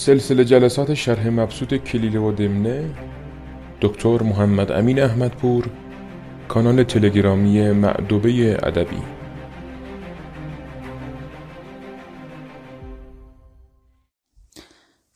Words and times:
سلسله 0.00 0.44
جلسات 0.44 0.94
شرح 0.94 1.28
مبسوط 1.28 1.74
کلیله 1.74 2.18
و 2.18 2.32
دمنه 2.32 2.94
دکتر 3.80 4.22
محمد 4.22 4.72
امین 4.72 5.02
احمدپور 5.02 5.70
کانال 6.48 6.82
تلگرامی 6.82 7.70
معدوبه 7.70 8.58
ادبی. 8.62 9.02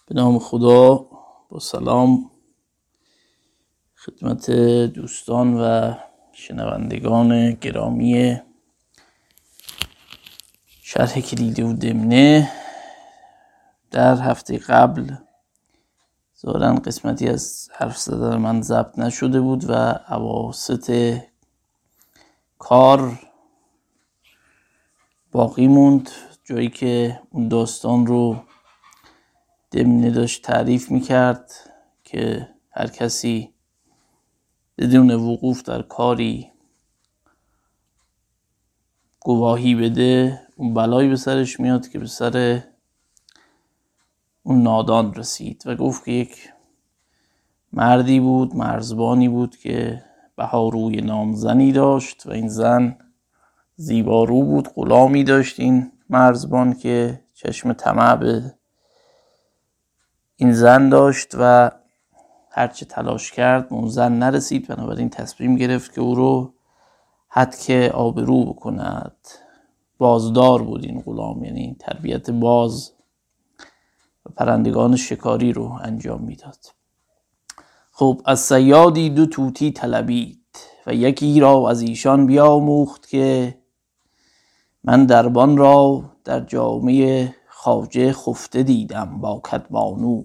به 0.07 0.15
نام 0.15 0.39
خدا 0.39 1.07
با 1.51 1.59
سلام. 1.59 2.30
خدمت 3.96 4.51
دوستان 4.95 5.55
و 5.55 5.95
شنوندگان 6.32 7.53
گرامی 7.53 8.37
شرح 10.82 11.21
کلیله 11.21 11.64
و 11.64 11.73
دمنه. 11.73 12.51
در 13.95 14.21
هفته 14.21 14.59
قبل 14.59 15.15
ظاهرا 16.41 16.75
قسمتی 16.75 17.29
از 17.29 17.71
حرف 17.75 17.99
زدن 17.99 18.37
من 18.37 18.63
ضبط 18.63 18.99
نشده 18.99 19.41
بود 19.41 19.71
و 19.71 19.73
عواست 20.09 20.93
کار 22.59 23.18
باقی 25.32 25.67
موند. 25.67 26.11
جایی 26.45 26.68
که 26.71 27.21
اون 27.31 27.49
داستان 27.49 28.07
رو 28.07 28.37
دمنه 29.71 30.11
داشت 30.11 30.43
تعریف 30.43 30.90
می‌کرد 30.90 31.53
که 32.05 32.48
هر 32.70 32.87
کسی 32.87 33.55
بدون 34.79 35.11
وقوف 35.11 35.62
در 35.62 35.83
کاری 35.83 36.53
گواهی 39.20 39.75
بده 39.75 40.41
اون 40.56 40.75
بلایی 40.75 41.09
به 41.09 41.17
سرش 41.17 41.61
میاد 41.61 41.89
که 41.89 41.98
به 41.98 42.06
سر 42.06 42.62
اون 44.47 44.62
نادان 44.62 45.14
رسید 45.14 45.62
و 45.66 45.77
گفت 45.77 46.05
که 46.05 46.12
یک 46.12 46.53
مردی 47.73 48.20
بود 48.20 48.56
مرزبانی 48.56 49.28
بود 49.28 49.56
که 49.56 50.03
بهاروی 50.36 51.01
نامزنی 51.01 51.73
داشت 51.73 52.27
و 52.27 52.31
این 52.31 52.48
زن 52.48 52.97
زیبارو 53.77 54.42
بود 54.42 54.69
غلامی 54.69 55.25
داشت 55.25 55.61
این 55.61 55.92
مرزبان 56.11 56.75
که 56.75 57.20
چشم 57.34 57.73
طمع 57.73 58.17
به 58.17 58.55
این 60.36 60.53
زن 60.53 60.89
داشت 60.89 61.34
و 61.39 61.70
هرچه 62.51 62.86
تلاش 62.86 63.33
کرد 63.33 63.67
اون 63.70 63.89
زن 63.89 64.12
نرسید. 64.12 64.69
بنابراین 64.69 65.11
تصمیم 65.11 65.56
گرفت 65.56 65.95
که 65.95 66.01
او 66.01 66.14
رو 66.14 66.55
حد 67.29 67.56
که 67.56 67.91
آبرو 67.95 68.45
بکند. 68.45 69.17
بازدار 69.98 70.62
بود 70.62 70.84
این 70.84 71.01
غلام 71.01 71.45
یعنی 71.45 71.77
تربیت 71.81 72.31
باز. 72.31 72.94
پرندگان 74.30 74.97
شکاری 74.97 75.53
رو 75.53 75.78
انجام 75.83 76.20
می‌داد. 76.20 76.58
خب 77.92 78.22
از 78.25 78.41
سیادی 78.41 79.11
دو 79.11 79.27
توتی 79.27 79.70
طلبید 79.70 80.41
و 80.86 80.94
یکی 80.94 81.41
را 81.41 81.70
از 81.70 81.83
ایشان 81.83 82.27
بیاموخت 82.27 83.08
که 83.08 83.58
من 84.84 85.06
دربان 85.06 85.56
را 85.56 86.05
در 86.25 86.41
جامعه 86.41 87.34
خاجه 87.48 88.12
خفته 88.12 88.62
دیدم 88.62 89.20
با 89.20 89.41
کدبانو 89.45 90.25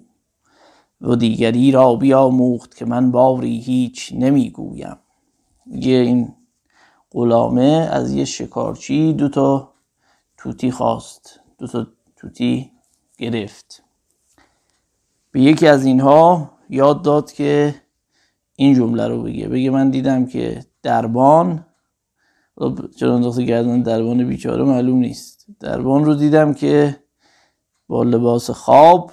و 1.02 1.16
دیگری 1.16 1.72
را 1.72 1.96
بیاموخت 1.96 2.76
که 2.76 2.86
من 2.86 3.12
باری 3.12 3.60
هیچ 3.60 4.14
نمی‌گویم. 4.18 4.98
یه 5.68 5.98
این 5.98 6.36
غلامه 7.12 7.90
از 7.92 8.12
یه 8.12 8.26
شکارچی 8.26 9.14
دو 9.14 9.30
تا 9.30 9.74
توتی 10.38 10.72
خواست 10.72 11.40
دو 11.58 11.68
تا 11.68 11.88
توتی 12.16 12.72
گرفت. 13.18 13.84
به 15.32 15.42
یکی 15.42 15.68
از 15.68 15.86
اینها 15.86 16.52
یاد 16.70 17.02
داد 17.02 17.32
که 17.32 17.76
این 18.56 18.76
جمله 18.76 19.08
رو 19.08 19.24
بگه. 19.24 19.48
بگه 19.48 19.70
من 19.70 19.90
دیدم 19.90 20.26
که 20.26 20.66
دربان 20.84 21.66
چرا 22.98 23.16
انداخته 23.16 23.44
گردن 23.44 23.82
دربان 23.82 24.28
بیچاره 24.28 24.64
معلوم 24.64 25.00
نیست. 25.00 25.46
دربان 25.60 26.06
رو 26.06 26.16
دیدم 26.16 26.54
که 26.54 27.04
با 27.88 28.04
لباس 28.04 28.50
خواب 28.50 29.12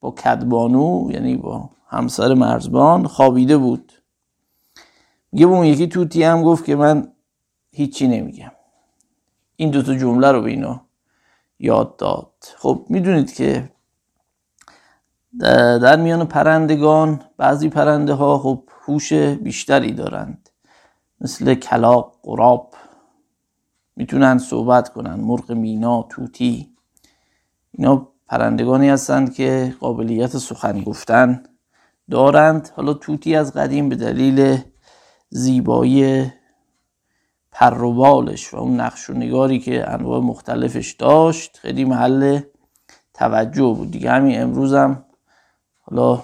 با 0.00 0.10
کدبانو 0.10 1.10
یعنی 1.10 1.36
با 1.36 1.70
همسر 1.88 2.34
مرزبان 2.34 3.06
خوابیده 3.06 3.56
بود. 3.56 3.92
میگه 5.32 5.46
اون 5.46 5.66
یکی 5.66 5.86
توتی 5.86 6.22
هم 6.22 6.42
گفت 6.42 6.64
که 6.64 6.76
من 6.76 7.12
هیچی 7.70 8.08
نمیگم. 8.08 8.52
این 9.56 9.70
دوتا 9.70 9.94
جمله 9.94 10.32
رو 10.32 10.42
به 10.42 10.50
اینا 10.50 10.86
یاد 11.58 11.96
داد. 11.96 12.32
خب 12.56 12.86
می‌دونید 12.88 13.34
که 13.34 13.72
در 15.38 15.96
میان 15.96 16.24
پرندگان 16.24 17.20
بعضی 17.36 17.68
پرنده 17.68 18.12
ها 18.12 18.38
خب 18.38 18.68
هوش 18.82 19.12
بیشتری 19.12 19.92
دارند. 19.92 20.50
مثل 21.20 21.54
کلاق 21.54 22.16
قراب 22.22 22.74
می‌تونن 23.96 24.38
صحبت 24.38 24.88
کنن 24.88 25.14
مرغ 25.14 25.52
مینا 25.52 26.02
توتی. 26.02 26.74
اینا 27.72 28.08
پرندگانی 28.26 28.88
هستند 28.88 29.34
که 29.34 29.74
قابلیت 29.80 30.38
سخن 30.38 30.82
گفتن 30.82 31.42
دارند. 32.10 32.70
حالا 32.76 32.94
توتی 32.94 33.36
از 33.36 33.52
قدیم 33.52 33.88
به 33.88 33.96
دلیل 33.96 34.58
زیبایی 35.28 36.32
پر 37.52 37.82
و 37.82 37.92
بالش 37.92 38.54
و 38.54 38.56
اون 38.56 38.80
نقش 38.80 39.10
و 39.10 39.12
نگاری 39.12 39.58
که 39.58 39.90
انواع 39.90 40.20
مختلفش 40.20 40.92
داشت 40.92 41.58
خیلی 41.58 41.84
محل 41.84 42.40
توجه 43.14 43.74
بود. 43.76 43.90
دیگه 43.90 44.10
همین 44.10 44.42
امروز 44.42 44.74
هم 44.74 45.04
حالا 45.90 46.22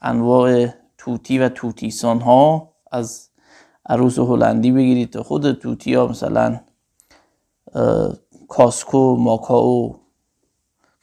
انواع 0.00 0.68
توتی 0.98 1.38
و 1.38 1.48
توتیسان 1.48 2.20
ها 2.20 2.72
از 2.92 3.30
عروس 3.86 4.18
هلندی 4.18 4.72
بگیرید 4.72 5.10
تا 5.10 5.22
خود 5.22 5.52
توتی 5.52 5.94
ها 5.94 6.06
مثلا 6.06 6.60
کاسکو 8.48 9.16
ماکاو 9.16 9.96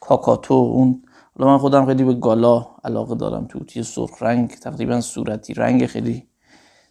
کاکاتو 0.00 0.54
اون. 0.54 1.02
حالا 1.38 1.50
من 1.50 1.58
خودم 1.58 1.86
خیلی 1.86 2.04
به 2.04 2.14
گالا 2.14 2.66
علاقه 2.84 3.14
دارم. 3.14 3.46
توتی 3.46 3.82
سرخ 3.82 4.22
رنگ 4.22 4.50
تقریبا 4.50 5.00
صورتی 5.00 5.54
رنگ 5.54 5.86
خیلی 5.86 6.28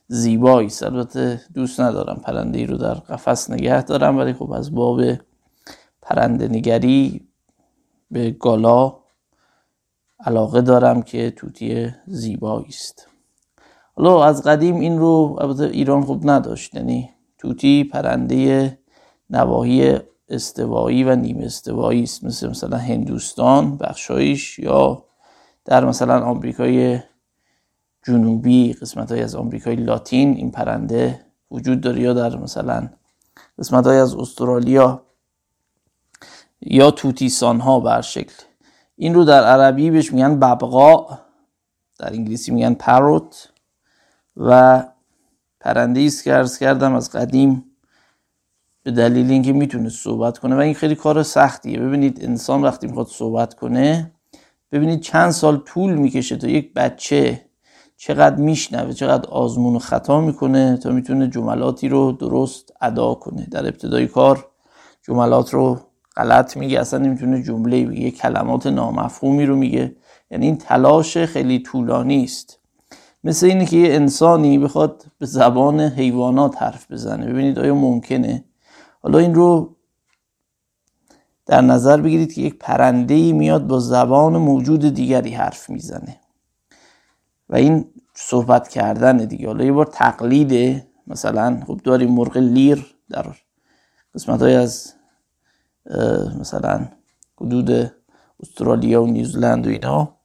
زیبایی 0.07 0.69
البته 0.81 1.41
دوست 1.53 1.79
ندارم 1.79 2.15
پرنده 2.15 2.59
ای 2.59 2.65
رو 2.65 2.77
در 2.77 2.93
قفس 2.93 3.49
نگه 3.49 3.81
دارم 3.81 4.17
ولی 4.17 4.33
خب 4.33 4.51
از 4.51 4.75
باب 4.75 5.01
پرنده 6.01 6.47
نگری 6.47 7.27
به 8.11 8.31
گالا 8.31 9.02
علاقه 10.25 10.61
دارم 10.61 11.01
که 11.01 11.31
توتی 11.31 11.93
زیبایی 12.07 12.65
است. 12.69 13.07
حالا 13.95 14.25
از 14.25 14.43
قدیم 14.43 14.75
این 14.79 14.99
رو 14.99 15.37
البته 15.41 15.63
ایران 15.63 16.01
خوب 16.01 16.29
نداشت. 16.29 16.75
یعنی 16.75 17.09
توتی 17.37 17.83
پرنده 17.83 18.79
نواحی 19.29 19.99
استوایی 20.29 21.03
و 21.03 21.15
نیم 21.15 21.37
استوایی 21.37 22.03
است. 22.03 22.23
مثل 22.23 22.49
مثلا 22.49 22.77
هندوستان 22.77 23.77
بخشایش 23.77 24.59
یا 24.59 25.05
در 25.65 25.85
مثلا 25.85 26.25
آمریکای 26.25 26.99
جنوبی 28.03 28.73
قسمت 28.73 29.11
های 29.11 29.21
از 29.21 29.35
آمریکای 29.35 29.75
لاتین 29.75 30.33
این 30.33 30.51
پرنده 30.51 31.25
وجود 31.51 31.81
داره 31.81 32.01
یا 32.01 32.13
در 32.13 32.35
مثلا 32.37 32.89
قسمت 33.59 33.87
های 33.87 33.97
از 33.97 34.15
استرالیا 34.15 35.05
یا 36.61 36.91
توتیسان 36.91 37.59
ها 37.59 37.79
بر 37.79 38.01
شکل. 38.01 38.33
این 39.03 39.13
رو 39.13 39.23
در 39.23 39.43
عربی 39.43 39.91
بهش 39.91 40.13
میگن 40.13 40.35
ببقا 40.35 41.05
در 41.99 42.13
انگلیسی 42.13 42.51
میگن 42.51 42.73
پروت 42.73 43.49
و 44.37 44.83
پرنده 45.59 46.01
است 46.01 46.23
که 46.23 46.33
ارز 46.33 46.57
کردم 46.57 46.95
از 46.95 47.11
قدیم 47.11 47.65
به 48.83 48.91
دلیل 48.91 49.31
اینکه 49.31 49.53
می‌تونه 49.53 49.89
صحبت 49.89 50.37
کنه 50.37 50.55
و 50.55 50.59
این 50.59 50.73
خیلی 50.73 50.95
کار 50.95 51.23
سختیه. 51.23 51.79
ببینید 51.79 52.25
انسان 52.25 52.61
وقتی 52.61 52.87
می‌خواد 52.87 53.07
صحبت 53.07 53.53
کنه 53.53 54.11
ببینید 54.71 55.01
چند 55.01 55.31
سال 55.31 55.57
طول 55.57 55.93
می‌کشه 55.93 56.37
تا 56.37 56.47
یک 56.47 56.73
بچه 56.73 57.45
چقدر 57.97 58.35
میشنوه 58.35 58.93
چقدر 58.93 59.29
آزمون 59.29 59.75
و 59.75 59.79
خطا 59.79 60.21
می‌کنه 60.21 60.77
تا 60.77 60.89
می‌تونه 60.89 61.27
جملاتی 61.27 61.89
رو 61.89 62.11
درست 62.11 62.73
ادا 62.81 63.13
کنه. 63.13 63.47
در 63.51 63.67
ابتدای 63.67 64.07
کار 64.07 64.47
جملات 65.01 65.53
رو 65.53 65.79
غلط 66.15 66.57
میگه 66.57 66.79
اصلا 66.79 66.99
نمی‌تونه 66.99 67.43
جمله 67.43 67.85
بگه 67.85 68.11
کلمات 68.11 68.67
نامفهومی 68.67 69.45
رو 69.45 69.55
میگه. 69.55 69.95
یعنی 70.31 70.45
این 70.45 70.57
تلاش 70.57 71.17
خیلی 71.17 71.59
طولانی 71.59 72.23
است. 72.23 72.59
مثل 73.23 73.45
اینه 73.45 73.65
که 73.65 73.77
یه 73.77 73.95
انسانی 73.95 74.59
بخواد 74.59 75.05
به 75.19 75.25
زبان 75.25 75.79
حیوانات 75.79 76.61
حرف 76.61 76.91
بزنه. 76.91 77.25
ببینید 77.25 77.59
آیا 77.59 77.75
ممکنه؟ 77.75 78.43
حالا 79.01 79.17
این 79.19 79.35
رو 79.35 79.75
در 81.45 81.61
نظر 81.61 82.01
بگیرید 82.01 82.33
که 82.33 82.41
یک 82.41 82.59
پرنده 82.59 83.33
میاد 83.33 83.67
با 83.67 83.79
زبان 83.79 84.37
موجود 84.37 84.93
دیگری 84.93 85.31
حرف 85.31 85.69
می‌زنه. 85.69 86.19
و 87.49 87.55
این 87.55 87.85
صحبت 88.13 88.67
کردن 88.67 89.17
دیگه. 89.17 89.47
حالا 89.47 89.63
یه 89.63 89.71
بار 89.71 89.85
تقلیده. 89.85 90.87
مثلا 91.07 91.63
خب 91.67 91.79
داریم 91.83 92.11
مرغ 92.11 92.37
لیر 92.37 92.95
در 93.09 93.25
قسمت 94.15 94.41
های 94.41 94.55
از 94.55 94.93
مثلا 96.39 96.87
حدود 97.41 97.91
استرالیا 98.39 99.03
و 99.03 99.07
نیوزلند 99.07 99.67
و 99.67 99.69
اینا. 99.69 100.15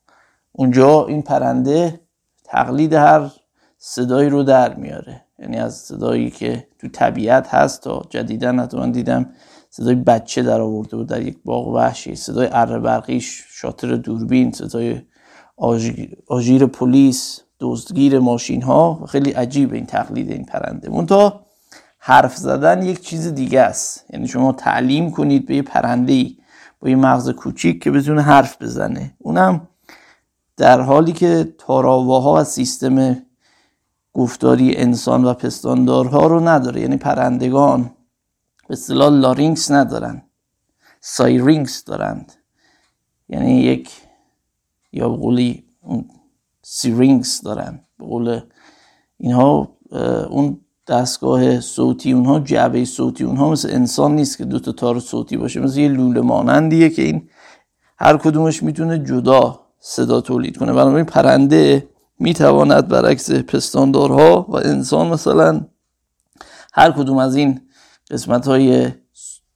اونجا 0.53 1.07
این 1.07 1.23
پرنده 1.23 2.01
تقلید 2.45 2.93
هر 2.93 3.31
صدایی 3.79 4.29
رو 4.29 4.43
در 4.43 4.75
میاره. 4.75 5.25
یعنی 5.39 5.57
از 5.57 5.75
صدایی 5.75 6.31
که 6.31 6.69
تو 6.79 6.89
طبیعت 6.89 7.55
هست 7.55 7.83
تا 7.83 8.03
جدیدن 8.11 8.61
حتما 8.61 8.87
دیدم 8.87 9.31
صدای 9.71 9.95
بچه 9.95 10.43
در 10.43 10.61
آورده 10.61 10.97
بود 10.97 11.09
در 11.09 11.23
یک 11.23 11.39
باغ 11.45 11.69
وحشی. 11.69 12.15
صدای 12.15 12.49
اره 12.53 12.79
برقی 12.79 13.21
شاتر 13.21 13.97
دوربین 13.97 14.53
صدای 14.53 15.01
آژیر 16.27 16.67
پلیس 16.67 17.41
دزدگیر 17.61 18.19
ماشین 18.19 18.63
ها 18.63 19.07
خیلی 19.07 19.31
عجیب 19.31 19.73
این 19.73 19.87
تقلید 19.87 20.31
این 20.31 20.45
پرنده. 20.45 20.91
منتها 20.91 21.48
حرف 22.09 22.37
زدن 22.37 22.83
یک 22.83 23.01
چیز 23.01 23.29
دیگه 23.35 23.61
است. 23.61 24.05
یعنی 24.11 24.29
شما 24.29 24.53
تعلیم 24.53 25.11
کنید 25.11 25.47
به 25.47 25.57
یه 25.57 25.63
پرنده 25.63 26.13
ای 26.13 26.37
با 26.81 26.89
یه 26.89 26.97
مغز 26.97 27.31
کوچیک 27.31 27.83
که 27.83 27.91
بتونه 27.91 28.23
حرف 28.23 28.63
بزنه. 28.63 29.15
اونم 29.19 29.69
در 30.57 30.81
حالی 30.81 31.13
که 31.13 31.55
تارآواها 31.59 32.35
و 32.35 32.45
سیستم 32.45 33.17
گفتاری 34.13 34.77
انسان 34.77 35.25
و 35.25 35.35
پستاندارها 35.35 36.27
رو 36.27 36.49
نداره. 36.49 36.81
یعنی 36.81 36.97
پرندگان 36.97 37.91
به 38.69 38.73
اصطلاح 38.73 39.13
larynx 39.13 39.71
ندارن 39.71 40.23
syrinx 41.01 41.85
دارند. 41.85 42.33
یعنی 43.29 43.61
یا 43.61 43.91
به 44.93 45.09
قولی 45.09 45.65
syrinx 46.63 47.41
دارن. 47.41 47.81
به 47.99 48.43
اینها 49.19 49.77
اون 50.31 50.61
دستگاه 50.89 51.61
صوتی 51.61 52.13
اونها 52.13 52.41
جعبه 52.41 52.85
صوتی 52.85 53.25
اونها 53.25 53.51
مثل 53.51 53.71
انسان 53.71 54.15
نیست 54.15 54.39
که 54.39 54.45
دو 54.45 54.59
تا 54.59 54.73
تار 54.73 55.01
صوتی 55.01 55.37
باشه. 55.37 55.61
مثل 55.61 55.81
یه 55.81 55.89
لوله 55.89 56.21
مانندیه 56.21 56.91
که 56.91 57.03
این 57.03 57.29
هر 57.99 58.17
کدومش 58.17 58.63
می‌تونه 58.63 58.99
جدا 58.99 59.61
صدا 59.81 60.21
تولید 60.21 60.57
کنه. 60.57 60.73
بنابراین 60.73 61.07
پرنده 61.07 61.89
می‌تواند 62.19 62.89
برعکس 62.89 63.31
پستاندارها 63.31 64.47
و 64.49 64.57
انسان 64.57 65.07
مثلا 65.07 65.61
هر 66.73 66.91
کدوم 66.91 67.19
از 67.19 67.37
این 67.37 67.61
قسمت 68.11 68.47
های 68.47 68.89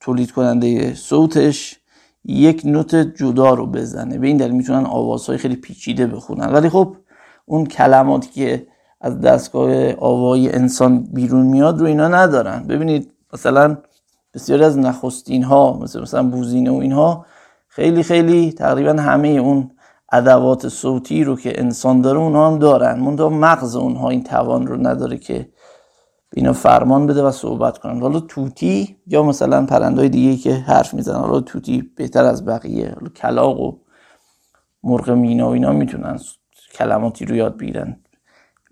تولید 0.01 0.31
کننده 0.31 0.95
صوتش 0.95 1.77
یک 2.25 2.63
نوت 2.65 2.95
جدا 2.95 3.55
رو 3.55 3.67
بزنه. 3.67 4.19
به 4.19 4.27
این 4.27 4.37
دلیل 4.37 4.53
می‌تونن 4.53 4.85
آوازهای 4.87 5.39
خیلی 5.39 5.57
پیچیده 5.57 6.07
بخونن. 6.07 6.53
ولی 6.53 6.69
خب 6.69 6.97
اون 7.47 7.67
کلماتی 7.67 8.29
که 8.29 8.72
از 9.03 9.21
دستگاه 9.21 9.93
آوای 9.93 10.53
انسان 10.53 11.03
بیرون 11.03 11.47
میاد 11.47 11.81
رو 11.81 11.87
اینا 11.87 12.09
ندارن. 12.09 12.65
ببینید 12.69 13.13
مثلا 13.33 13.77
بسیاری 14.35 14.65
از 14.65 14.79
نخستین 14.79 15.43
ها 15.43 15.79
مثل 15.83 16.03
مثلا 16.03 16.23
بوزینه 16.23 16.71
و 16.71 16.75
اینها 16.75 17.27
خیلی 17.69 18.03
خیلی 18.03 18.53
تقریبا 18.53 18.93
همه 18.93 19.29
اون 19.29 19.71
ادوات 20.13 20.69
صوتی 20.69 21.25
رو 21.25 21.37
که 21.37 21.61
انسان 21.61 22.01
داره 22.01 22.19
اونها 22.19 22.47
هم 22.47 22.59
دارن. 22.59 23.01
منتها 23.01 23.29
مغز 23.29 23.77
اونها 23.77 24.11
این 24.11 24.25
توان 24.25 24.67
رو 24.67 24.87
نداره 24.87 25.19
که 25.19 25.49
اینا 26.35 26.53
فرمان 26.53 27.07
بده 27.07 27.23
و 27.23 27.31
صحبت 27.31 27.79
کنن. 27.79 28.01
حالا 28.01 28.21
توتی 28.21 28.97
یا 29.07 29.23
مثلا 29.23 29.67
پرندهای 29.67 30.09
دیگه 30.09 30.37
که 30.37 30.55
حرف 30.55 30.95
می‌زنن 30.95 31.21
حالا 31.21 31.41
توتی 31.41 31.91
بهتر 31.97 32.25
از 32.25 32.45
بقیه 32.45 32.97
کلاق 33.17 33.61
و 33.61 33.73
مرغ 34.83 35.11
مینا 35.11 35.49
و 35.49 35.53
اینا 35.53 35.73
می‌تونن 35.73 36.19
کلماتی 36.75 37.25
رو 37.25 37.37
یاد 37.37 37.57
بگیرن. 37.57 38.02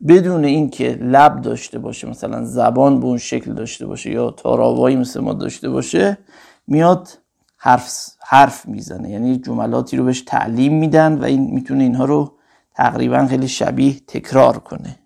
بدون 0.08 0.44
اینکه 0.44 0.98
لب 1.00 1.40
داشته 1.40 1.78
باشه 1.78 2.08
مثلا 2.08 2.44
زبان 2.44 3.00
به 3.00 3.06
اون 3.06 3.18
شکل 3.18 3.52
داشته 3.52 3.86
باشه 3.86 4.10
یا 4.10 4.30
تاراوایی 4.30 4.96
مثل 4.96 5.20
ما 5.20 5.32
داشته 5.32 5.70
باشه 5.70 6.18
میاد 6.66 7.08
حرف 7.56 7.90
حرف 8.26 8.68
می‌زنه. 8.68 9.10
یعنی 9.10 9.36
جملاتی 9.36 9.96
رو 9.96 10.04
بهش 10.04 10.20
تعلیم 10.20 10.78
میدن 10.78 11.18
و 11.18 11.24
این 11.24 11.50
می‌تونه 11.54 11.82
اینها 11.82 12.04
رو 12.04 12.32
تقریبا 12.74 13.26
خیلی 13.26 13.48
شبیه 13.48 13.94
تکرار 14.06 14.58
کنه. 14.58 14.96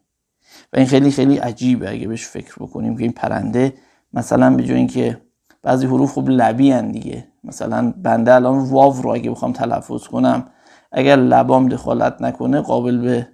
و 0.73 0.77
این 0.77 0.87
خیلی 0.87 1.11
خیلی 1.11 1.37
عجیبه. 1.37 1.91
اگه 1.91 2.09
بهش 2.09 2.27
فکر 2.27 2.55
بکنیم 2.61 2.97
که 2.97 3.03
این 3.03 3.13
پرنده 3.13 3.75
مثلا 4.13 4.57
به 4.57 4.63
جای 4.63 4.77
اینکه 4.77 5.21
بعضی 5.63 5.87
حروف 5.87 6.13
خوب 6.13 6.31
لبی 6.31 6.71
هن 6.71 6.91
دیگه. 6.91 7.29
مثلا 7.45 7.95
بنده 8.03 8.35
الان 8.35 8.59
واو 8.59 9.03
رو 9.03 9.11
اگه 9.11 9.31
بخوام 9.31 9.53
تلفظ 9.53 10.07
کنم 10.07 10.45
اگر 10.93 11.17
لبام 11.17 11.69
دخالت 11.69 12.23
نکنه 12.23 12.61
قابل 12.61 12.99
به 12.99 13.29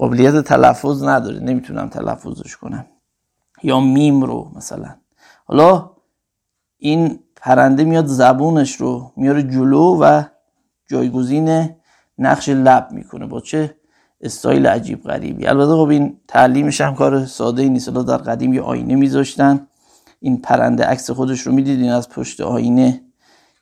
قابلیت 0.00 0.36
تلفظ 0.36 1.04
نداره 1.04 1.40
نمی‌تونم 1.40 1.88
تلفظش 1.88 2.56
کنم. 2.56 2.86
یا 3.62 3.80
میم 3.80 4.22
رو 4.22 4.52
مثلا. 4.56 4.94
حالا 5.44 5.90
این 6.78 7.20
پرنده 7.36 7.84
میاد 7.84 8.06
زبونش 8.06 8.76
رو 8.76 9.12
میاره 9.16 9.42
جلو 9.42 9.98
و 10.00 10.22
جایگزین 10.90 11.68
نقش 12.18 12.48
لب 12.48 12.88
می‌کنه 12.92 13.26
با 13.26 13.40
چه 13.40 13.76
استایل 14.20 14.66
عجیب 14.66 15.02
غریبی. 15.02 15.46
البته 15.46 15.72
خب 15.72 15.88
این 15.88 16.20
تعلیمش 16.28 16.80
هم 16.80 16.94
کار 16.94 17.26
ساده 17.26 17.62
ای 17.62 17.68
نیست 17.68 17.88
در 17.90 18.16
قدیم 18.16 18.54
یه 18.54 18.62
آینه 18.62 18.94
میذاشتن. 18.94 19.66
این 20.20 20.40
پرنده 20.40 20.84
عکس 20.84 21.10
خودش 21.10 21.40
رو 21.40 21.52
می‌دیدین 21.52 21.92
از 21.92 22.08
پشت 22.08 22.40
آینه 22.40 23.00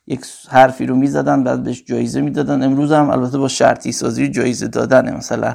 یک 0.07 0.25
حرفی 0.49 0.85
رو 0.85 0.95
می‌زدن 0.95 1.43
بعد 1.43 1.63
بهش 1.63 1.83
جایزه 1.85 2.21
می‌دادن. 2.21 2.63
امروز 2.63 2.91
هم 2.91 3.09
البته 3.09 3.37
با 3.37 3.47
شرطی 3.47 3.91
سازی 3.91 4.27
جایزه 4.27 4.67
دادن 4.67 5.15
مثلا. 5.15 5.53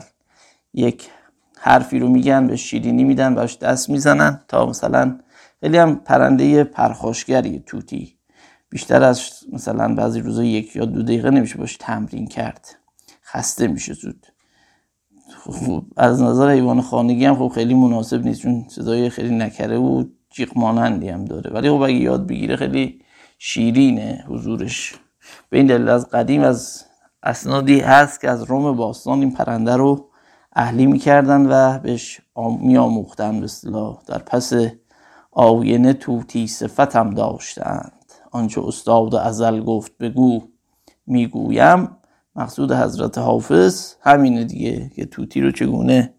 یک 0.75 1.11
حرفی 1.59 1.99
رو 1.99 2.09
میگن 2.09 2.47
به 2.47 2.57
شیرینی 2.57 3.05
میدن 3.05 3.35
باش 3.35 3.59
دست 3.59 3.91
می‌زنن 3.91 4.41
تا 4.49 4.67
مثلا 4.67 5.19
خیلی 5.61 5.79
هم 5.79 5.97
پرنده 5.97 6.65
پرخاشگری 6.65 7.63
توتی 7.67 8.19
بیشتر 8.71 9.03
از 9.03 9.31
مثلا 9.53 9.95
بعضی 9.95 10.21
روزا 10.21 10.45
یک 10.45 10.77
یا 10.77 10.85
دو 10.85 11.03
دقیقه 11.03 11.31
نمیشه 11.31 11.59
باش 11.59 11.77
تمرین 11.77 12.27
کرد. 12.27 12.77
خسته 13.25 13.67
میشه 13.67 13.95
زود. 13.95 14.27
خب 15.41 15.85
از 15.97 16.23
نظر 16.23 16.51
حیوان 16.51 16.81
خانگی 16.81 17.25
هم 17.25 17.35
خب 17.35 17.53
خیلی 17.55 17.75
مناسب 17.75 18.25
نیست 18.25 18.41
چون 18.41 18.65
صدای 18.69 19.11
خیلی 19.11 19.37
نکره 19.37 19.79
و 19.79 20.05
جیغ 20.31 20.59
مانندی 20.59 21.09
هم 21.09 21.25
داره. 21.25 21.51
ولی 21.51 21.71
خب 21.71 21.81
اگه 21.81 21.95
یاد 21.95 22.27
بگیره 22.27 22.57
خیلی 22.57 23.01
شیرینه 23.39 24.25
حضورش. 24.29 24.95
به 25.51 25.57
این 25.57 25.67
دلیل 25.67 25.89
از 25.89 26.11
قدیم 26.11 26.43
از 26.43 26.85
اسنادی 27.23 27.81
هست 27.81 28.21
که 28.21 28.31
از 28.31 28.43
روم 28.43 28.77
باستان 28.77 29.19
این 29.19 29.31
پرنده 29.31 29.77
رو 29.77 30.09
اهلی 30.55 30.87
می‌کردن 30.87 31.47
و 31.47 31.79
بهش 31.79 32.21
میآموختن 32.61 33.39
به 33.39 33.45
اصطلاح. 33.45 33.99
در 34.07 34.19
پس 34.19 34.53
آینه 35.33 35.93
توتی 35.93 36.47
صفت 36.47 37.15
داشتند. 37.15 37.93
آنچه 38.33 38.67
استاد 38.67 39.15
ازل 39.15 39.61
گفت 39.61 39.99
بگو. 39.99 40.43
می‌گویم 41.07 41.89
مقصود 42.37 42.73
حضرت 42.73 43.19
حافظ 43.19 43.95
همینه 44.01 44.45
دیگه 44.45 44.91
که 44.97 45.05
توتی 45.05 45.41
رو 45.41 45.51
چگونه 45.51 46.15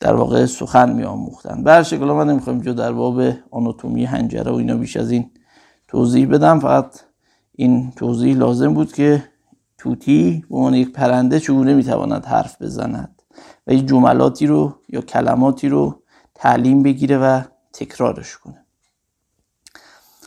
در 0.00 0.14
واقع 0.14 0.46
سخن 0.46 0.92
می 0.92 1.04
آموختن 1.04 1.64
به 1.64 1.72
هر 1.72 1.82
شکل 1.82 2.04
من 2.04 2.30
نمی‌خوایم 2.30 2.60
جو 2.60 2.72
در 2.72 2.92
باب 2.92 3.22
آناتومی 3.50 4.04
هنجره 4.04 4.50
و 4.50 4.54
اینا 4.54 4.76
بیش 4.76 4.96
از 4.96 5.10
این 5.10 5.30
توضیح 5.88 6.28
بدم. 6.28 6.60
فقط 6.60 7.00
این 7.52 7.90
توضیح 7.90 8.36
لازم 8.36 8.74
بود 8.74 8.92
که 8.92 9.24
توتی 9.78 10.44
به 10.50 10.56
عنوان 10.56 10.74
یک 10.74 10.92
پرنده 10.92 11.40
چگونه 11.40 11.74
می‌تواند 11.74 12.24
حرف 12.24 12.62
بزند 12.62 13.22
و 13.66 13.70
این 13.70 13.86
جملاتی 13.86 14.46
رو 14.46 14.74
یا 14.88 15.00
کلماتی 15.00 15.68
رو 15.68 16.02
تعلیم 16.34 16.82
بگیره 16.82 17.18
و 17.18 17.42
تکرارش 17.72 18.36
کنه؟ 18.36 18.64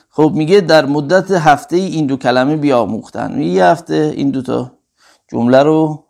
خب 0.10 0.32
میگه 0.36 0.62
در 0.62 0.86
مدت 0.86 1.32
هفته 1.32 1.76
این 1.76 2.06
دو 2.06 2.18
کلمه 2.18 2.56
بیاموختن 2.58 3.42
یه 3.42 3.66
هفته 3.66 4.14
این 4.16 4.30
دو 4.30 4.42
تا 4.42 4.72
جمله 5.28 5.64
رو 5.64 6.06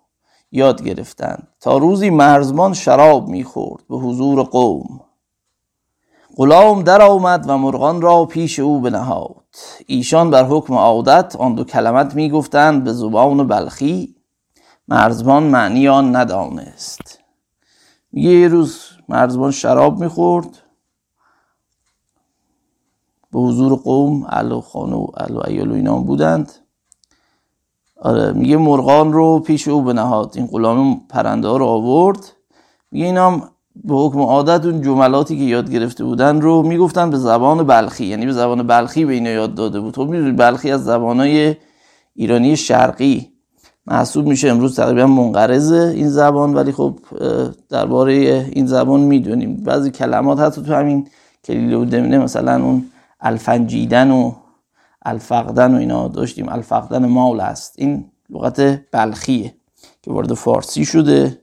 یاد 0.52 0.84
گرفتن 0.84 1.48
تا 1.60 1.78
روزی 1.78 2.10
مرزمان 2.10 2.74
شراب 2.74 3.28
می‌خورد 3.28 3.84
به 3.90 3.98
حضور 3.98 4.44
قوم. 4.44 5.02
غلام 6.36 6.84
در 6.84 7.02
آمد 7.02 7.50
و 7.50 7.58
مرغان 7.58 8.02
را 8.02 8.26
پیش 8.26 8.60
او 8.60 8.80
بنهاد. 8.82 9.36
ایشان 9.88 10.30
بر 10.30 10.46
حکم 10.46 10.74
عادت 10.74 11.36
آن 11.36 11.56
دو 11.56 11.64
کلمت 11.64 12.16
می‌گفتند 12.16 12.84
به 12.84 12.94
زبان 12.94 13.48
بلخی. 13.48 14.16
مرزبان 14.88 15.44
معنی 15.44 15.88
آن 15.88 16.16
ندانست. 16.16 17.20
میگه 18.12 18.30
یه 18.30 18.48
روز 18.48 18.82
مرزبان 19.10 19.52
شراب 19.52 20.00
می‌خورد. 20.00 20.58
به 23.32 23.40
حضور 23.40 23.76
قوم 23.76 24.24
اهل 24.24 24.52
و 24.52 24.62
خانه 24.62 24.96
و 24.96 25.08
اهل 25.18 25.36
و 25.36 25.42
ایال 25.48 25.72
و 25.72 25.74
اینا 25.74 25.98
بودند. 25.98 26.52
آره 28.02 28.32
میگه 28.32 28.58
مرغان 28.58 29.14
رو 29.14 29.40
پیش 29.40 29.68
او 29.68 29.82
بنهاد. 29.82 30.34
این 30.36 30.48
غلام 30.48 31.08
پرنده 31.10 31.48
ها 31.48 31.58
رو 31.58 31.66
آورد. 31.66 32.34
میگه 32.92 33.06
اینا 33.06 33.42
به 33.76 33.96
حکم 33.96 34.20
عادت 34.20 34.66
اون 34.66 34.82
جملاتی 34.82 35.38
که 35.38 35.44
یاد 35.44 35.72
گرفته 35.72 36.04
بودن 36.04 36.42
رو 36.42 36.62
می‌گفتن 36.62 37.10
به 37.10 37.18
زبان 37.18 37.64
بلخی 37.64 38.06
یعنی 38.06 38.26
به 38.26 38.32
زبان 38.32 38.68
بلخی 38.68 39.06
به 39.06 39.14
اینا 39.14 39.30
یاد 39.30 39.56
داده 39.56 39.80
بود. 39.80 39.96
خب 39.96 40.08
می‌دونید 40.08 40.36
بلخی 40.36 40.72
از 40.72 40.84
زبانهای 40.84 41.56
ایرانی 42.16 42.58
شرقی. 42.58 43.32
محسوب 43.88 44.28
میشه 44.28 44.50
امروز 44.50 44.76
تقریبا 44.76 45.08
منقرض 45.08 45.72
این 45.72 46.10
زبان 46.10 46.54
ولی 46.54 46.72
خب 46.72 47.00
درباره 47.70 48.14
این 48.52 48.66
زبان 48.66 49.00
می‌دونیم. 49.00 49.56
بعضی 49.56 49.92
کلمات 49.92 50.40
حتی 50.40 50.62
تو 50.62 50.74
همین 50.74 51.08
کلیله 51.44 51.78
و 51.78 51.86
دمنه 51.86 52.18
مثلا 52.18 52.64
اون 52.64 52.86
الفنجیدن 53.20 54.12
و 54.12 54.32
الفقدن 55.06 55.76
و 55.76 55.78
اینا 55.78 56.08
داشتیم. 56.08 56.50
الفقدن 56.50 57.06
مال 57.06 57.40
است 57.40 57.76
این 57.78 58.06
لغت 58.30 58.92
بلخیه 58.92 59.54
که 60.02 60.12
وارد 60.12 60.34
فارسی 60.34 60.86
شده. 60.86 61.38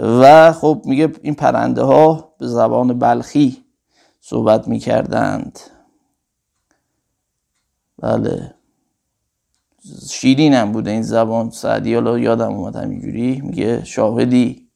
و 0.00 0.52
خب 0.52 0.82
میگه 0.84 1.12
این 1.22 1.34
پرنده 1.34 1.82
ها 1.82 2.34
به 2.38 2.46
زبان 2.46 2.98
بلخی 2.98 3.64
صحبت 4.20 4.68
می‌کردند. 4.68 5.60
بله. 7.98 8.54
شیرین 10.10 10.54
هم 10.54 10.72
بوده 10.72 10.90
این 10.90 11.02
زبان. 11.02 11.50
سعدی 11.50 11.94
حالا 11.94 12.18
یادم 12.18 12.52
اومد 12.52 12.76
همینجوری. 12.76 13.40
میگه 13.40 13.84
شاهدی. 13.84 14.68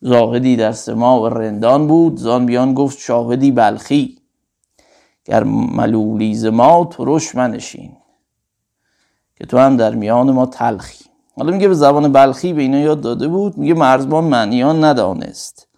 زاهدی 0.00 0.56
در 0.56 0.72
سما 0.72 1.22
و 1.22 1.26
رندان 1.26 1.86
بود. 1.86 2.16
زان 2.16 2.46
بیان 2.46 2.74
گفت 2.74 2.98
شاهدی 2.98 3.50
بلخی. 3.50 4.18
گر 5.24 5.44
ملولی 5.44 6.50
ما 6.50 6.84
ترش 6.84 7.34
منشین. 7.34 7.96
که 9.36 9.46
تو 9.46 9.58
هم 9.58 9.76
در 9.76 9.94
میان 9.94 10.30
ما 10.30 10.46
تلخی. 10.46 11.04
حالا 11.36 11.52
میگه 11.52 11.68
به 11.68 11.74
زبان 11.74 12.12
بلخی 12.12 12.52
به 12.52 12.62
اینا 12.62 12.78
یاد 12.78 13.00
داده 13.00 13.28
بود 13.28 13.58
میگه 13.58 13.74
مرزبان 13.74 14.24
معنیان 14.24 14.84
ندانست. 14.84 15.68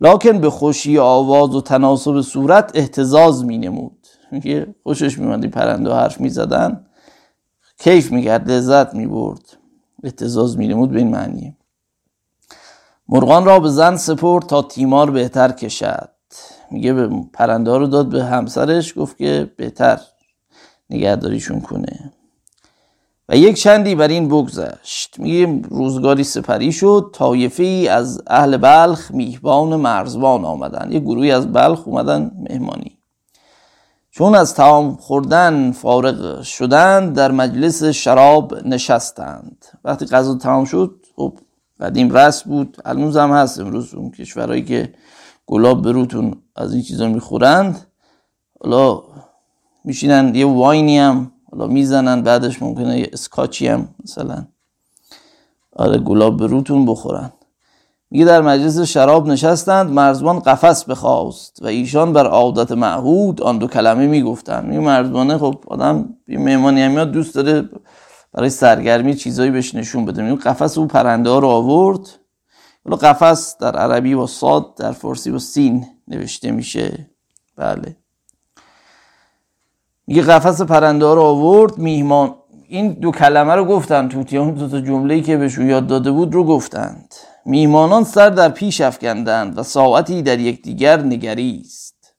لکن 0.00 0.38
به 0.38 0.50
خوشی 0.50 0.98
آواز 0.98 1.54
و 1.54 1.60
تناسب 1.60 2.20
صورت 2.20 2.70
احتزاز 2.74 3.44
مینمود. 3.44 4.06
میگه 4.32 4.74
خوشش 4.82 5.18
میماندی 5.18 5.48
پرنده 5.48 5.92
حرف 5.92 6.20
می‌زدن. 6.20 6.86
کیف 7.78 8.12
می‌کرد 8.12 8.50
لذت 8.50 8.94
می‌برد. 8.94 9.56
احتزاز 10.04 10.58
مینمود 10.58 10.90
به 10.90 10.98
این 10.98 11.10
معنیه 11.10 11.56
مرغان 13.08 13.44
را 13.44 13.60
به 13.60 13.68
زن 13.68 13.96
سپرد 13.96 14.46
تا 14.46 14.62
تیمار 14.62 15.10
بهتر 15.10 15.52
کشد. 15.52 16.10
میگه 16.70 16.92
به 16.92 17.10
پرنده 17.32 17.70
ها 17.70 17.76
رو 17.76 17.86
داد 17.86 18.08
به 18.08 18.24
همسرش 18.24 18.98
گفت 18.98 19.16
که 19.16 19.52
بهتر 19.56 20.00
نگهداریشون 20.90 21.60
کنه. 21.60 22.12
و 23.28 23.36
یک 23.36 23.56
چندی 23.56 23.94
بر 23.94 24.08
این 24.08 24.28
بگذشت. 24.28 25.18
میگه 25.18 25.62
روزگاری 25.68 26.24
سپری 26.24 26.72
شد 26.72 27.10
طایفه 27.12 27.62
ای 27.62 27.88
از 27.88 28.22
اهل 28.26 28.56
بلخ 28.56 29.10
میهبان 29.10 29.76
مرزبان 29.76 30.44
آمدن. 30.44 30.92
یه 30.92 31.00
گروهی 31.00 31.30
از 31.30 31.52
بلخ 31.52 31.88
اومدن 31.88 32.30
مهمانی. 32.50 32.98
چون 34.10 34.34
از 34.34 34.54
تمام 34.54 34.96
خوردن 34.96 35.72
فارغ 35.72 36.42
شدن 36.42 37.12
در 37.12 37.30
مجلس 37.30 37.84
شراب 37.84 38.54
نشستند. 38.66 39.64
وقتی 39.84 40.06
غذا 40.06 40.34
تمام 40.34 40.64
شد 40.64 41.06
خب 41.16 41.38
قدیم 41.80 42.12
رس 42.16 42.42
بود. 42.42 42.76
الان 42.84 43.16
هم 43.16 43.32
هست. 43.32 43.60
امروز 43.60 43.94
اون 43.94 44.10
کشورهایی 44.10 44.64
که 44.64 44.94
گلاب 45.46 45.82
بروتون 45.82 46.42
از 46.56 46.72
این 46.72 46.82
چیزا 46.82 47.08
می‌خورند 47.08 47.86
حالا 48.60 49.02
میشینن. 49.84 50.34
یه 50.34 50.46
واینی 50.46 50.98
هم 50.98 51.32
حالا 51.50 51.66
می‌زنن 51.66 52.22
بعدش 52.22 52.62
ممکنه 52.62 52.98
یه 52.98 53.10
اسکاچی 53.12 53.68
هم 53.68 53.88
مثلا 54.04 54.46
آره 55.76 55.98
گلاب 55.98 56.36
بروتون 56.36 56.86
بخورن. 56.86 57.32
میگه 58.10 58.24
در 58.24 58.40
مجلس 58.40 58.78
شراب 58.78 59.26
نشستند 59.26 59.90
مرزبان 59.90 60.40
قفس 60.40 60.84
بخواست 60.84 61.62
و 61.62 61.66
ایشان 61.66 62.12
بر 62.12 62.26
عادت 62.26 62.72
معهود 62.72 63.42
آن 63.42 63.58
دو 63.58 63.66
کلمه 63.66 64.06
می‌گفتند. 64.06 64.64
میگه 64.64 64.80
مرزبانه 64.80 65.38
خب 65.38 65.64
آدم 65.66 66.14
یه 66.28 66.38
مهمانی 66.38 66.82
هم 66.82 66.92
یاد 66.92 67.12
دوست 67.12 67.34
داره 67.34 67.68
برای 68.32 68.50
سرگرمی 68.50 69.14
چیزایی 69.14 69.50
بهش 69.50 69.74
نشون 69.74 70.04
بده. 70.04 70.22
میگه 70.22 70.42
قفس 70.42 70.78
او 70.78 70.86
پرنده 70.86 71.30
ها 71.30 71.38
رو 71.38 71.48
آورد. 71.48 72.00
حالا 72.84 72.96
قفس 72.96 73.56
در 73.58 73.76
عربی 73.76 74.14
با 74.14 74.26
صاد 74.26 74.74
در 74.76 74.92
فارسی 74.92 75.30
با 75.30 75.38
سین 75.38 75.86
نوشته 76.08 76.50
میشه. 76.50 77.10
بله. 77.56 77.96
میگه 80.06 80.22
قفس 80.22 80.62
پرنده 80.62 81.14
رو 81.14 81.20
آورد 81.20 81.78
میهمان. 81.78 82.34
این 82.68 82.92
دو 82.92 83.10
کلمه 83.10 83.54
رو 83.54 83.64
گفتن 83.64 84.08
توتیان 84.08 84.54
دو 84.54 84.68
تا 84.68 84.80
جمله 84.80 85.20
که 85.20 85.36
بهشون 85.36 85.68
یاد 85.68 85.86
داده 85.86 86.10
بود 86.10 86.34
رو 86.34 86.44
گفتند. 86.44 87.14
میهمانان 87.44 88.04
سر 88.04 88.30
در 88.30 88.48
پیش 88.48 88.80
افکندند 88.80 89.58
و 89.58 89.62
ساعتی 89.62 90.22
در 90.22 90.40
یکدیگر 90.40 91.02
نگریست. 91.02 92.14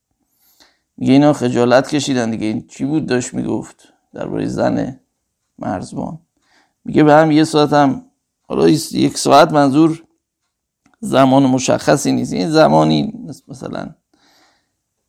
میگه 0.98 1.13
اینا 1.13 1.34
خجالت 1.34 1.89
کشیدن 1.89 2.32
دیگه. 2.32 2.46
این 2.46 2.67
چی 2.67 2.86
بود؟ 2.86 3.06
داشت 3.06 3.34
می‌گفت 3.34 3.94
درباره 4.13 4.46
زن 4.46 5.00
مرزبان. 5.60 6.20
میگه 6.86 7.03
به 7.03 7.13
هم 7.13 7.32
یه 7.32 7.44
ساعت 7.44 7.74
هم 7.74 8.06
حالا 8.48 8.70
یک 8.91 9.17
ساعت 9.17 9.51
منظور 9.51 10.03
زمان 11.00 11.44
مشخصی 11.44 12.12
نیست. 12.12 12.34
این 12.34 12.50
زمانی 12.50 13.13
مثلا 13.48 13.89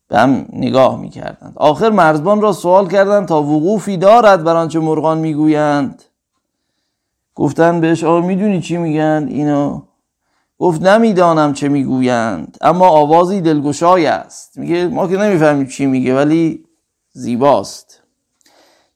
به 0.09 0.19
هم 0.19 0.45
نگاه 0.53 0.99
می‌کردند. 0.99 1.53
آخر 1.55 1.89
مرزبان 1.89 2.41
را 2.41 2.53
سوال 2.53 2.87
کردند 2.87 3.27
تا 3.27 3.41
وقوفی 3.41 3.97
دارد 3.97 4.43
بر 4.43 4.55
آنچه 4.55 4.79
مرغان 4.79 5.17
می‌گویند. 5.17 6.03
گفتن 7.35 7.81
بهش 7.81 8.03
آقا 8.03 8.21
می‌دونی 8.21 8.61
چی 8.61 8.77
میگن؟ 8.77 9.25
اینو 9.29 9.81
گفت 10.59 10.81
نمی‌دانم 10.81 11.53
چه 11.53 11.69
می‌گویند. 11.69 12.57
اما 12.61 12.87
آوازی 12.87 13.41
دلگشای 13.41 14.05
است. 14.05 14.57
میگه 14.57 14.87
ما 14.87 15.07
که 15.07 15.17
نمی‌فهمیم 15.17 15.67
چی 15.67 15.85
میگه 15.85 16.15
ولی 16.15 16.65
زیباست. 17.11 18.03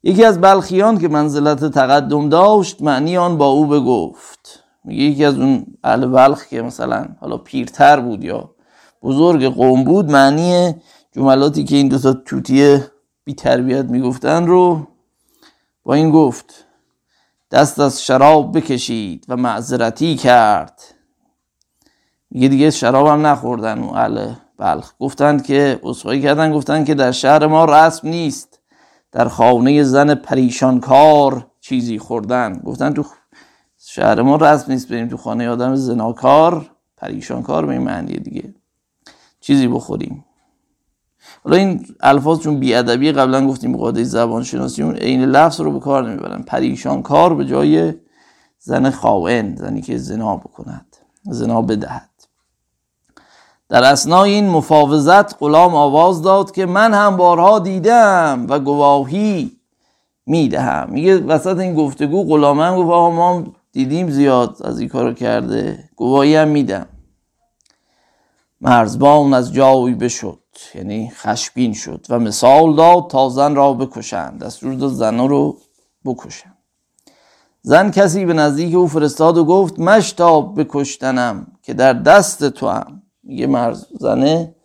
یکی 0.03 0.25
از 0.25 0.41
بلخیان 0.41 0.97
که 0.97 1.07
منزلت 1.07 1.65
تقدم 1.65 2.29
داشت 2.29 2.81
معنی 2.81 3.17
آن 3.17 3.37
با 3.37 3.45
او 3.45 3.65
بگفت. 3.65 4.63
میگه 4.83 5.03
یکی 5.03 5.25
از 5.25 5.37
اون 5.37 5.65
اهل 5.83 6.05
بلخ 6.05 6.47
که 6.47 6.61
مثلا 6.61 7.05
حالا 7.21 7.37
پیرتر 7.37 7.99
بود 7.99 8.23
یا 8.23 8.49
بزرگ 9.03 9.45
قوم 9.45 9.83
بود 9.83 10.11
معنی 10.11 10.75
جملاتی 11.15 11.63
که 11.63 11.75
این 11.75 11.87
دوتا 11.87 12.13
توتیه 12.13 12.91
بی 13.23 13.33
تربیت 13.33 13.85
می‌گفتن 13.85 14.47
رو 14.47 14.87
با 15.83 15.93
این 15.93 16.11
گفت 16.11 16.65
دست 17.51 17.79
از 17.79 18.03
شراب 18.05 18.57
بکشید 18.57 19.25
و 19.29 19.37
معذرتی 19.37 20.15
کرد. 20.15 20.81
میگه 22.31 22.47
دیگه 22.47 22.71
شراب 22.71 23.07
هم 23.07 23.27
نخوردن 23.27 23.79
اون 23.79 23.97
اهل 23.97 24.33
بلخ. 24.57 24.93
گفتند 24.99 25.43
که 25.45 25.79
اصفایی 25.83 26.21
کردن 26.21 26.53
گفتن 26.53 26.83
که 26.83 26.93
در 26.93 27.11
شهر 27.11 27.47
ما 27.47 27.65
رسم 27.65 28.07
نیست. 28.07 28.59
در 29.11 29.27
خانه 29.27 29.83
زن 29.83 30.15
پریشان 30.15 30.79
کار 30.79 31.47
چیزی 31.61 31.99
خوردن. 31.99 32.61
گفتن 32.65 32.93
تو 32.93 33.05
شهر 33.77 34.21
ما 34.21 34.35
رسم 34.35 34.71
نیست 34.71 34.89
بریم 34.89 35.07
تو 35.07 35.17
خانه 35.17 35.49
آدم 35.49 35.75
زناکار 35.75 36.71
پریشان 36.97 37.43
کار 37.43 37.65
به 37.65 37.71
این 37.71 37.81
معنی 37.81 38.13
دیگه. 38.13 38.53
چیزی 39.39 39.67
بخوریم. 39.67 40.25
حالا 41.43 41.57
این 41.57 41.85
الفاظ 41.99 42.39
چون 42.39 42.59
بیادبی 42.59 43.11
قبلا 43.11 43.47
گفتیم 43.47 43.77
قاعده 43.77 44.03
زبان 44.03 44.43
شناسی 44.43 44.83
اون 44.83 44.95
عین 44.95 45.25
لفظ 45.25 45.61
رو 45.61 45.71
به 45.71 45.79
کار 45.79 46.09
نمی‌برن. 46.09 46.43
پریشان 46.43 47.01
کار 47.01 47.33
به 47.35 47.45
جای 47.45 47.93
زن 48.59 48.89
خائن 48.89 49.55
زنی 49.55 49.81
که 49.81 49.97
زنا 49.97 50.37
بکند 50.37 50.97
زنا 51.23 51.61
بدهد. 51.61 52.09
در 53.69 53.83
اسنای 53.83 54.31
این 54.33 54.49
مفاوضت 54.49 55.35
غلام 55.39 55.75
آواز 55.75 56.21
داد 56.21 56.51
که 56.51 56.65
من 56.65 56.93
هم 56.93 57.17
بارها 57.17 57.59
دیدم 57.59 58.45
و 58.49 58.59
گواهی 58.59 59.51
می‌دهم. 60.25 60.89
میگه 60.89 61.17
وسط 61.17 61.57
این 61.57 61.75
گفتگو 61.75 62.23
غلام 62.23 62.59
هم 62.59 62.75
گفت 62.75 62.89
آقا 62.89 63.09
ما 63.09 63.43
دیدیم 63.71 64.09
زیاد 64.09 64.57
از 64.63 64.79
این 64.79 64.89
کارو 64.89 65.13
کرده 65.13 65.89
گواهی 65.95 66.35
هم 66.35 66.47
میدم. 66.47 66.85
مرزبان 68.61 69.33
از 69.33 69.53
جایی 69.53 69.95
بشد. 69.95 70.42
یعنی 70.75 71.11
خشبین 71.15 71.73
شد 71.73 72.05
و 72.09 72.19
مثال 72.19 72.75
داد 72.75 73.09
تا 73.09 73.29
زن 73.29 73.55
را 73.55 73.73
بکشند. 73.73 74.43
دستور 74.43 74.73
داد 74.73 74.91
زن 74.93 75.19
رو 75.19 75.57
بکشند. 76.05 76.57
زن 77.61 77.91
کسی 77.91 78.25
به 78.25 78.33
نزدیک 78.33 78.75
او 78.75 78.87
فرستاد 78.87 79.37
و 79.37 79.45
گفت 79.45 79.79
مشتاب 79.79 80.59
بکشتنم 80.59 81.47
که 81.61 81.73
در 81.73 81.93
دست 81.93 82.49
تو 82.49 82.67
هم 82.67 83.01
میگه 83.23 83.47
مرز 83.47 83.85
زنه 83.99 84.55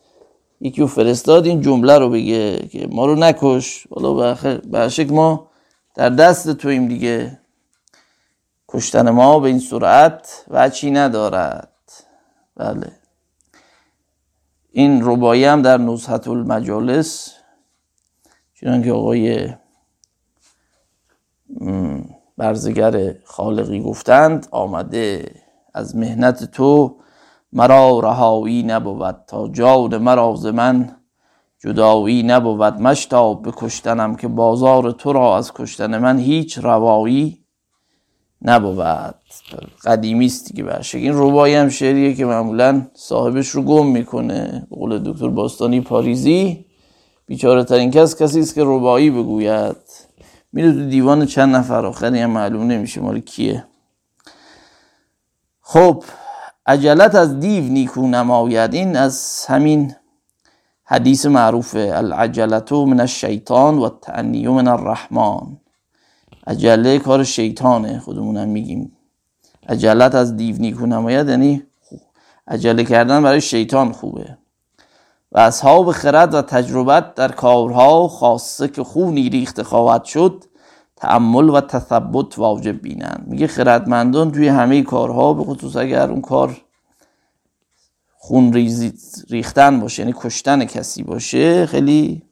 یکی 0.60 0.82
او 0.82 0.88
فرستاد 0.88 1.46
این 1.46 1.60
جمله 1.60 1.98
رو 1.98 2.10
بگه 2.10 2.58
که 2.58 2.86
ما 2.86 3.06
رو 3.06 3.14
نکش. 3.14 3.86
حالا 3.90 4.14
به 4.14 5.04
ما 5.10 5.50
در 5.94 6.08
دست 6.08 6.52
تویم 6.52 6.88
دیگه. 6.88 7.40
کشتن 8.68 9.10
ما 9.10 9.40
به 9.40 9.48
این 9.48 9.58
سرعت 9.58 10.44
وچی 10.50 10.90
ندارد. 10.90 11.72
بله. 12.56 12.97
این 14.70 15.00
ربایی 15.04 15.44
هم 15.44 15.62
در 15.62 15.78
نزحت 15.78 16.28
المجالس 16.28 17.34
چنان 18.54 18.82
که 18.82 18.92
آقای 18.92 19.48
برزگر 22.36 23.14
خالقی 23.24 23.80
گفتند 23.80 24.46
آمده 24.50 25.34
از 25.74 25.96
مهنت 25.96 26.44
تو 26.44 26.96
مرا 27.52 28.00
رهایی 28.00 28.62
نبود 28.62 29.24
تا 29.26 29.48
جان 29.48 29.98
مرا 29.98 30.34
ز 30.36 30.46
من 30.46 30.96
جدایی 31.58 32.22
نبود 32.22 32.74
مشتاب 32.74 33.42
به 33.42 33.52
کشتنم 33.56 34.16
که 34.16 34.28
بازار 34.28 34.90
تو 34.90 35.12
را 35.12 35.36
از 35.36 35.52
کشتن 35.52 35.98
من 35.98 36.18
هیچ 36.18 36.58
روایی 36.58 37.44
نبود. 38.42 39.14
قدیمی 39.84 40.26
است 40.26 40.46
دیگه 40.46 40.64
برشه 40.64 40.98
این 40.98 41.12
روایی 41.12 41.54
هم 41.54 41.68
شعریه 41.68 42.14
که 42.14 42.24
معمولا 42.24 42.86
صاحبش 42.94 43.48
رو 43.48 43.62
گم 43.62 43.86
می‌کنه. 43.86 44.66
قول 44.70 44.98
دکتر 44.98 45.28
باستانی 45.28 45.80
پاریزی. 45.80 46.64
بیچاره 47.26 47.64
ترین 47.64 47.90
کس 47.90 48.22
کسی 48.22 48.40
است 48.40 48.54
که 48.54 48.62
ربایی 48.64 49.10
بگوید. 49.10 49.76
میره 50.52 50.72
تو 50.72 50.88
دیوان 50.88 51.26
چند 51.26 51.56
نفر. 51.56 51.86
آخری 51.86 52.18
هم 52.18 52.30
معلوم 52.30 52.66
نمیشه 52.66 53.00
مال 53.00 53.20
کیه. 53.20 53.64
خب 55.60 56.04
عجلت 56.66 57.14
از 57.14 57.40
دیو 57.40 57.64
نیکو 57.64 58.06
نماید. 58.06 58.74
این 58.74 58.96
از 58.96 59.46
همین 59.48 59.94
حدیث 60.84 61.26
معروف 61.26 61.76
العجلتو 61.76 62.86
من 62.86 63.00
الشیطان 63.00 63.78
و 63.78 63.88
تعنیو 63.88 64.52
من 64.52 64.68
الرحمن. 64.68 65.56
عجله 66.48 66.98
کار 66.98 67.24
شیطانه 67.24 68.00
خودمونم 68.00 68.48
میگیم. 68.48 68.92
عجلت 69.68 70.14
از 70.14 70.36
دیو 70.36 70.56
نیکو 70.56 70.86
نماید 70.86 71.28
یعنی 71.28 71.62
عجله 72.48 72.84
کردن 72.84 73.22
برای 73.22 73.40
شیطان 73.40 73.92
خوبه. 73.92 74.38
و 75.32 75.38
اصحاب 75.38 75.92
خرد 75.92 76.34
و 76.34 76.42
تجربت 76.42 77.14
در 77.14 77.32
کارها 77.32 78.08
خاصه 78.08 78.68
که 78.68 78.84
خونی 78.84 79.28
ریخته 79.28 79.62
خواهد 79.62 80.04
شد 80.04 80.44
تعمل 80.96 81.48
و 81.48 81.60
تثبت 81.60 82.38
واجب 82.38 82.82
بینند. 82.82 83.24
میگه 83.26 83.46
خردمندان 83.46 84.32
توی 84.32 84.48
همه 84.48 84.82
کارها 84.82 85.32
به 85.32 85.44
خصوص 85.44 85.76
اگر 85.76 86.10
اون 86.10 86.20
کار 86.20 86.56
خون 88.16 88.52
ریختن 89.30 89.80
باشه 89.80 90.02
یعنی 90.02 90.14
کشتن 90.16 90.64
کسی 90.64 91.02
باشه 91.02 91.66
خیلی 91.66 92.27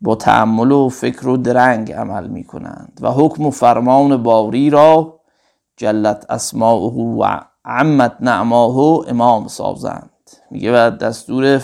با 0.00 0.14
تعمل 0.14 0.72
و 0.72 0.88
فکر 0.88 1.28
و 1.28 1.36
درنگ 1.36 1.92
عمل 1.92 2.26
می‌کنند 2.26 2.98
و 3.02 3.10
حکم 3.10 3.46
و 3.46 3.50
فرمان 3.50 4.22
باری 4.22 4.70
را 4.70 5.20
جلت 5.76 6.26
اسماعه 6.30 6.92
و 6.92 7.40
عمت 7.64 8.16
نعماه 8.20 9.08
امام 9.08 9.48
سازند. 9.48 10.10
میگه 10.50 10.72
و 10.72 10.90
دستور 10.90 11.62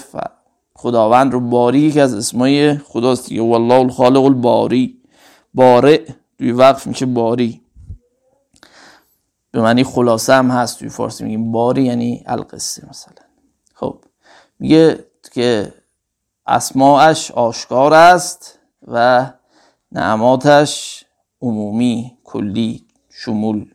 خداوند 0.75 1.33
رو 1.33 1.41
باری 1.41 1.79
یکی 1.81 2.01
از 2.01 2.15
اسمای 2.15 2.75
خداست. 2.79 3.29
دیگه 3.29 3.43
والله 3.43 3.75
الخالق 3.75 4.25
الباری. 4.25 5.03
بارع 5.55 5.99
توی 6.39 6.53
وقف 6.53 6.87
میشه 6.87 7.07
باری. 7.07 7.61
به 9.51 9.63
معنی 9.63 9.85
خلاصه 9.85 10.35
هم 10.35 10.51
هست 10.51 10.79
توی 10.79 10.89
فارسی. 10.89 11.25
میگیم 11.25 11.53
باری 11.53 11.83
یعنی 11.83 12.25
القصه 12.27 12.87
مثلا. 12.91 13.15
خب. 13.75 13.99
میگه 14.59 15.05
که 15.33 15.73
اسماعش 16.47 17.31
آشکار 17.31 17.95
است 17.95 18.59
و 18.89 19.27
نعماتش 19.93 21.05
عمومی 21.43 22.19
کلی 22.25 22.87
شمول 23.11 23.67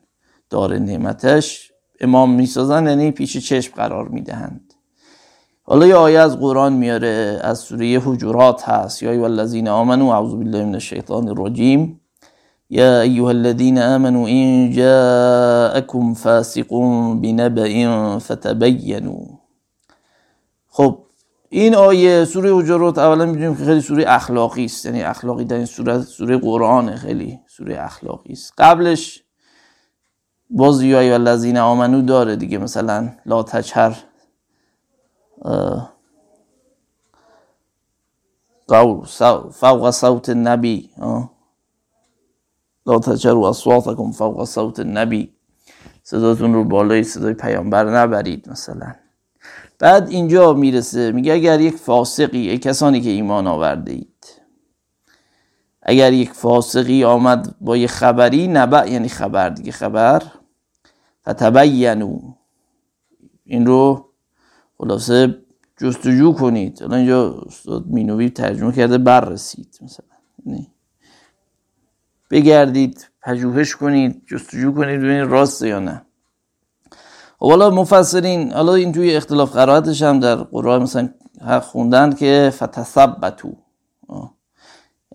داره 0.49 0.79
نعمتش. 0.79 1.71
امام 2.01 2.33
می‌سازن 2.33 2.87
یعنی 2.87 3.11
پیش 3.11 3.37
چشم 3.37 3.73
قرار 3.75 4.07
می‌دهند. 4.07 4.73
حالا 5.63 5.87
یه 5.87 5.95
آیه 5.95 6.19
از 6.19 6.39
قرآن 6.39 6.73
میاره 6.73 7.39
از 7.43 7.59
سوره 7.59 8.01
حجرات 8.05 8.69
هست. 8.69 9.03
یا 9.03 9.11
ایوه 9.11 9.23
الذین 9.23 9.67
آمنوا 9.67 10.15
اعوذ 10.15 10.33
بالله 10.33 10.65
من 10.65 10.73
الشیطان 10.73 11.27
الرجیم. 11.27 12.01
یا 12.69 13.01
ایها 13.01 13.29
الذین 13.29 13.79
آمنوا 13.79 14.27
این 14.27 14.71
جاءکم 14.71 16.13
فاسق 16.13 16.69
بنبأ 17.21 18.19
فتبینوا. 18.19 19.25
خب 20.67 20.97
این 21.51 21.75
آیه 21.75 22.25
سوره 22.25 22.55
حجرات 22.55 22.97
اولا 22.97 23.25
می‌دونیم 23.25 23.55
که 23.55 23.65
خیلی 23.65 23.81
سوره 23.81 24.03
اخلاقی 24.07 24.65
است. 24.65 24.85
یعنی 24.85 25.01
اخلاقی 25.01 25.45
در 25.45 25.55
این 25.55 25.65
سوره 25.65 26.01
سوره 26.01 26.37
قرآن 26.37 26.95
خیلی 26.95 27.39
سوره 27.47 27.83
اخلاقی 27.83 28.33
است. 28.33 28.53
قبلش 28.57 29.23
باز 30.49 30.81
یا 30.81 30.99
ایها 30.99 31.13
الذین 31.13 31.57
آمنو 31.57 32.01
داره 32.01 32.35
دیگه. 32.35 32.57
مثلا 32.57 33.09
لا 33.25 33.43
تجهر 33.43 33.97
قول 38.67 39.05
فوق 39.51 39.91
صوت 39.91 40.29
النبی. 40.29 40.89
لا 42.85 42.99
تجروا 42.99 43.49
اصواتكم 43.49 44.11
فوق 44.11 44.43
صوت 44.43 44.79
النبی. 44.79 45.33
صداتون 46.03 46.53
رو 46.53 46.63
بالای 46.63 47.03
صدای 47.03 47.33
پیامبر 47.33 47.83
نبرید 47.83 48.49
مثلا. 48.49 48.95
بعد 49.79 50.09
اینجا 50.09 50.53
می‌رسه 50.53 51.11
میگه 51.11 51.33
اگر 51.33 51.61
یک 51.61 51.75
فاسقی 51.75 52.49
ای 52.49 52.57
کسانی 52.57 53.01
که 53.01 53.09
ایمان 53.09 53.47
آورده 53.47 53.91
اید. 53.91 54.25
اگر 55.81 56.13
یک 56.13 56.31
فاسقی 56.31 57.03
آمد 57.03 57.55
با 57.61 57.77
یه 57.77 57.87
خبری 57.87 58.47
نبع 58.47 58.91
یعنی 58.91 59.09
خبر 59.09 59.49
دیگه 59.49 59.71
خبر. 59.71 60.23
فتبینو 61.29 62.19
این 63.45 63.65
رو 63.65 64.09
خلاصه 64.77 65.37
جستجو 65.77 66.33
کنید. 66.33 66.83
الان 66.83 66.97
اینجا 66.97 67.43
استاد 67.47 67.87
مینوی 67.87 68.29
ترجمه 68.29 68.71
کرده 68.71 68.97
بررسید 68.97 69.79
مثلا. 69.81 70.05
یعنی 70.45 70.71
بگردید 72.31 73.09
پژوهش 73.21 73.75
کنید 73.75 74.21
جستجو 74.27 74.73
کنید 74.73 74.99
ببینید 74.99 75.29
راست 75.29 75.61
یا 75.61 75.79
نه. 75.79 76.05
و 77.41 77.45
حالا 77.45 77.69
مفسرین 77.69 78.51
حالا 78.51 78.73
این 78.73 78.91
توی 78.91 79.15
اختلاف 79.15 79.53
قرائتش 79.53 80.01
هم 80.01 80.19
در 80.19 80.35
قرآن 80.35 80.81
مثلا 80.81 81.09
خوندن 81.61 82.13
که 82.13 82.53
فتثبتو. 82.53 83.51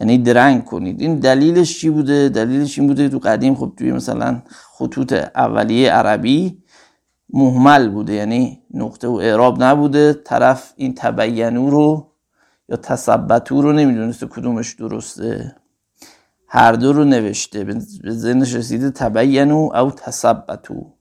یعنی 0.00 0.18
درنگ 0.18 0.64
کنید. 0.64 1.00
این 1.00 1.18
دلیلش 1.18 1.80
چی 1.80 1.90
بوده؟ 1.90 2.28
دلیلش 2.28 2.78
این 2.78 2.88
بوده 2.88 3.08
تو 3.08 3.18
قدیم 3.18 3.54
خب 3.54 3.72
توی 3.78 3.92
مثلا 3.92 4.42
خطوط 4.78 5.12
اولیه 5.12 5.90
عربی 5.90 6.62
محمل 7.30 7.88
بوده. 7.88 8.12
یعنی 8.12 8.62
نقطه 8.74 9.08
و 9.08 9.12
اعراب 9.12 9.62
نبوده. 9.62 10.12
طرف 10.12 10.72
این 10.76 10.94
تبینو 10.94 11.70
رو 11.70 12.12
یا 12.68 12.76
تثبتو 12.76 13.62
رو 13.62 13.72
نمی‌دونسته 13.72 14.26
کدومش 14.26 14.74
درسته. 14.74 15.56
هر 16.48 16.72
دو 16.72 16.92
رو 16.92 17.04
نوشته. 17.04 17.64
به 17.64 18.10
ذهنش 18.10 18.54
رسیده 18.54 18.90
تبینو 18.90 19.70
او 19.74 19.90
تثبتو. 19.90 20.92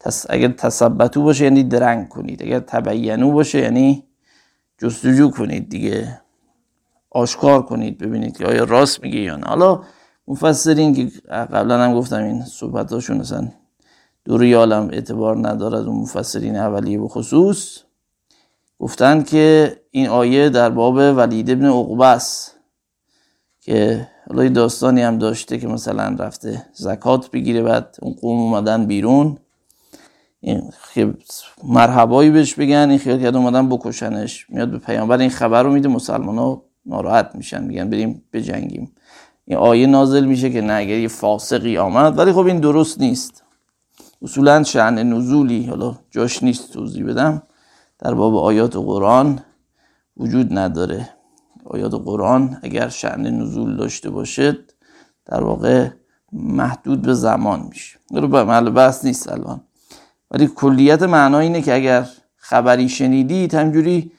تس... 0.00 0.26
اگر 0.28 0.48
تثبتو 0.48 1.22
باشه 1.22 1.44
یعنی 1.44 1.64
درنگ 1.64 2.08
کنید 2.08 2.42
اگر 2.42 2.60
تبینو 2.60 3.32
باشه 3.32 3.58
یعنی 3.58 4.04
جستجو 4.78 5.30
کنید 5.30 5.68
دیگه 5.68 6.20
آشکار 7.10 7.62
کنید 7.62 7.98
ببینید 7.98 8.36
که 8.36 8.46
آیا 8.46 8.64
راست 8.64 9.02
میگه 9.02 9.18
یا 9.18 9.36
نه. 9.36 9.46
حالا 9.46 9.82
مفسرین 10.28 10.94
که 10.94 11.12
قبلا 11.30 11.84
هم 11.84 11.94
گفتم 11.94 12.22
این 12.22 12.44
صحبتاشون 12.44 13.16
مثلا 13.16 13.48
دو 14.24 14.38
ریالم 14.38 14.88
اعتبار 14.92 15.48
ندارد 15.48 15.86
اون 15.86 15.96
مفسرین 15.96 16.56
اولیه 16.56 16.98
به 16.98 17.08
خصوص. 17.08 17.78
گفتن 18.78 19.22
که 19.22 19.76
این 19.90 20.08
آیه 20.08 20.48
در 20.48 20.70
باب 20.70 20.94
ولید 20.94 21.50
ابن 21.50 21.66
عقبه 21.66 22.22
که 23.60 24.08
حالا 24.28 24.48
داستانی 24.48 25.02
هم 25.02 25.18
داشته 25.18 25.58
که 25.58 25.68
مثلا 25.68 26.16
رفته 26.18 26.66
زکات 26.72 27.30
بگیره 27.30 27.62
بعد 27.62 27.96
اون 28.02 28.14
قوم 28.14 28.38
اومدن 28.38 28.86
بیرون. 28.86 29.38
این 30.40 30.72
مرحبایی 31.64 32.30
بهش 32.30 32.54
بگن 32.54 32.90
این 32.90 32.98
خیال 32.98 33.22
کرد 33.22 33.36
اومدن 33.36 33.68
بکشنش. 33.68 34.50
میاد 34.50 34.70
به 34.70 34.78
پیامبر 34.78 35.18
این 35.18 35.30
خبر 35.30 35.62
رو 35.62 35.72
میده 35.72 35.88
مسلمان 35.88 36.38
ها 36.38 36.62
ناراحت 36.86 37.30
میشن 37.34 37.64
میگن 37.64 37.90
بریم 37.90 38.22
بجنگیم. 38.32 38.92
این 39.44 39.58
آیه 39.58 39.86
نازل 39.86 40.24
میشه 40.24 40.50
که 40.50 40.60
نه 40.60 40.72
اگر 40.72 40.98
یه 40.98 41.08
فاسقی 41.08 41.78
آمد. 41.78 42.18
ولی 42.18 42.32
خب 42.32 42.46
این 42.46 42.60
درست 42.60 43.00
نیست. 43.00 43.42
اصولا 44.22 44.62
شعن 44.62 45.12
نزولی 45.12 45.66
حالا 45.66 45.98
جاش 46.10 46.42
نیست 46.42 46.72
توضیح 46.72 47.06
بدم. 47.06 47.42
در 47.98 48.14
باب 48.14 48.36
آیات 48.36 48.76
قرآن 48.76 49.40
وجود 50.16 50.58
نداره. 50.58 51.08
آیات 51.64 51.94
قرآن 51.94 52.58
اگر 52.62 52.88
شعن 52.88 53.26
نزول 53.26 53.76
داشته 53.76 54.10
باشد 54.10 54.72
در 55.26 55.44
واقع 55.44 55.88
محدود 56.32 57.02
به 57.02 57.14
زمان 57.14 57.66
میشه. 57.68 57.98
رو 58.10 58.28
به 58.28 58.44
محل 58.44 58.70
بحث 58.70 59.04
نیست 59.04 59.32
الان. 59.32 59.60
ولی 60.30 60.46
کلیت 60.46 61.02
معنا 61.02 61.38
اینه 61.38 61.62
که 61.62 61.74
اگر 61.74 62.06
خبری 62.36 62.88
شنیدید 62.88 63.54
همجوری 63.54 64.12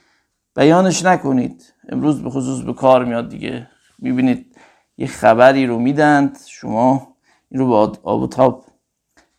بیانش 0.56 1.06
نکنید. 1.06 1.74
امروز 1.90 2.24
به 2.24 2.30
خصوص 2.30 2.62
به 2.62 2.74
کار 2.74 3.06
میاد 3.06 3.30
دیگه. 3.30 3.68
می‌بینید 4.00 4.56
یه 4.98 5.08
خبری 5.08 5.68
رو 5.68 5.80
میدند 5.80 6.38
شما 6.48 7.16
این 7.50 7.60
رو 7.60 7.68
با 7.68 7.94
آب 8.04 8.22
و 8.22 8.28
تاب 8.28 8.66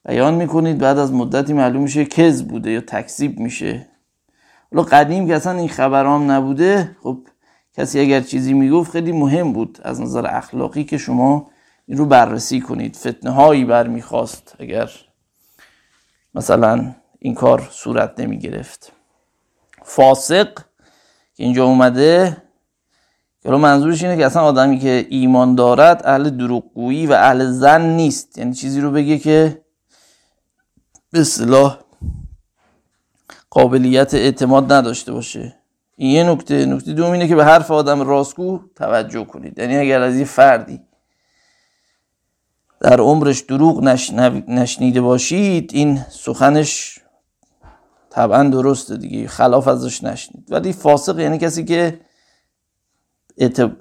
بیان 0.05 0.35
می‌کنید. 0.35 0.79
بعد 0.79 0.99
از 0.99 1.13
مدتی 1.13 1.53
معلوم 1.53 1.83
میشه 1.83 2.05
کز 2.05 2.43
بوده 2.43 2.71
یا 2.71 2.81
تکذیب 2.81 3.39
میشه. 3.39 3.87
حالا 4.73 4.83
قدیم 4.83 5.27
که 5.27 5.35
اصلا 5.35 5.53
این 5.53 5.69
خبرام 5.69 6.31
نبوده 6.31 6.97
خب 7.03 7.19
کسی 7.77 8.01
اگر 8.01 8.21
چیزی 8.21 8.55
می‌گفت 8.55 8.93
خیلی 8.93 9.13
مهم 9.13 9.53
بود 9.53 9.79
از 9.83 10.01
نظر 10.01 10.27
اخلاقی 10.27 10.85
که 10.85 10.99
شما 10.99 11.51
این 11.87 11.99
رو 11.99 12.07
بررسی 12.07 12.61
کنید. 12.61 12.97
فتنه 12.97 13.31
هایی 13.31 13.65
برمیخواست 13.65 14.57
اگر 14.59 14.91
مثلا 16.35 16.95
این 17.19 17.35
کار 17.35 17.69
صورت 17.71 18.21
نمی 18.21 18.39
گرفت. 18.39 18.93
فاسق 19.83 20.55
که 21.35 21.45
اینجا 21.45 21.65
اومده 21.65 22.43
که 23.43 23.51
منظورش 23.51 24.03
اینه 24.03 24.17
که 24.17 24.27
اصلا 24.27 24.43
آدمی 24.43 24.79
که 24.79 25.07
ایمان 25.09 25.55
دارد 25.55 26.03
اهل 26.05 26.31
دروغگویی 26.31 27.07
و 27.07 27.13
اهل 27.13 27.51
زن 27.51 27.83
نیست. 27.83 28.39
یعنی 28.39 28.55
چیزی 28.55 28.81
رو 28.81 28.91
بگه 28.91 29.19
که 29.19 29.63
به 31.11 31.21
اصطلاح 31.21 31.79
قابلیت 33.51 34.15
اعتماد 34.15 34.73
نداشته 34.73 35.13
باشه. 35.13 35.55
این 35.97 36.11
یه 36.11 36.25
نکته. 36.25 36.67
نکته 36.67 36.93
دوم 36.93 37.11
اینه 37.11 37.29
که 37.29 37.37
به 37.37 37.45
حرف 37.45 37.71
آدم 37.71 38.03
راستگو 38.03 38.61
توجه 38.77 39.25
کنید. 39.25 39.59
یعنی 39.59 39.77
اگر 39.77 40.03
از 40.03 40.17
یه 40.17 40.25
فردی 40.25 40.81
در 42.81 43.01
عمرش 43.01 43.41
دروغ 43.41 43.85
نشنیده 44.49 45.01
باشید 45.01 45.71
این 45.75 46.01
سخنش 46.11 46.99
طبعا 48.11 48.45
درسته 48.45 48.97
دیگه 48.97 49.29
خلاف 49.29 49.69
ازش 49.69 50.05
نشنید. 50.05 50.53
ولی 50.53 50.73
فاسق 50.73 51.19
یعنی 51.19 51.39
کسی 51.39 51.65
که 51.65 52.01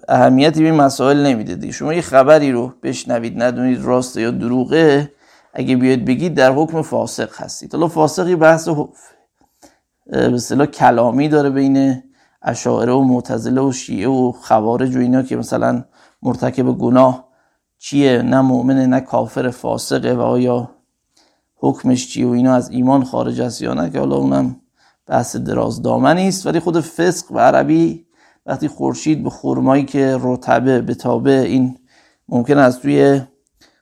اهمیتی 0.08 0.60
به 0.60 0.66
این 0.66 0.76
مسائل 0.76 1.26
نمیده 1.26 1.56
دیگه. 1.56 1.74
شما 1.74 1.94
یه 1.94 2.02
خبری 2.02 2.52
رو 2.52 2.74
بشنوید 2.84 3.44
ندونید 3.44 3.82
راست 3.82 4.18
یا 4.18 4.32
دروغه 4.32 5.12
اگه 5.54 5.76
بیاید 5.76 6.06
بگید 6.06 6.34
در 6.34 6.52
حکم 6.52 6.82
فاسق 6.82 7.30
هستید. 7.36 7.76
حالا 7.76 7.88
فاسقی 7.88 8.36
بحث 8.36 8.70
به 10.08 10.34
اصطلاح 10.34 10.66
کلامی 10.66 11.30
داره 11.30 11.50
بین 11.50 12.04
اشاعره 12.42 12.94
و 12.94 13.02
معتزله 13.02 13.62
و 13.62 13.72
شیعه 13.72 14.08
و 14.08 14.32
خوارج 14.32 14.96
و 14.96 15.00
اینا 15.00 15.22
که 15.22 15.36
مثلا 15.36 15.84
مرتکب 16.22 16.72
گناه 16.72 17.27
چیه؟ 17.78 18.22
نه 18.22 18.42
مؤمنه 18.42 18.86
نه 18.86 19.00
کافر 19.00 19.50
فاسقه 19.50 20.14
و 20.14 20.20
آیا 20.20 20.70
حکمش 21.56 22.08
چیه 22.08 22.28
و 22.28 22.30
اینا 22.30 22.56
از 22.56 22.70
ایمان 22.70 23.04
خارج 23.04 23.42
است 23.42 23.62
یا 23.62 23.74
نه؟ 23.74 23.90
که 23.90 24.00
حالا 24.00 24.16
اونم 24.16 24.56
بحث 25.06 25.36
دراز 25.36 25.82
دامنی 25.82 26.28
است. 26.28 26.48
ولی 26.48 26.60
خود 26.60 26.80
فسق 26.80 27.32
و 27.32 27.40
عربی 27.40 28.06
وقتی 28.46 28.68
خورشید 28.68 29.24
به 29.24 29.30
خرمایی 29.30 29.86
که 29.86 30.18
رتبه 30.22 30.82
به 30.82 30.96
تابه 30.96 31.42
این 31.42 31.78
ممکن 32.30 32.58
است 32.58 32.82
توی 32.82 33.22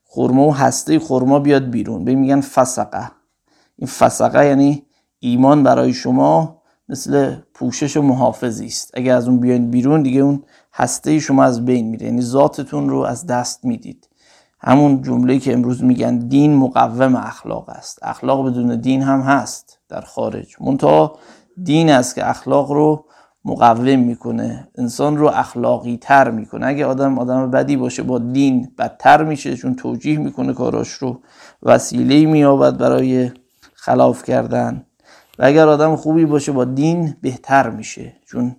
خرما 0.06 0.48
و 0.48 0.56
هسته 0.56 1.00
خرما 1.00 1.40
بیاد 1.40 1.70
بیرون. 1.70 2.06
به 2.06 2.16
میگن 2.16 2.42
فسقه. 2.42 3.12
این 3.76 3.88
فسقه 3.88 4.46
یعنی 4.46 4.86
ایمان 5.20 5.64
برای 5.64 5.94
شما 5.94 6.62
مثل 6.90 7.36
پوشش 7.54 7.98
و 7.98 8.02
محافظی 8.02 8.66
است. 8.66 8.92
اگر 8.94 9.16
از 9.16 9.28
اون 9.28 9.40
بیاین 9.40 9.72
بیرون 9.72 10.02
دیگه 10.02 10.22
اون 10.22 10.44
هسته 10.76 11.20
شما 11.20 11.44
از 11.44 11.66
بین 11.66 11.90
میره. 11.90 12.06
یعنی 12.06 12.22
ذاتتون 12.22 12.90
رو 12.90 13.00
از 13.00 13.28
دست 13.28 13.66
می‌دید. 13.66 14.10
همون 14.60 15.02
جمله 15.02 15.40
که 15.40 15.54
امروز 15.54 15.84
میگن 15.84 16.18
دین 16.18 16.56
مقوم 16.56 17.16
اخلاق 17.16 17.70
است. 17.70 18.00
اخلاق 18.02 18.48
بدون 18.48 18.82
دین 18.82 19.02
هم 19.02 19.22
هست 19.22 19.80
در 19.90 20.02
خارج. 20.02 20.56
منتها 20.60 21.18
دین 21.64 21.90
است 21.90 22.16
که 22.16 22.30
اخلاق 22.30 22.72
رو 22.72 23.06
مقوم 23.46 24.00
می‌کنه. 24.00 24.68
انسان 24.78 25.18
رو 25.18 25.28
اخلاقی 25.28 25.98
تر 26.02 26.32
می‌کنه. 26.32 26.66
اگه 26.66 26.86
آدم 26.86 27.20
آدم 27.20 27.52
بدی 27.52 27.78
باشه 27.78 28.04
با 28.04 28.20
دین 28.20 28.72
بدتر 28.78 29.24
میشه 29.24 29.58
چون 29.58 29.76
توجیه 29.76 30.18
می‌کنه 30.18 30.54
کاراش 30.54 30.90
رو 30.90 31.22
وسیله 31.64 32.26
میابد 32.26 32.78
برای 32.78 33.32
خلاف 33.76 34.24
کردن. 34.24 34.86
و 35.40 35.46
اگر 35.46 35.68
آدم 35.68 35.96
خوبی 35.96 36.26
باشه 36.26 36.52
با 36.52 36.66
دین 36.66 37.16
بهتر 37.22 37.70
میشه. 37.70 38.14
چون 38.26 38.56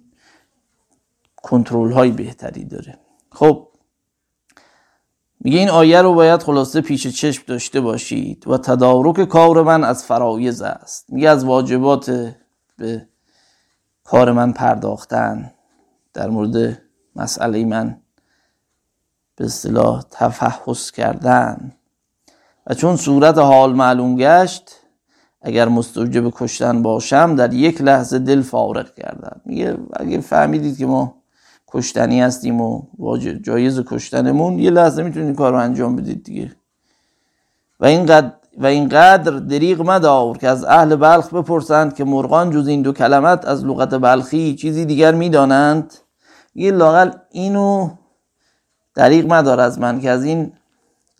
کنترل 1.46 1.92
های 1.92 2.10
بهتری 2.10 2.64
داره. 2.64 2.98
خب 3.32 3.68
میگه 5.40 5.58
این 5.58 5.68
آیه 5.68 6.02
رو 6.02 6.14
باید 6.14 6.42
خلاصه 6.42 6.80
پیش 6.80 7.06
چشم 7.06 7.44
داشته 7.46 7.80
باشید 7.80 8.48
و 8.48 8.58
تدارک 8.58 9.24
کار 9.24 9.62
من 9.62 9.84
از 9.84 10.04
فرایز 10.04 10.62
است. 10.62 11.06
میگه 11.08 11.28
از 11.28 11.44
واجبات 11.44 12.34
به 12.76 13.08
کار 14.04 14.32
من 14.32 14.52
پرداختن. 14.52 15.52
در 16.14 16.28
مورد 16.28 16.82
مسئله 17.16 17.64
من 17.64 18.00
به 19.36 19.44
اصطلاح 19.44 20.02
تفحص 20.10 20.90
کردن. 20.90 21.72
و 22.66 22.74
چون 22.74 22.96
صورت 22.96 23.38
حال 23.38 23.72
معلوم 23.72 24.16
گشت 24.16 24.70
اگر 25.42 25.68
مستوجب 25.68 26.30
کشتن 26.30 26.82
باشم 26.82 27.36
در 27.36 27.52
یک 27.52 27.80
لحظه 27.80 28.18
دل 28.18 28.42
فارغ 28.42 28.94
کردن 28.94 29.40
میگه 29.44 29.76
اگه 29.92 30.20
فهمیدید 30.20 30.78
که 30.78 30.86
ما 30.86 31.14
کشتنی 31.68 32.20
هستیم 32.20 32.60
و 32.60 32.82
جایز 33.42 33.80
کشتنمون 33.80 34.58
یه 34.58 34.70
لحظه 34.70 35.02
می‌تونید 35.02 35.36
کار 35.36 35.52
رو 35.52 35.58
انجام 35.58 35.96
بدید 35.96 36.24
دیگه. 36.24 36.56
و 37.80 37.84
اینقدر 37.84 38.32
و 38.58 38.66
اینقدر 38.66 39.32
دریغ 39.32 39.80
مدار 39.80 40.38
که 40.38 40.48
از 40.48 40.64
اهل 40.64 40.96
بلخ 40.96 41.34
بپرسند 41.34 41.94
که 41.94 42.04
مرغان 42.04 42.50
جز 42.50 42.68
این 42.68 42.82
دو 42.82 42.92
کلمت 42.92 43.44
از 43.44 43.64
لغت 43.64 43.94
بلخی 43.94 44.54
چیزی 44.54 44.84
دیگر 44.84 45.14
می‌دانند. 45.14 45.94
یه 46.54 46.70
لاقل 46.70 47.10
اینو 47.30 47.90
دریغ 48.94 49.32
مدار 49.32 49.60
از 49.60 49.78
من 49.78 50.00
که 50.00 50.10
از 50.10 50.24
این 50.24 50.52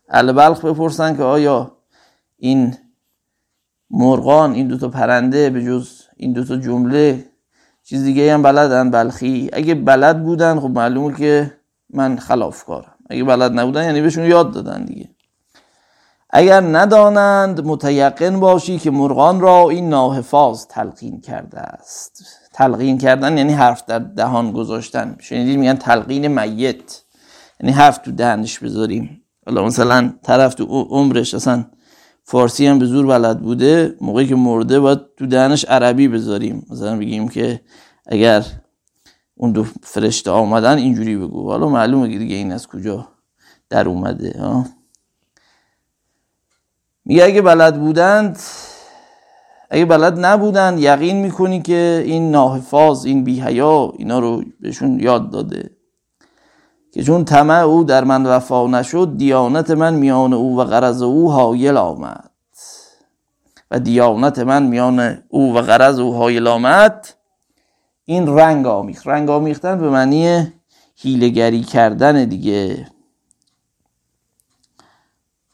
اهل 0.08 0.32
بلخ 0.32 0.64
بپرسند 0.64 1.16
که 1.16 1.22
آیا 1.22 1.76
این 2.36 2.74
مرغان 3.90 4.52
این 4.52 4.68
دوتا 4.68 4.88
پرنده 4.88 5.50
به 5.50 5.64
جز 5.64 5.88
این 6.16 6.32
دوتا 6.32 6.56
جمله 6.56 7.24
چیز 7.88 8.04
دیگه 8.04 8.34
هم 8.34 8.42
بلدن؟ 8.42 8.90
بلخی. 8.90 9.50
اگه 9.52 9.74
بلد 9.74 10.22
بودن 10.22 10.60
خب 10.60 10.70
معلومه 10.70 11.16
که 11.16 11.52
من 11.90 12.16
خلاف 12.16 12.64
کارم. 12.64 12.94
اگه 13.10 13.24
بلد 13.24 13.52
نبودن 13.58 13.84
یعنی 13.84 14.00
بهشون 14.00 14.24
یاد 14.24 14.52
دادن 14.52 14.84
دیگه. 14.84 15.08
اگر 16.30 16.60
ندانند 16.60 17.66
متیقن 17.66 18.40
باشی 18.40 18.78
که 18.78 18.90
مرغان 18.90 19.40
را 19.40 19.70
این 19.70 19.88
ناحفاظ 19.88 20.66
تلقین 20.66 21.20
کرده 21.20 21.60
است. 21.60 22.24
تلقین 22.52 22.98
کردن 22.98 23.38
یعنی 23.38 23.52
حرف 23.52 23.84
در 23.86 23.98
دهان 23.98 24.52
گذاشتن. 24.52 25.16
شنیدید 25.20 25.58
میگن 25.58 25.74
تلقین 25.74 26.26
میت. 26.26 27.02
یعنی 27.60 27.72
حرف 27.72 27.98
تو 27.98 28.12
دهنش 28.12 28.58
بذاریم. 28.58 29.22
حالا 29.46 29.64
مثلا 29.64 30.12
طرف 30.22 30.54
تو 30.54 30.64
عمرش 30.90 31.34
اصلا 31.34 31.64
فارسی 32.28 32.66
هم 32.66 32.78
به 32.78 32.86
زور 32.86 33.06
بلد 33.06 33.40
بوده. 33.40 33.96
موقعی 34.00 34.26
که 34.26 34.34
مرده 34.34 34.80
باید 34.80 35.00
تو 35.16 35.26
دهنش 35.26 35.64
عربی 35.64 36.08
بذاریم. 36.08 36.66
مثلا 36.70 36.98
بگیم 36.98 37.28
که 37.28 37.60
اگر 38.06 38.44
اون 39.34 39.52
دو 39.52 39.64
فرشته 39.82 40.30
آمدن 40.30 40.78
اینجوری 40.78 41.16
بگو. 41.16 41.50
حالا 41.50 41.68
معلومه 41.68 42.18
دیگه 42.18 42.36
این 42.36 42.52
از 42.52 42.66
کجا 42.66 43.08
در 43.68 43.88
اومده 43.88 44.36
ها؟ 44.40 44.66
میگه 47.04 47.24
اگه 47.24 47.42
بلد 47.42 47.80
بودند 47.80 48.38
اگه 49.70 49.84
بلد 49.84 50.24
نبودند 50.24 50.78
یقین 50.78 51.16
می‌کنی 51.16 51.62
که 51.62 52.02
این 52.06 52.30
ناحفاظ 52.30 53.04
این 53.04 53.24
بیهیا 53.24 53.92
اینا 53.98 54.18
رو 54.18 54.44
بهشون 54.60 55.00
یاد 55.00 55.30
داده. 55.30 55.75
که 56.96 57.02
چون 57.02 57.24
طمع 57.24 57.54
او 57.54 57.84
در 57.84 58.04
من 58.04 58.26
وفا 58.26 58.66
نشد 58.66 59.16
دیانت 59.16 59.70
من 59.70 59.94
میان 59.94 60.32
او 60.32 60.58
و 60.58 60.64
غرض 60.64 61.02
او 61.02 61.32
حایل 61.32 61.76
آمد. 61.76 62.30
و 63.70 63.80
دیانت 63.80 64.38
من 64.38 64.62
میان 64.62 65.22
او 65.28 65.54
و 65.54 65.62
غرض 65.62 65.98
او 65.98 66.14
حایل 66.14 66.46
آمد. 66.46 67.08
این 68.04 68.26
رنگ 68.26 68.66
آمیخت. 68.66 69.06
رنگ 69.06 69.30
آمیختن 69.30 69.80
به 69.80 69.90
معنی 69.90 70.52
هیلگری 70.94 71.62
کردن 71.62 72.24
دیگه. 72.24 72.88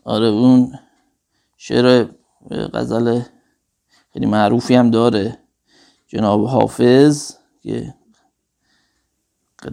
آره 0.04 0.26
اون 0.26 0.72
شعر 1.56 2.06
غزل 2.50 3.20
خیلی 4.12 4.26
معروفی 4.26 4.74
هم 4.74 4.90
داره. 4.90 5.38
جناب 6.06 6.46
حافظ 6.46 7.36
که 7.62 7.94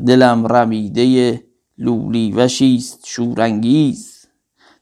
دلم 0.05 0.47
رمیده 0.47 1.48
لولی 1.79 2.31
وشیست 2.31 2.99
شورانگیز 3.05 4.25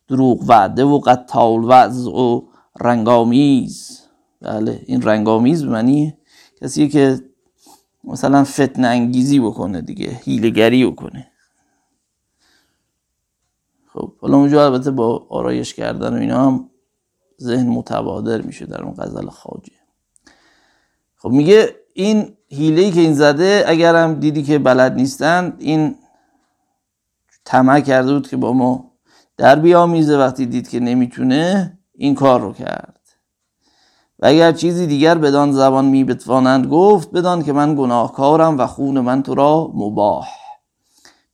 دروغ 0.07 0.43
وعده 0.47 0.83
و 0.83 0.99
قتال 0.99 1.63
وعظ 1.63 2.07
و 2.07 2.49
رنگامیز. 2.79 4.01
بله 4.41 4.83
این 4.85 5.01
رنگامیز 5.01 5.65
به 5.65 6.13
کسی 6.61 6.87
که 6.89 7.19
مثلا 8.03 8.43
فتن 8.43 8.85
انگیزی 8.85 9.39
بکنه 9.39 9.81
دیگه 9.81 10.19
هیلگری 10.23 10.85
بکنه. 10.85 11.27
خب 13.93 14.13
حالا 14.19 14.37
اونجا 14.37 14.65
البته 14.65 14.91
با 14.91 15.27
آرایش 15.29 15.73
کردن 15.73 16.13
و 16.13 16.17
اینا 16.17 16.47
هم 16.47 16.69
ذهن 17.41 17.67
متبادر 17.67 18.41
میشه 18.41 18.65
در 18.65 18.83
اون 18.83 18.93
غزل 18.93 19.29
خاجه. 19.29 19.73
خب 21.17 21.29
میگه 21.29 21.75
این 21.93 22.37
هیله 22.47 22.91
که 22.91 22.99
این 22.99 23.13
زده 23.13 23.63
اگرم 23.67 24.19
دیدی 24.19 24.43
که 24.43 24.59
بلد 24.59 24.93
نیستن 24.93 25.55
این 25.59 25.95
طمع 27.47 27.79
کرده 27.79 28.13
بود 28.13 28.27
که 28.27 28.37
با 28.37 28.53
ما 28.53 28.91
در 29.37 29.55
بیامیزه 29.55 30.17
وقتی 30.17 30.45
دید 30.45 30.69
که 30.69 30.79
نمی‌تونه 30.79 31.77
این 31.95 32.15
کار 32.15 32.41
رو 32.41 32.53
کرد. 32.53 32.99
و 34.19 34.25
اگر 34.25 34.51
چیزی 34.51 34.87
دیگر 34.87 35.17
بدان 35.17 35.51
زبان 35.51 35.85
می 35.85 36.03
بتوانند 36.03 36.67
گفت 36.67 37.11
بدان 37.11 37.43
که 37.43 37.53
من 37.53 37.75
گناهکارم 37.75 38.57
و 38.57 38.67
خون 38.67 38.99
من 38.99 39.23
تو 39.23 39.35
را 39.35 39.71
مباح. 39.73 40.27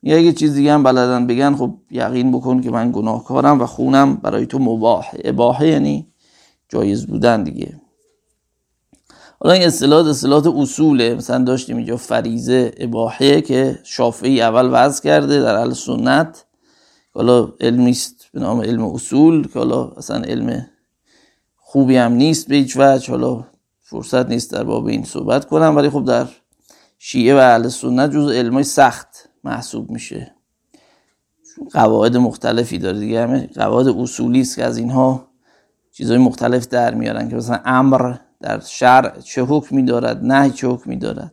یا 0.03 0.17
اگه 0.17 0.33
چیز 0.33 0.53
دیگه 0.53 0.73
هم 0.73 0.83
بلدن 0.83 1.27
بگن 1.27 1.55
خب 1.55 1.77
یقین 1.91 2.31
بکن 2.31 2.61
که 2.61 2.71
من 2.71 2.91
گناهکارم 2.91 3.61
و 3.61 3.65
خونم 3.65 4.15
برای 4.15 4.45
تو 4.45 4.59
مباح. 4.59 5.05
اباحه 5.23 5.67
یعنی 5.67 6.07
جایز 6.69 7.05
بودن 7.05 7.43
دیگه. 7.43 7.81
حالا 9.43 9.53
این 9.55 9.63
اصطلاحات 9.63 10.05
اصطلاحات 10.05 10.47
اصوله. 10.47 11.15
مثلا 11.15 11.43
داشتیم 11.43 11.77
اینجا 11.77 11.97
فریزه 11.97 12.71
اباحه 12.77 13.41
که 13.41 13.79
شافعی 13.83 14.41
اول 14.41 14.69
وضع 14.71 15.03
کرده 15.03 15.41
در 15.41 15.55
اهل 15.55 15.73
سنت. 15.73 16.45
حالا 17.13 17.49
علمی 17.59 17.91
است 17.91 18.25
به 18.33 18.39
نام 18.39 18.61
علم 18.61 18.85
اصول 18.85 19.47
که 19.47 19.59
حالا 19.59 19.87
اصلا 19.87 20.21
علم 20.21 20.65
خوبی 21.55 21.97
هم 21.97 22.11
نیست 22.11 22.47
به 22.47 22.55
هیچ 22.55 22.77
وجه. 22.77 23.11
حالا 23.11 23.45
فرصت 23.81 24.29
نیست 24.29 24.51
در 24.51 24.63
باب 24.63 24.85
این 24.85 25.03
صحبت 25.03 25.45
کنم 25.45 25.75
ولی 25.75 25.89
خب 25.89 26.05
در 26.05 26.27
شیعه 26.97 27.35
و 27.35 27.37
اهل 27.37 27.67
سنت 27.67 28.11
جز 28.11 28.31
علمای 28.31 28.63
سخت 28.63 29.29
محسوب 29.43 29.91
میشه. 29.91 30.35
قواعد 31.71 32.17
مختلفی 32.17 32.77
داره 32.77 32.99
دیگه. 32.99 33.21
همه 33.21 33.49
قواعد 33.55 33.87
اصولی 33.87 34.41
است 34.41 34.55
که 34.55 34.63
از 34.63 34.77
اینها 34.77 35.27
چیزهای 35.91 36.17
مختلف 36.17 36.67
در 36.67 36.93
میارن 36.93 37.29
که 37.29 37.35
مثلا 37.35 37.59
امر 37.65 38.15
در 38.43 38.59
شرع 38.59 39.19
چه 39.19 39.43
حکمی 39.43 39.83
دارد 39.83 40.19
نه 40.23 40.49
چه 40.49 40.67
حکمی 40.67 40.97
دارد. 40.97 41.31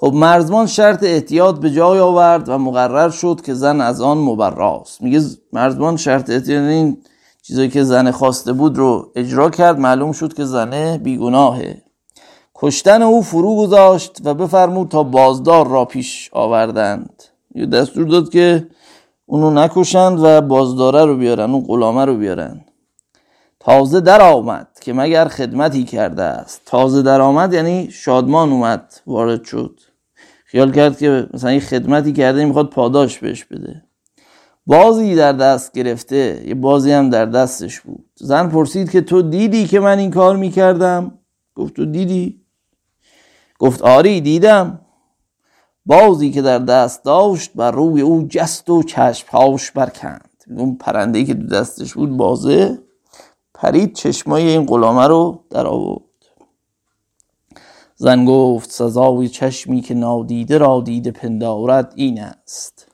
خب 0.00 0.12
مرزمان 0.14 0.66
شرط 0.66 1.02
احتیاط 1.02 1.58
به 1.58 1.70
جای 1.70 1.98
آورد 1.98 2.48
و 2.48 2.58
مقرر 2.58 3.10
شد 3.10 3.40
که 3.44 3.54
زن 3.54 3.80
از 3.80 4.00
آن 4.00 4.18
مبراست. 4.18 5.02
میگه 5.02 5.20
مرزمان 5.52 5.96
شرط 5.96 6.30
احتیاط 6.30 6.68
این 6.68 6.98
چیزایی 7.42 7.68
که 7.68 7.84
زن 7.84 8.10
خواسته 8.10 8.52
بود 8.52 8.78
رو 8.78 9.12
اجرا 9.16 9.50
کرد 9.50 9.78
معلوم 9.78 10.12
شد 10.12 10.34
که 10.34 10.44
زنه 10.44 10.98
بیگناهه. 10.98 11.82
کشتن 12.54 13.02
او 13.02 13.22
فرو 13.22 13.56
گذاشت 13.56 14.18
و 14.24 14.34
بفرمود 14.34 14.88
تا 14.88 15.02
بازدار 15.02 15.68
را 15.68 15.84
پیش 15.84 16.30
آوردند. 16.32 17.22
یه 17.54 17.66
دستور 17.66 18.06
داد 18.06 18.28
که 18.28 18.66
اونو 19.26 19.50
نکشند 19.50 20.18
و 20.22 20.40
بازداره 20.40 21.04
رو 21.04 21.16
بیارن 21.16 21.50
اون 21.50 21.64
غلامه 21.64 22.04
رو 22.04 22.16
بیارن. 22.16 22.64
تازه 23.64 24.00
در 24.00 24.22
آمد 24.22 24.68
که 24.80 24.92
مگر 24.92 25.28
خدمتی 25.28 25.84
کرده 25.84 26.22
است. 26.22 26.60
تازه 26.66 27.02
در 27.02 27.20
آمد 27.20 27.52
یعنی 27.52 27.90
شادمان 27.90 28.52
اومد 28.52 28.94
وارد 29.06 29.44
شد. 29.44 29.80
خیال 30.44 30.72
کرد 30.72 30.98
که 30.98 31.28
مثلا 31.34 31.52
یه 31.52 31.60
خدمتی 31.60 32.12
کرده 32.12 32.44
می‌خواد 32.44 32.70
پاداش 32.70 33.18
بهش 33.18 33.44
بده. 33.44 33.82
بازی 34.66 35.14
در 35.14 35.32
دست 35.32 35.72
گرفته 35.72 36.44
یه 36.46 36.54
بازی 36.54 36.92
هم 36.92 37.10
در 37.10 37.26
دستش 37.26 37.80
بود. 37.80 38.04
زن 38.14 38.48
پرسید 38.48 38.90
که 38.90 39.00
تو 39.00 39.22
دیدی 39.22 39.66
که 39.66 39.80
من 39.80 39.98
این 39.98 40.10
کار 40.10 40.36
می‌کردم؟ 40.36 41.18
گفت 41.54 41.74
تو 41.74 41.84
دیدی؟ 41.84 42.40
گفت 43.58 43.82
آری 43.82 44.20
دیدم. 44.20 44.80
بازی 45.86 46.30
که 46.30 46.42
در 46.42 46.58
دست 46.58 47.04
داشت 47.04 47.50
بر 47.54 47.70
روی 47.70 48.00
او 48.00 48.26
جست 48.28 48.70
و 48.70 48.82
چشمهاش 48.82 49.70
برکند. 49.70 50.30
اون 50.56 50.76
پرنده 50.76 51.24
که 51.24 51.34
دو 51.34 51.56
دستش 51.56 51.94
بود 51.94 52.16
بازه. 52.16 52.81
پرید 53.62 53.92
چشمای 53.92 54.48
این 54.48 54.66
غلامه 54.66 55.06
رو 55.06 55.44
در 55.50 55.66
آورد. 55.66 56.02
زن 57.96 58.24
گفت 58.24 58.70
سزای 58.70 59.28
چشمی 59.28 59.80
که 59.80 59.94
نادیده 59.94 60.58
را 60.58 60.80
دیده 60.80 61.10
پندارد 61.10 61.92
این 61.96 62.20
است. 62.20 62.88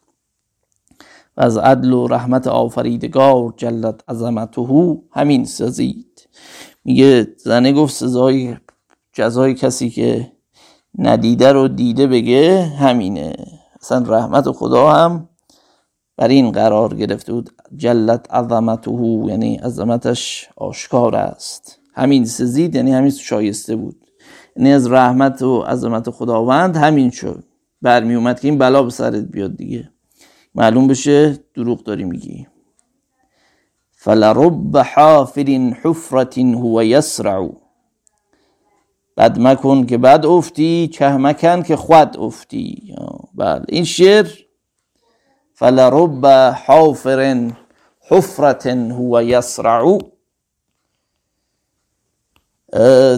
و 1.37 1.41
از 1.41 1.57
عدل 1.57 1.93
و 1.93 2.07
رحمت 2.07 2.47
آفریدگار 2.47 3.55
جلت 3.57 4.01
عظمته 4.09 4.97
همین 5.11 5.45
سزید. 5.45 6.29
میگه 6.85 7.27
زنه 7.37 7.73
گفت 7.73 7.95
سزای 7.95 8.57
جزای 9.13 9.55
کسی 9.55 9.91
که 9.91 10.33
ندیده 10.99 11.53
رو 11.53 11.69
دیده 11.69 12.07
بگه 12.07 12.63
همینه. 12.63 13.37
اصلا 13.83 14.05
رحمت 14.07 14.51
خدا 14.51 14.91
هم 14.91 15.29
بر 16.19 16.29
این 16.29 16.53
قرار 16.53 16.95
گرفته 16.95 17.33
بود. 17.33 17.51
جلت 17.77 18.35
عظمته 18.35 18.91
یعنی 19.27 19.57
عظمتش 19.57 20.49
آشکار 20.57 21.17
است. 21.17 21.81
همین 21.95 22.25
سزید 22.25 22.75
یعنی 22.75 22.93
همین 22.93 23.11
شایسته 23.11 23.77
بود. 23.77 24.05
یعنی 24.57 24.73
از 24.73 24.93
رحمت 24.93 25.43
و 25.43 25.61
عظمت 25.61 26.11
خداوند 26.11 26.77
همین 26.77 27.11
شد. 27.11 27.45
برمی 27.83 28.15
اومد 28.15 28.41
که 28.41 28.49
این 28.49 28.59
بلا 28.59 28.83
به 28.83 28.91
سرت 28.91 29.25
بیاد 29.25 29.57
دیگه. 29.57 29.91
معلوم 30.55 30.87
بشه 30.87 31.39
دروغ 31.55 31.83
داری 31.83 32.05
میگی. 32.05 32.47
فلرب 33.93 34.77
حافر 34.77 35.73
حفرة 35.83 36.43
هو 36.43 36.85
یسرع. 36.85 37.49
بد 39.17 39.39
مکن 39.41 39.87
که 39.87 39.99
بد 39.99 40.27
افتی 40.27 40.91
چه 40.93 41.17
مکن 41.17 41.63
که 41.63 41.77
خود 41.77 42.17
افتی. 42.19 42.95
بله. 43.35 43.65
این 43.69 43.85
شعر 43.85 44.29
فلرب 45.59 46.27
حافر 46.67 47.51
حفرت 48.01 48.67
هو 48.67 49.23
یسرع 49.23 49.99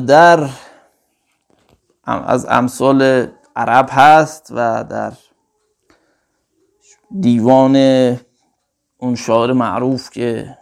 در 0.06 0.50
از 2.04 2.46
امثال 2.48 3.28
عرب 3.56 3.88
هست 3.90 4.48
و 4.50 4.84
در 4.84 5.12
دیوان 7.20 7.76
اون 8.96 9.14
شاعر 9.14 9.52
معروف 9.52 10.10
که 10.10 10.58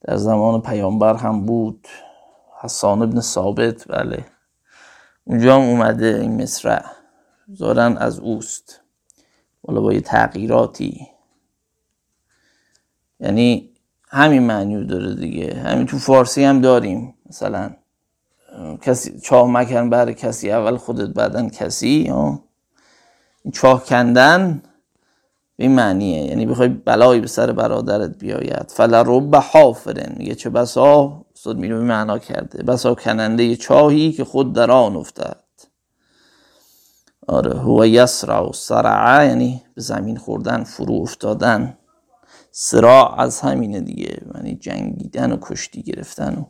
در 0.00 0.16
زمان 0.16 0.62
پیامبر 0.62 1.14
هم 1.14 1.46
بود 1.46 1.88
حسان 2.60 3.02
ابن 3.02 3.20
ثابت. 3.20 3.88
بله. 3.88 4.24
اونجا 5.24 5.54
هم 5.54 5.60
اومده 5.60 6.18
این 6.20 6.42
مصرع. 6.42 6.84
زارن 7.48 7.96
از 7.96 8.18
اوست. 8.18 8.81
والا 9.64 9.80
با 9.80 9.92
یه 9.92 10.00
تغییراتی. 10.00 11.06
یعنی 13.20 13.70
همین 14.08 14.42
معنی 14.42 14.84
داره 14.84 15.14
دیگه. 15.14 15.54
همین 15.54 15.86
تو 15.86 15.98
فارسی 15.98 16.44
هم 16.44 16.60
داریم. 16.60 17.14
مثلا 17.26 17.70
کسی 18.82 19.20
چاه 19.20 19.50
مکن 19.50 19.90
بر 19.90 20.12
کسی 20.12 20.50
اول 20.50 20.76
خودت 20.76 21.08
بعدن 21.08 21.48
کسی 21.48 22.12
چاه 23.52 23.84
کندن 23.84 24.62
به 25.56 25.64
این 25.64 25.74
معنیه. 25.74 26.24
یعنی 26.24 26.46
بخوای 26.46 26.68
بلایی 26.68 27.20
به 27.20 27.26
سر 27.26 27.52
برادرت 27.52 28.18
بیاید. 28.18 28.70
فلرب 28.70 29.36
حافرن. 29.36 30.14
میگه 30.16 30.34
چه 30.34 30.50
بسا؟ 30.50 31.24
استاد 31.34 31.58
میرو 31.58 31.82
معنا 31.82 32.18
کرده. 32.18 32.62
بسا 32.62 32.94
کننده 32.94 33.56
چاهی 33.56 34.12
که 34.12 34.24
خود 34.24 34.52
در 34.52 34.70
آن 34.70 34.96
افتد. 34.96 35.41
آره. 37.28 37.58
هو 37.58 37.86
یسرع 37.86 38.48
و 38.48 38.52
سرعه 38.52 39.26
یعنی 39.26 39.62
به 39.74 39.82
زمین 39.82 40.16
خوردن 40.16 40.64
فرو 40.64 40.94
افتادن. 40.94 41.78
سراع 42.50 43.20
از 43.20 43.40
همینه 43.40 43.80
دیگه. 43.80 44.22
یعنی 44.34 44.54
جنگیدن 44.54 45.32
و 45.32 45.36
کشتی 45.40 45.82
گرفتن 45.82 46.34
و. 46.34 46.44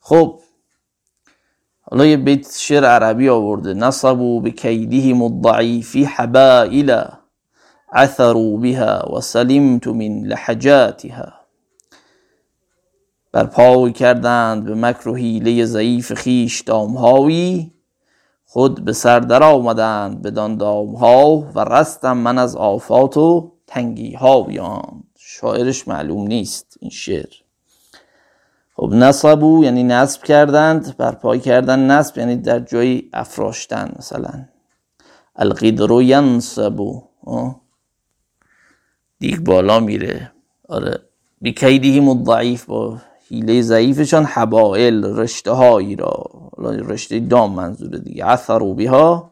خب. 0.00 0.40
حالا 1.80 2.06
یه 2.06 2.16
بیت 2.16 2.56
شعر 2.58 2.84
عربی 2.84 3.28
آورده. 3.28 3.74
نصبو 3.74 4.40
به 4.40 4.50
کیدهم 4.50 5.22
الضعیفی 5.22 6.04
حبائل 6.04 7.04
عثروا 7.92 8.56
بها 8.56 9.16
و 9.16 9.20
سلمت 9.20 9.86
من 9.86 10.20
لحجاتها. 10.24 11.32
برپای 13.32 13.92
کردند 13.92 14.64
به 14.64 14.74
مکر 14.74 15.08
و 15.08 15.14
حیله 15.14 15.64
ضعیف 15.64 16.12
خیش 16.12 16.60
دامهایی. 16.60 17.79
خود 18.52 18.84
به 18.84 18.92
سر 18.92 19.20
در 19.20 19.42
آمدند 19.42 20.22
بدان 20.22 20.56
دامها 20.56 21.36
و 21.54 21.64
رستم 21.64 22.16
من 22.16 22.38
از 22.38 22.56
آفات 22.56 23.16
و 23.16 23.52
تنگی 23.66 24.12
ها 24.12 24.42
بیان 24.42 25.02
شاعرش 25.18 25.88
معلوم 25.88 26.26
نیست 26.26 26.76
این 26.80 26.90
شعر. 26.90 27.32
خب 28.76 28.90
نصبو 28.92 29.64
یعنی 29.64 29.82
نصب 29.82 30.22
کردند 30.22 30.96
برپای 30.96 31.40
کردن 31.40 31.90
نصب 31.90 32.18
یعنی 32.18 32.36
در 32.36 32.60
جای 32.60 33.02
افراشتن 33.12 33.92
مثلا. 33.98 34.44
القدر 35.36 36.02
ینصبو 36.02 37.02
دیگ 39.18 39.38
بالا 39.38 39.80
میره. 39.80 40.32
آره. 40.68 40.98
بیکیدیهم 41.40 42.08
الضعیف. 42.08 42.64
با 42.64 42.98
حیله 43.30 43.62
ضعیفشان 43.62 44.24
حبائل 44.24 45.04
رشته 45.04 45.50
هایی 45.50 45.96
را 45.96 46.24
رشته 46.58 47.20
دام 47.20 47.54
منظوره 47.54 47.98
دیگه. 47.98 48.26
اثرو 48.26 48.74
بیها 48.74 49.30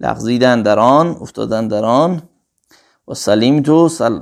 لغزیدن 0.00 0.62
در 0.62 0.78
آن 0.78 1.16
افتادن 1.20 1.68
در 1.68 1.84
آن. 1.84 2.22
و 3.08 3.14
سلیم 3.14 3.62
تو 3.62 3.88
سل... 3.88 4.20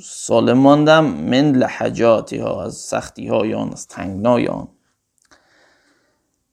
سالم 0.00 0.58
ماندم 0.58 1.04
من 1.04 1.52
لحجاتی 1.52 2.38
ها 2.38 2.64
از 2.64 2.74
سختی 2.74 3.28
هایان 3.28 3.72
از 3.72 3.86
تنگنایان 3.86 4.68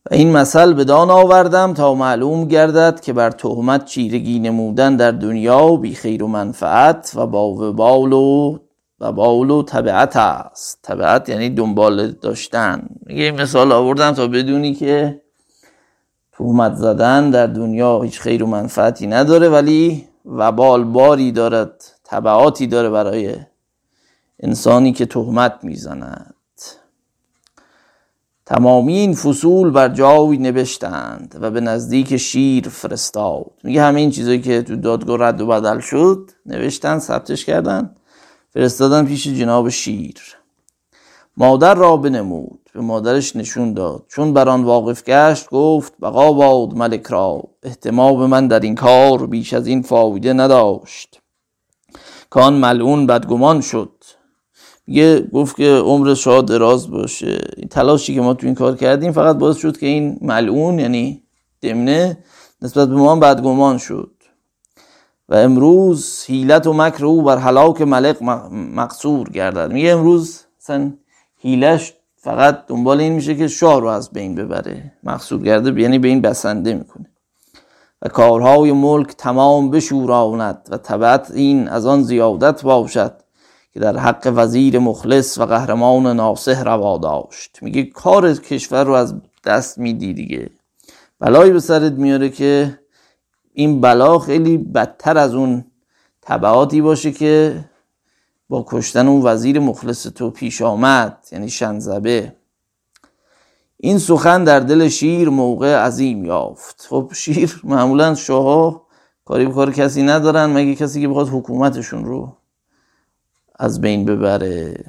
و 0.05 0.13
این 0.13 0.31
مثل 0.31 0.73
به 0.73 0.83
دان 0.83 1.09
آوردم 1.09 1.73
تا 1.73 1.93
معلوم 1.93 2.47
گردد 2.47 2.99
که 2.99 3.13
بر 3.13 3.31
تهمت 3.31 3.85
چیرگی 3.85 4.39
نمودن 4.39 4.95
در 4.95 5.11
دنیا 5.11 5.75
بی 5.75 5.95
خیر 5.95 6.23
و 6.23 6.27
منفعت 6.27 7.11
و 7.15 7.27
با 7.27 7.47
وبال 7.47 8.13
و 8.13 8.59
و 9.01 9.11
باول 9.11 9.49
و 9.49 9.63
طبیعت 9.63 10.15
است. 10.15 10.79
طبیعت 10.81 11.29
یعنی 11.29 11.49
دنبال 11.49 12.11
داشتن. 12.11 12.89
یه 13.09 13.31
مثال 13.31 13.71
آوردم 13.71 14.11
تا 14.11 14.27
بدونی 14.27 14.73
که 14.73 15.21
تهمت 16.37 16.75
زدن 16.75 17.29
در 17.29 17.47
دنیا 17.47 18.01
هیچ 18.01 18.19
خیر 18.19 18.43
و 18.43 18.47
منفعتی 18.47 19.07
نداره 19.07 19.49
ولی 19.49 20.07
وبال 20.25 20.83
باری 20.83 21.31
دارد 21.31 21.83
طبعاتی 22.03 22.67
داره 22.67 22.89
برای 22.89 23.35
انسانی 24.39 24.91
که 24.91 25.05
تهمت 25.05 25.59
می‌زند. 25.63 26.35
تمامی 28.45 28.97
این 28.97 29.13
فصول 29.13 29.69
بر 29.71 29.89
جای 29.89 30.37
نوشتند 30.37 31.35
و 31.41 31.51
به 31.51 31.61
نزدیک 31.61 32.17
شیر 32.17 32.69
فرستاد. 32.69 33.51
میگه 33.63 33.83
همه 33.83 33.99
این 33.99 34.09
چیزایی 34.09 34.41
که 34.41 34.61
تو 34.61 34.75
دادگاه 34.75 35.19
رد 35.19 35.41
و 35.41 35.47
بدل 35.47 35.79
شد 35.79 36.31
نوشتن 36.45 36.99
ثبتش 36.99 37.45
کردن. 37.45 37.95
فرستادن 38.53 39.05
پیش 39.05 39.27
جناب 39.27 39.69
شیر. 39.69 40.19
مادر 41.37 41.75
را 41.75 41.97
بنمود 41.97 42.69
به 42.73 42.81
مادرش 42.81 43.35
نشون 43.35 43.73
داد. 43.73 44.05
چون 44.07 44.33
بر 44.33 44.49
آن 44.49 44.63
واقف 44.63 45.03
گشت 45.03 45.49
گفت 45.49 45.93
بقا 46.01 46.33
باد 46.33 46.73
ملک 46.77 47.07
را 47.07 47.43
احتمام 47.63 48.25
من 48.25 48.47
در 48.47 48.59
این 48.59 48.75
کار 48.75 49.27
بیش 49.27 49.53
از 49.53 49.67
این 49.67 49.81
فایده 49.81 50.33
نداشت. 50.33 51.21
کان 52.29 52.53
ملعون 52.53 53.07
بدگمان 53.07 53.61
شد. 53.61 53.91
یه 54.87 55.19
گفت 55.33 55.55
که 55.55 55.69
عمر 55.69 56.13
شاد 56.13 56.47
دراز 56.47 56.91
باشه. 56.91 57.39
این 57.57 57.67
تلاشی 57.67 58.15
که 58.15 58.21
ما 58.21 58.33
تو 58.33 58.45
این 58.45 58.55
کار 58.55 58.75
کردیم 58.75 59.11
فقط 59.11 59.35
باعث 59.35 59.57
شد 59.57 59.77
که 59.77 59.85
این 59.85 60.17
ملعون 60.21 60.79
یعنی 60.79 61.23
دمنه 61.61 62.17
نسبت 62.61 62.89
به 62.89 62.95
ما 62.95 63.15
بدگمان 63.15 63.77
شد. 63.77 64.11
و 65.29 65.35
امروز 65.35 66.25
حیلت 66.27 66.67
و 66.67 66.73
مکر 66.73 67.05
او 67.05 67.21
بر 67.21 67.37
حلاک 67.37 67.81
ملک 67.81 68.21
مقصور 68.51 69.29
گردد. 69.29 69.71
میگه 69.71 69.89
امروز 69.91 70.45
مثلا 70.61 70.93
هیلش 71.37 71.93
فقط 72.15 72.65
دنبال 72.67 72.99
این 72.99 73.13
میشه 73.13 73.35
که 73.35 73.47
شاه 73.47 73.81
رو 73.81 73.87
از 73.87 74.11
بین 74.11 74.35
ببره. 74.35 74.93
مقصود 75.03 75.43
گرده 75.43 75.81
یعنی 75.81 75.99
به 75.99 76.07
این 76.07 76.21
بسنده 76.21 76.73
می‌کنه. 76.73 77.05
و 78.01 78.09
کارهای 78.09 78.71
ملک 78.71 79.07
تمام 79.17 79.71
بشوراند 79.71 80.67
و 80.71 80.77
طبعت 80.77 81.31
این 81.31 81.67
از 81.67 81.85
آن 81.85 82.03
زیادت 82.03 82.63
باشد 82.63 83.13
که 83.73 83.79
در 83.79 83.97
حق 83.97 84.33
وزیر 84.35 84.79
مخلص 84.79 85.37
و 85.37 85.45
قهرمان 85.45 86.15
ناصح 86.15 86.63
روا 86.63 86.97
داشت. 86.97 87.57
میگه 87.61 87.83
کار 87.83 88.33
کشور 88.33 88.83
رو 88.83 88.93
از 88.93 89.15
دست 89.45 89.77
میدی 89.77 90.13
دیگه. 90.13 90.49
بلایی 91.19 91.51
به 91.51 91.59
سرت 91.59 91.93
میاره 91.93 92.29
که 92.29 92.79
این 93.59 93.81
بلا 93.81 94.19
خیلی 94.19 94.57
بدتر 94.57 95.17
از 95.17 95.33
اون 95.35 95.65
طبعاتی 96.21 96.81
باشه 96.81 97.11
که 97.11 97.65
با 98.49 98.65
کشتن 98.67 99.07
اون 99.07 99.21
وزیر 99.25 99.59
مخلص 99.59 100.03
تو 100.03 100.29
پیش 100.29 100.61
آمد 100.61 101.27
یعنی 101.31 101.49
شنزبه. 101.49 102.35
این 103.77 103.97
سخن 103.97 104.43
در 104.43 104.59
دل 104.59 104.87
شیر 104.87 105.29
موقع 105.29 105.75
عظیم 105.75 106.25
یافت. 106.25 106.85
خب 106.89 107.11
شیر 107.15 107.61
معمولا 107.63 108.15
شاه 108.15 108.85
کاری 109.25 109.45
به 109.45 109.53
کار 109.53 109.71
کسی 109.71 110.03
ندارن 110.03 110.45
مگه 110.45 110.75
کسی 110.75 111.01
که 111.01 111.07
بخواد 111.07 111.29
حکومتشون 111.29 112.05
رو 112.05 112.37
از 113.55 113.81
بین 113.81 114.05
ببره؟ 114.05 114.83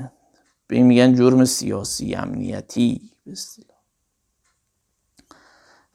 به 0.66 0.76
این 0.76 0.86
میگن 0.86 1.14
جرم 1.14 1.44
سیاسی 1.44 2.14
امنیتی. 2.14 3.00
به 3.26 3.34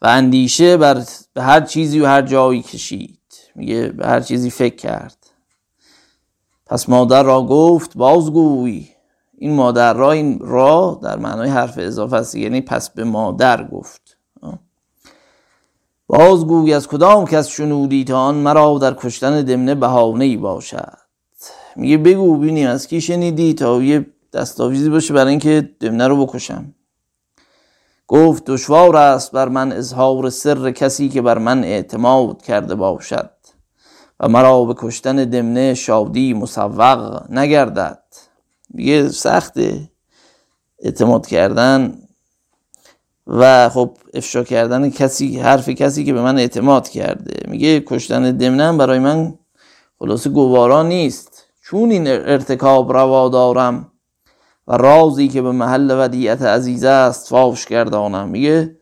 اندیشه 0.07 0.77
بر 0.77 1.03
هر 1.37 1.61
چیزی 1.61 1.99
و 1.99 2.05
هر 2.05 2.21
جایی 2.21 2.61
کشید. 2.61 3.19
میگه 3.55 3.87
به 3.87 4.07
هر 4.07 4.19
چیزی 4.19 4.49
فکر 4.49 4.75
کرد. 4.75 5.17
پس 6.65 6.89
مادر 6.89 7.23
را 7.23 7.41
گفت 7.41 7.97
بازگوی. 7.97 8.87
این 9.37 9.53
مادر 9.53 9.93
را 9.93 10.11
این 10.11 10.39
را 10.39 10.99
در 11.03 11.17
معنای 11.17 11.49
حرف 11.49 11.73
اضافه 11.77 12.15
است 12.15 12.35
یعنی 12.35 12.61
پس 12.61 12.89
به 12.89 13.03
مادر 13.03 13.63
گفت. 13.63 14.17
بازگوی 16.07 16.73
از 16.73 16.87
کدام 16.87 17.25
کس 17.25 17.47
شنودی 17.47 18.03
تا 18.03 18.19
آن 18.19 18.35
مرا 18.35 18.77
در 18.77 18.93
کشتن 18.93 19.41
دمنه 19.41 19.75
بهانه 19.75 20.25
ای 20.25 20.37
باشد؟ 20.37 20.97
میگه 21.75 21.97
بگو 21.97 22.37
بینیم 22.37 22.67
از 22.67 22.87
کی 22.87 23.01
شنیدی 23.01 23.53
تا 23.53 23.81
یه 23.81 24.05
دستاویزی 24.33 24.89
باشه 24.89 25.13
برای 25.13 25.29
اینکه 25.29 25.69
دمنه 25.79 26.07
رو 26.07 26.25
بکشم. 26.25 26.73
گفت 28.07 28.45
دشوار 28.45 28.95
است 28.95 29.31
بر 29.31 29.49
من 29.49 29.71
اظهار 29.71 30.29
سر 30.29 30.71
کسی 30.71 31.09
که 31.09 31.21
بر 31.21 31.37
من 31.37 31.63
اعتماد 31.63 32.41
کرده 32.41 32.75
باشد 32.75 33.29
و 34.19 34.27
مرا 34.27 34.65
به 34.65 34.73
کشتن 34.77 35.15
دمنه 35.15 35.73
شادی 35.73 36.33
مسوق 36.33 37.21
نگردد. 37.29 38.03
میگه 38.69 39.09
سخته 39.09 39.89
اعتماد 40.79 41.27
کردن 41.27 41.97
و 43.27 43.69
خب 43.69 43.97
افشا 44.13 44.43
کردن 44.43 44.89
کسی 44.89 45.39
حرف 45.39 45.69
کسی 45.69 46.03
که 46.03 46.13
به 46.13 46.21
من 46.21 46.37
اعتماد 46.37 46.89
کرده. 46.89 47.49
میگه 47.49 47.83
کشتن 47.87 48.31
دمنه 48.31 48.77
برای 48.77 48.99
من 48.99 49.33
خلاصه 49.99 50.29
گوارا 50.29 50.83
نیست. 50.83 51.43
چون 51.63 51.91
این 51.91 52.07
ارتکاب 52.07 52.93
روا 52.93 53.29
دارم. 53.29 53.91
و 54.67 54.77
رازی 54.77 55.27
که 55.27 55.41
به 55.41 55.51
محل 55.51 55.95
ودیعت 55.99 56.41
عزیزه 56.41 56.87
است 56.87 57.29
فاش 57.29 57.65
گردانم. 57.65 58.29
میگه 58.29 58.77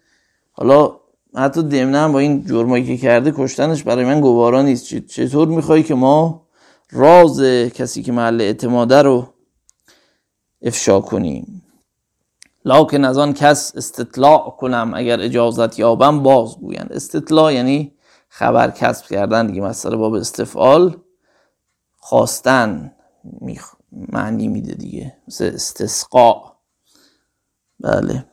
حالا 0.51 0.95
حتی 1.35 1.63
دمنه 1.63 2.07
با 2.07 2.19
این 2.19 2.45
جرمایی 2.45 2.85
که 2.85 2.97
کرده 2.97 3.33
کشتنش 3.37 3.83
برای 3.83 4.05
من 4.05 4.21
گوارا 4.21 4.61
نیست. 4.61 4.95
چطور 5.07 5.47
می‌خوای 5.47 5.83
که 5.83 5.95
ما 5.95 6.47
راز 6.91 7.41
کسی 7.73 8.03
که 8.03 8.11
محل 8.11 8.41
اعتماده 8.41 9.01
رو 9.01 9.27
افشا 10.61 10.99
کنیم؟ 10.99 11.63
لاکن 12.65 13.05
از 13.05 13.17
آن 13.17 13.33
کس 13.33 13.75
استطلاع 13.75 14.55
کنم 14.59 14.91
اگر 14.95 15.21
اجازت 15.21 15.79
یابم 15.79 16.23
باز 16.23 16.57
گویند. 16.57 16.91
استطلاع 16.93 17.53
یعنی 17.53 17.91
خبر 18.29 18.71
کسب 18.71 19.05
کردن 19.05 19.47
دیگه 19.47 19.61
مثلا 19.61 19.97
باب 19.97 20.13
استفعال 20.13 20.97
خواستن 21.97 22.91
معنی 23.93 24.47
میده 24.47 24.73
دیگه. 24.73 25.17
مثل 25.27 25.45
استسقا 25.45 26.53
بله. 27.79 28.25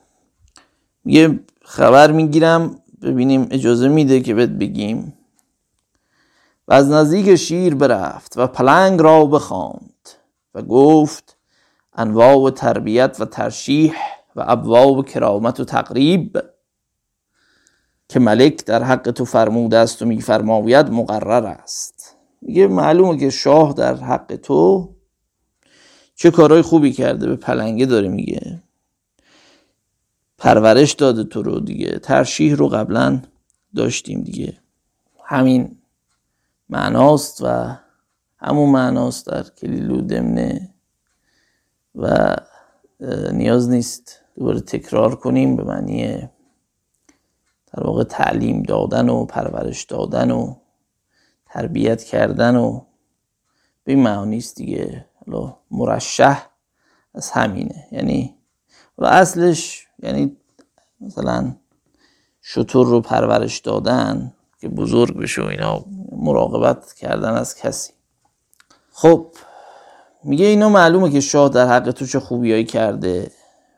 یه 1.04 1.40
خبر 1.62 2.12
می‌گیرم 2.12 2.82
ببینیم 3.02 3.48
اجازه 3.50 3.88
میده 3.88 4.20
که 4.20 4.34
بهت 4.34 4.50
بگیم. 4.50 5.14
و 6.68 6.72
از 6.72 6.88
نزدیک 6.90 7.36
شیر 7.36 7.74
برفت 7.74 8.38
و 8.38 8.46
پلنگ 8.46 9.00
را 9.00 9.26
بخواند 9.26 10.08
و 10.54 10.62
گفت 10.62 11.36
انواع 11.94 12.50
تربیت 12.50 13.16
و 13.20 13.24
ترشیح 13.24 13.94
و 14.36 14.44
ابواب 14.46 15.06
کرامت 15.06 15.60
و 15.60 15.64
تقریب 15.64 16.38
که 18.08 18.20
ملک 18.20 18.64
در 18.64 18.82
حق 18.82 19.10
تو 19.10 19.24
فرموده 19.24 19.78
است 19.78 20.02
و 20.02 20.06
میفرماید 20.06 20.90
مقرر 20.90 21.46
است 21.46 22.16
میگه 22.42 22.66
معلومه 22.66 23.18
که 23.18 23.30
شاه 23.30 23.72
در 23.72 23.94
حق 23.94 24.36
تو 24.42 24.88
چه 26.20 26.30
کارهای 26.30 26.62
خوبی 26.62 26.92
کرده 26.92 27.26
به 27.26 27.36
پلنگه 27.36 27.86
داره 27.86 28.08
میگه. 28.08 28.62
پرورش 30.38 30.92
داده 30.92 31.24
تو 31.24 31.42
رو 31.42 31.60
دیگه. 31.60 31.98
ترشیح 31.98 32.54
رو 32.54 32.68
قبلا 32.68 33.22
داشتیم 33.76 34.20
دیگه. 34.20 34.58
همین 35.24 35.78
معناست 36.68 37.42
و 37.44 37.76
همون 38.38 38.70
معناست 38.70 39.26
در 39.26 39.42
کلیلو 39.42 40.00
دمنه 40.00 40.74
و 41.94 42.36
نیاز 43.32 43.70
نیست 43.70 44.20
دوباره 44.36 44.60
تکرار 44.60 45.14
کنیم 45.16 45.56
به 45.56 45.64
معنی 45.64 46.16
در 47.72 47.84
واقع 47.84 48.04
تعلیم 48.04 48.62
دادن 48.62 49.08
و 49.08 49.24
پرورش 49.24 49.84
دادن 49.84 50.30
و 50.30 50.54
تربیت 51.46 52.04
کردن 52.04 52.56
و 52.56 52.80
به 53.84 53.92
این 53.92 54.02
معانیست 54.02 54.56
دیگه. 54.56 55.09
حالا 55.32 55.56
مرشح 55.70 56.46
از 57.14 57.30
همینه. 57.30 57.86
یعنی 57.92 58.34
و 58.98 59.04
اصلش 59.04 59.86
یعنی 60.02 60.36
مثلا 61.00 61.54
شطور 62.42 62.86
رو 62.86 63.00
پرورش 63.00 63.58
دادن 63.58 64.32
که 64.60 64.68
بزرگ 64.68 65.16
بشه 65.16 65.42
و 65.42 65.46
اینا 65.46 65.84
مراقبت 66.12 66.92
کردن 66.92 67.34
از 67.34 67.56
کسی. 67.56 67.92
خب 68.92 69.26
میگه 70.24 70.46
اینا 70.46 70.68
معلومه 70.68 71.10
که 71.10 71.20
شاه 71.20 71.48
در 71.48 71.66
حق 71.66 71.90
تو 71.90 72.06
چه 72.06 72.20
خوبیایی 72.20 72.64
کرده 72.64 73.30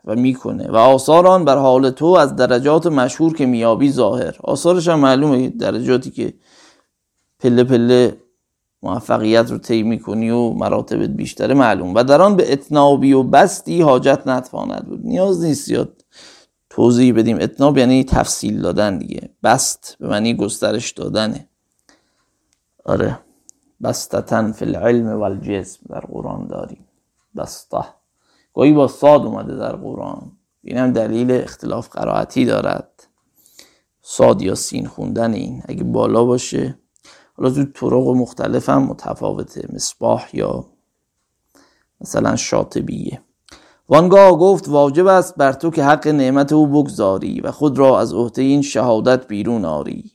و 0.05 0.15
می‌کنه 0.15 0.71
و 0.71 0.77
آثار 0.77 1.27
آن 1.27 1.45
بر 1.45 1.57
حال 1.57 1.91
تو 1.91 2.07
از 2.07 2.37
درجات 2.37 2.87
مشهور 2.87 3.37
که 3.37 3.47
میابی 3.47 3.93
ظاهر. 3.93 4.37
آثارش 4.45 4.89
هم 4.89 5.01
معلومه 5.01 5.49
درجاتی 5.49 6.11
که 6.11 6.35
پله 7.41 7.65
پله 7.65 8.22
موفقیت 8.83 9.51
رو 9.51 9.59
طی 9.59 9.83
می‌کنی 9.83 10.31
و 10.31 10.51
مراتبت 10.51 11.11
بیشتره 11.11 11.55
معلوم. 11.55 11.95
و 11.95 12.05
در 12.05 12.23
آن 12.23 12.37
به 12.37 12.53
اتنابی 12.53 13.13
و 13.13 13.23
بستی 13.23 13.83
حاجت 13.83 14.23
نتواند 14.27 14.87
بود. 14.89 15.01
نیاز 15.05 15.45
نیست 15.45 15.69
یاد 15.69 16.05
توضیح 16.71 17.15
بدیم. 17.15 17.39
اتناب 17.41 17.79
یعنی 17.79 18.05
تفصیل 18.05 18.61
دادن 18.61 18.99
دیگه. 18.99 19.31
بست 19.43 19.97
به 20.01 20.09
معنی 20.09 20.35
گسترش 20.35 20.91
دادنه. 20.91 21.49
آره. 22.85 23.19
بستتن 23.83 24.53
فی 24.53 24.65
العلم 24.65 25.07
و 25.07 25.23
الجسم 25.23 25.81
در 25.89 26.01
قرآن 26.01 26.47
داریم. 26.47 26.85
بسته 27.37 27.85
گاهی 28.55 28.73
با 28.73 28.89
ساد 28.89 29.27
اومده 29.27 29.57
در 29.57 29.77
قرآن. 29.77 30.33
اینم 30.63 30.93
دلیل 30.93 31.31
اختلاف 31.31 31.89
قرائتی 31.89 32.45
دارد. 32.45 33.09
ساد 34.03 34.43
یا 34.43 34.55
سین 34.55 34.87
خوندن 34.87 35.33
این. 35.33 35.63
اگه 35.69 35.85
بالا 35.85 36.25
باشه 36.25 36.79
حالا 37.33 37.51
تو 37.51 37.65
طرق 37.65 38.09
مختلف 38.09 38.69
هم 38.69 38.83
متفاوته 38.83 39.69
مصباح 39.73 40.29
یا 40.33 40.67
مثلا 42.01 42.37
شاطبیه. 42.37 43.21
وانگاه 43.89 44.39
گفت 44.39 44.69
واجب 44.69 45.07
است 45.07 45.37
بر 45.37 45.53
تو 45.53 45.71
که 45.71 45.85
حق 45.85 46.09
نعمت 46.09 46.53
او 46.53 46.67
بگذاری 46.67 47.41
و 47.41 47.51
خود 47.51 47.79
را 47.79 48.01
از 48.01 48.13
عهده 48.13 48.43
این 48.43 48.63
شهادت 48.63 49.27
بیرون 49.27 49.65
آری. 49.65 50.13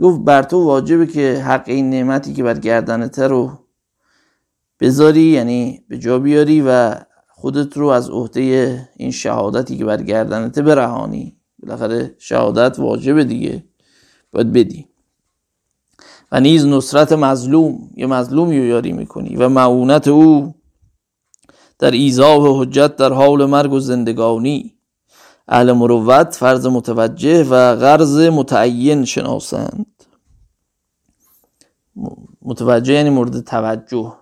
گفت 0.00 0.20
بر 0.20 0.42
تو 0.42 0.64
واجبه 0.64 1.06
که 1.06 1.42
حق 1.46 1.64
این 1.66 1.90
نعمتی 1.90 2.32
که 2.32 2.42
بر 2.42 2.58
گردنته 2.58 3.26
رو 3.26 3.58
بذاری 4.80 5.22
یعنی 5.22 5.84
به 5.88 5.98
جا 5.98 6.18
بیاری 6.18 6.62
و 6.66 6.94
خودت 7.28 7.76
رو 7.76 7.86
از 7.86 8.10
عهده 8.10 8.88
این 8.96 9.10
شهادتی 9.10 9.78
که 9.78 9.84
بر 9.84 10.02
گردنته 10.02 10.62
برهانی. 10.62 11.36
بالاخره 11.58 12.14
شهادت 12.18 12.78
واجبه 12.78 13.24
دیگه 13.24 13.64
باید 14.32 14.52
بدی. 14.52 14.89
و 16.32 16.40
نیز 16.40 16.66
نصرت 16.66 17.12
مظلوم 17.12 17.90
یه 17.96 18.06
مظلومی 18.06 18.58
رو 18.58 18.64
یاری 18.64 18.92
می‌کنی 18.92 19.36
و 19.36 19.48
معونت 19.48 20.08
او 20.08 20.54
در 21.78 21.90
ایزاه 21.90 22.60
حجت 22.60 22.96
در 22.96 23.12
حال 23.12 23.46
مرگ 23.46 23.72
و 23.72 23.80
زندگانی. 23.80 24.74
اهل 25.48 25.72
مروت 25.72 26.34
فرض 26.34 26.66
متوجه 26.66 27.44
و 27.44 27.76
غرض 27.76 28.18
متعین 28.18 29.04
شناسند. 29.04 29.86
متوجه 32.42 32.92
یعنی 32.92 33.10
مورد 33.10 33.40
توجه. 33.40 34.12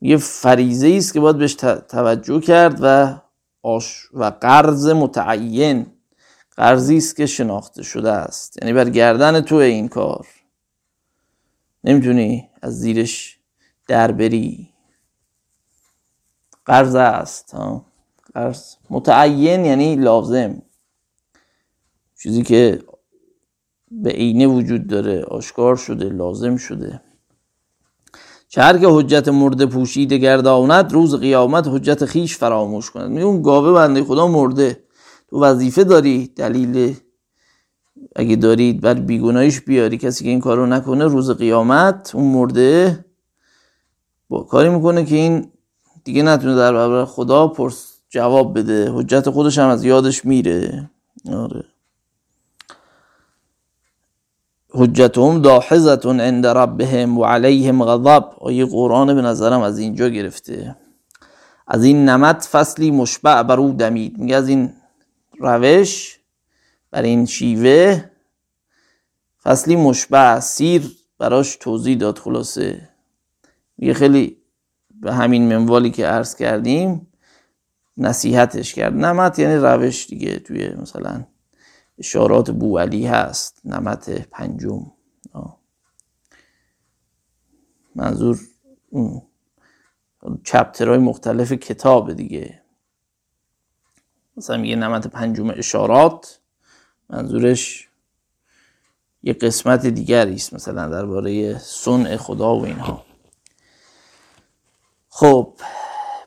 یه 0.00 0.16
فریزه 0.16 0.94
است 0.96 1.12
که 1.12 1.20
باید 1.20 1.38
بهش 1.38 1.54
توجه 1.88 2.40
کرد 2.40 2.78
و 2.82 3.14
آش 3.62 4.08
و 4.14 4.32
قرض 4.40 4.86
متعین 4.88 5.86
قرضی 6.56 6.96
است 6.96 7.16
که 7.16 7.26
شناخته 7.26 7.82
شده 7.82 8.12
است. 8.12 8.58
یعنی 8.62 8.72
بر 8.72 8.90
گردن 8.90 9.40
تو 9.40 9.54
این 9.54 9.88
کار. 9.88 10.26
نمی‌تونی 11.84 12.48
از 12.62 12.80
زیرش 12.80 13.38
در 13.88 14.12
بری. 14.12 14.74
قرض 16.64 16.94
است 16.94 17.54
ها. 17.54 17.86
قرض. 18.34 18.74
متعین 18.90 19.64
یعنی 19.64 19.96
لازم. 19.96 20.62
چیزی 22.22 22.42
که 22.42 22.82
به 23.90 24.10
عینه 24.10 24.46
وجود 24.46 24.86
داره 24.86 25.22
آشکار 25.22 25.76
شده 25.76 26.04
لازم 26.08 26.56
شده. 26.56 27.00
چه 28.48 28.78
که 28.80 28.86
حجت 28.88 29.28
مرده 29.28 29.66
پوشیده 29.66 30.18
گرداند 30.18 30.92
روز 30.92 31.14
قیامت 31.14 31.66
حجت 31.68 32.04
خیش 32.04 32.36
فراموش 32.36 32.90
کند. 32.90 33.10
می 33.10 33.22
اون 33.22 33.42
گاوه 33.42 33.72
بنده 33.72 34.04
خدا 34.04 34.26
مرده. 34.26 34.84
تو 35.30 35.40
وظیفه 35.40 35.84
داری 35.84 36.26
دلیل 36.26 36.96
اگه 38.16 38.36
دارید 38.36 38.80
بر 38.80 38.94
بیگناهیش 38.94 39.60
بیاری 39.60 39.98
کسی 39.98 40.24
که 40.24 40.30
این 40.30 40.40
کارو 40.40 40.66
نکنه 40.66 41.04
روز 41.04 41.30
قیامت 41.30 42.14
اون 42.14 42.32
مرده 42.32 43.04
با 44.28 44.42
کاری 44.42 44.68
می‌کنه 44.68 45.04
که 45.04 45.14
این 45.14 45.50
دیگه 46.04 46.22
نتونه 46.22 46.56
در 46.56 46.72
برابر 46.72 47.04
خدا 47.04 47.48
پرس 47.48 47.98
جواب 48.08 48.58
بده. 48.58 48.90
حجت 48.92 49.30
خودش 49.30 49.58
هم 49.58 49.68
از 49.68 49.84
یادش 49.84 50.24
میره. 50.24 50.90
آره. 51.32 51.64
حجتهم 54.70 55.42
داحظتون 55.42 56.20
عند 56.20 56.46
ربهم 56.46 57.18
و 57.18 57.24
علیهم 57.24 57.84
غضب. 57.84 58.24
آیه 58.38 58.66
قرآن 58.66 59.14
به 59.14 59.22
نظرم 59.22 59.60
از 59.60 59.78
اینجا 59.78 60.08
گرفته. 60.08 60.76
از 61.66 61.84
این 61.84 62.08
نمت 62.08 62.48
فصلی 62.52 62.90
مشبع 62.90 63.42
بر 63.42 63.60
او 63.60 63.72
دمید. 63.72 64.18
میگه 64.18 64.36
از 64.36 64.48
این 64.48 64.72
روش 65.38 66.17
بر 66.90 67.02
این 67.02 67.26
شیوه 67.26 68.10
فصلی 69.42 69.76
مشبع 69.76 70.40
سیر 70.40 70.96
براش 71.18 71.56
توضیح 71.56 71.96
داد 71.96 72.18
خلاصه. 72.18 72.88
میگه 73.78 73.94
خیلی 73.94 74.36
به 74.90 75.14
همین 75.14 75.56
منوالی 75.56 75.90
که 75.90 76.06
عرض 76.06 76.36
کردیم 76.36 77.06
نصیحتش 77.96 78.74
کرد. 78.74 78.94
نمت 78.94 79.38
یعنی 79.38 79.54
روش 79.54 80.06
دیگه 80.06 80.38
توی 80.38 80.68
مثلا 80.68 81.24
اشارات 81.98 82.50
بو 82.50 82.78
علی 82.78 83.06
هست. 83.06 83.60
نمت 83.64 84.10
پنجم. 84.10 84.92
منظور 87.94 88.38
چپترهای 90.44 90.98
مختلف 90.98 91.52
کتاب 91.52 92.12
دیگه. 92.12 92.62
مثلا 94.36 94.56
میگه 94.56 94.76
نمت 94.76 95.06
پنجم 95.06 95.50
اشارات. 95.50 96.37
منظورش 97.10 97.88
یه 99.22 99.32
قسمت 99.32 99.86
دیگری 99.86 100.34
است 100.34 100.54
مثلا 100.54 100.88
درباره 100.88 101.58
صنع 101.58 102.16
خدا 102.16 102.56
و 102.56 102.64
اینها. 102.64 103.04
خب 105.08 105.52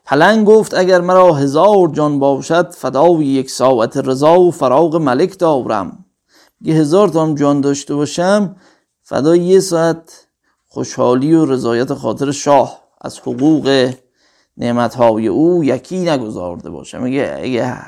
پلنگ 0.04 0.46
گفت 0.46 0.74
اگر 0.74 1.00
مرا 1.00 1.34
هزار 1.34 1.88
جان 1.92 2.18
باشد 2.18 2.70
فدای 2.70 3.24
یک 3.24 3.50
ساعت 3.50 3.96
رضا 3.96 4.40
و 4.40 4.50
فراغ 4.50 4.96
ملک 4.96 5.38
دارم. 5.38 6.04
یه 6.60 6.74
هزار 6.74 7.08
تام 7.08 7.34
جان 7.34 7.60
داشته 7.60 7.94
باشم 7.94 8.56
فدای 9.02 9.40
یه 9.40 9.60
ساعت 9.60 10.26
خوشحالی 10.68 11.34
و 11.34 11.44
رضایت 11.44 11.94
خاطر 11.94 12.30
شاه 12.30 12.82
از 13.00 13.18
حقوق 13.18 13.94
نعمتهای 14.56 15.28
او 15.28 15.64
یکی 15.64 15.98
نگذارده 15.98 16.70
باشم. 16.70 17.04
اگه, 17.04 17.38
اگه 17.42 17.82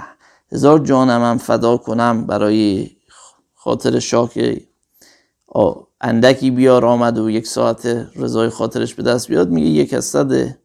هزار 0.55 0.79
جانم 0.79 1.23
هم 1.23 1.39
فدا 1.39 1.77
کنم 1.77 2.27
برای 2.27 2.91
خاطر 3.55 3.99
شاه 3.99 4.31
اندکی 6.01 6.51
بیار 6.51 6.85
آمد 6.85 7.19
و 7.19 7.31
یک 7.31 7.47
ساعت 7.47 7.87
رضای 8.17 8.49
خاطرش 8.49 8.95
به 8.95 9.03
دست 9.03 9.29
بیاد 9.29 9.51
میگه 9.51 9.69
یک 9.69 9.95
از 9.95 10.05
صد 10.05 10.57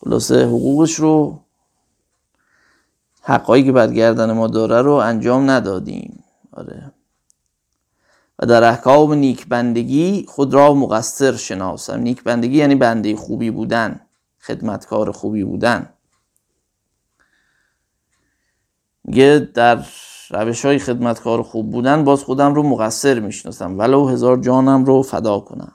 خلاصه 0.00 0.44
حقوقش 0.44 0.94
رو 0.94 1.40
حقایی 3.22 3.64
که 3.64 3.72
برگردن 3.72 4.32
ما 4.32 4.46
داره 4.46 4.82
رو 4.82 4.92
انجام 4.92 5.50
ندادیم. 5.50 6.24
آره. 6.52 6.92
و 8.38 8.46
در 8.46 8.64
احکام 8.64 9.14
نیک 9.14 9.48
بندگی 9.48 10.26
خود 10.28 10.54
را 10.54 10.74
مقصر 10.74 11.36
شناسم. 11.36 12.00
نیک 12.00 12.22
بندگی 12.22 12.56
یعنی 12.56 12.74
بنده 12.74 13.16
خوبی 13.16 13.50
بودن 13.50 14.00
خدمتکار 14.40 15.12
خوبی 15.12 15.44
بودن. 15.44 15.88
میگه 19.06 19.48
در 19.54 19.84
روش 20.30 20.64
های 20.64 20.78
خدمتکار 20.78 21.42
خوب 21.42 21.70
بودن 21.70 22.04
باز 22.04 22.24
خودم 22.24 22.54
رو 22.54 22.62
مقصر 22.62 23.20
می‌شناسم. 23.20 23.78
ولو 23.78 24.08
هزار 24.08 24.36
جانم 24.36 24.84
رو 24.84 25.02
فدا 25.02 25.40
کنم. 25.40 25.72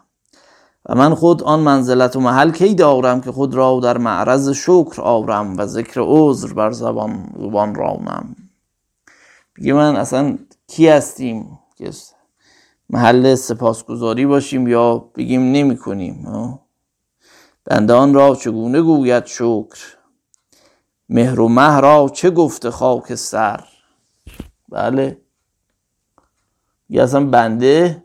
و 0.85 0.95
من 0.95 1.15
خود 1.15 1.43
آن 1.43 1.59
منزلت 1.59 2.15
و 2.15 2.19
محل 2.19 2.51
کی 2.51 2.75
دارم 2.75 3.21
که 3.21 3.31
خود 3.31 3.55
را 3.55 3.79
در 3.83 3.97
معرض 3.97 4.49
شکر 4.49 5.01
آورم 5.01 5.57
و 5.57 5.65
ذکر 5.65 6.01
عذر 6.03 6.53
بر 6.53 6.71
زبان 6.71 7.33
زبان 7.39 7.75
رامم. 7.75 8.35
بگه 9.57 9.73
من 9.73 9.95
اصلا 9.95 10.37
کی 10.67 10.87
هستیم 10.87 11.59
که 11.77 11.91
محل 12.89 13.35
سپاسگزاری 13.35 14.25
باشیم 14.25 14.67
یا 14.67 14.97
بگیم 15.15 15.51
نمی 15.51 15.77
کنیم 15.77 16.27
بنده 17.65 17.93
آن 17.93 18.13
را 18.13 18.35
چگونه 18.35 18.81
گوید 18.81 19.25
شکر؟ 19.25 20.00
مهر 21.13 21.39
و 21.39 21.49
مه 21.49 21.79
را 21.79 22.09
چه 22.13 22.29
گفته 22.29 22.71
خاک 22.71 23.15
سر؟ 23.15 23.63
بله. 24.69 25.21
یا 26.89 27.03
اصلا 27.03 27.25
بنده 27.25 28.03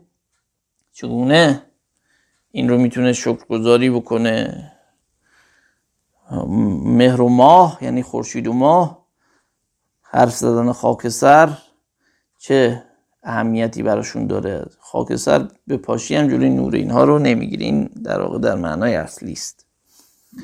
چگونه 0.93 1.63
این 2.51 2.69
رو 2.69 2.77
می‌تونه 2.77 3.13
شکرگزاری 3.13 3.89
بکنه؟ 3.89 4.71
مهر 6.83 7.21
و 7.21 7.29
ماه 7.29 7.77
یعنی 7.81 8.03
خورشید 8.03 8.47
و 8.47 8.53
ماه 8.53 9.05
حرف 10.01 10.35
زدن 10.35 10.71
خاکستر 10.71 11.57
چه 12.37 12.83
اهمیتی 13.23 13.83
براشون 13.83 14.27
داره؟ 14.27 14.65
خاکستر 14.79 15.47
به 15.67 15.77
پاشی 15.77 16.15
هم 16.15 16.27
جلوی 16.27 16.49
نور 16.49 16.75
اینها 16.75 17.03
رو 17.03 17.19
نمی‌گیره. 17.19 17.89
در 18.03 18.21
واقع 18.21 18.39
در 18.39 18.55
معنای 18.55 18.95
اصلی 18.95 19.31
است 19.31 19.66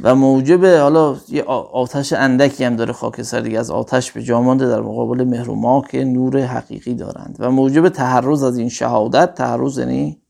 و 0.01 0.15
موجب 0.15 0.65
حالا 0.65 1.17
یه 1.29 1.43
آتش 1.43 2.13
اندکی 2.13 2.63
هم 2.63 2.75
داره 2.75 2.93
خاکستر 2.93 3.39
دیگه. 3.39 3.59
از 3.59 3.71
آتش 3.71 4.11
به 4.11 4.23
جا 4.23 4.53
در 4.55 4.81
مقابل 4.81 5.23
مهر 5.23 5.49
و 5.49 5.81
که 5.91 6.03
نور 6.03 6.39
حقیقی 6.39 6.93
دارند. 6.93 7.35
و 7.39 7.51
موجب 7.51 7.89
تحرز 7.89 8.43
از 8.43 8.57
این 8.57 8.69
شهادت 8.69 9.35
تحرز 9.35 9.77
یعنی 9.77 10.21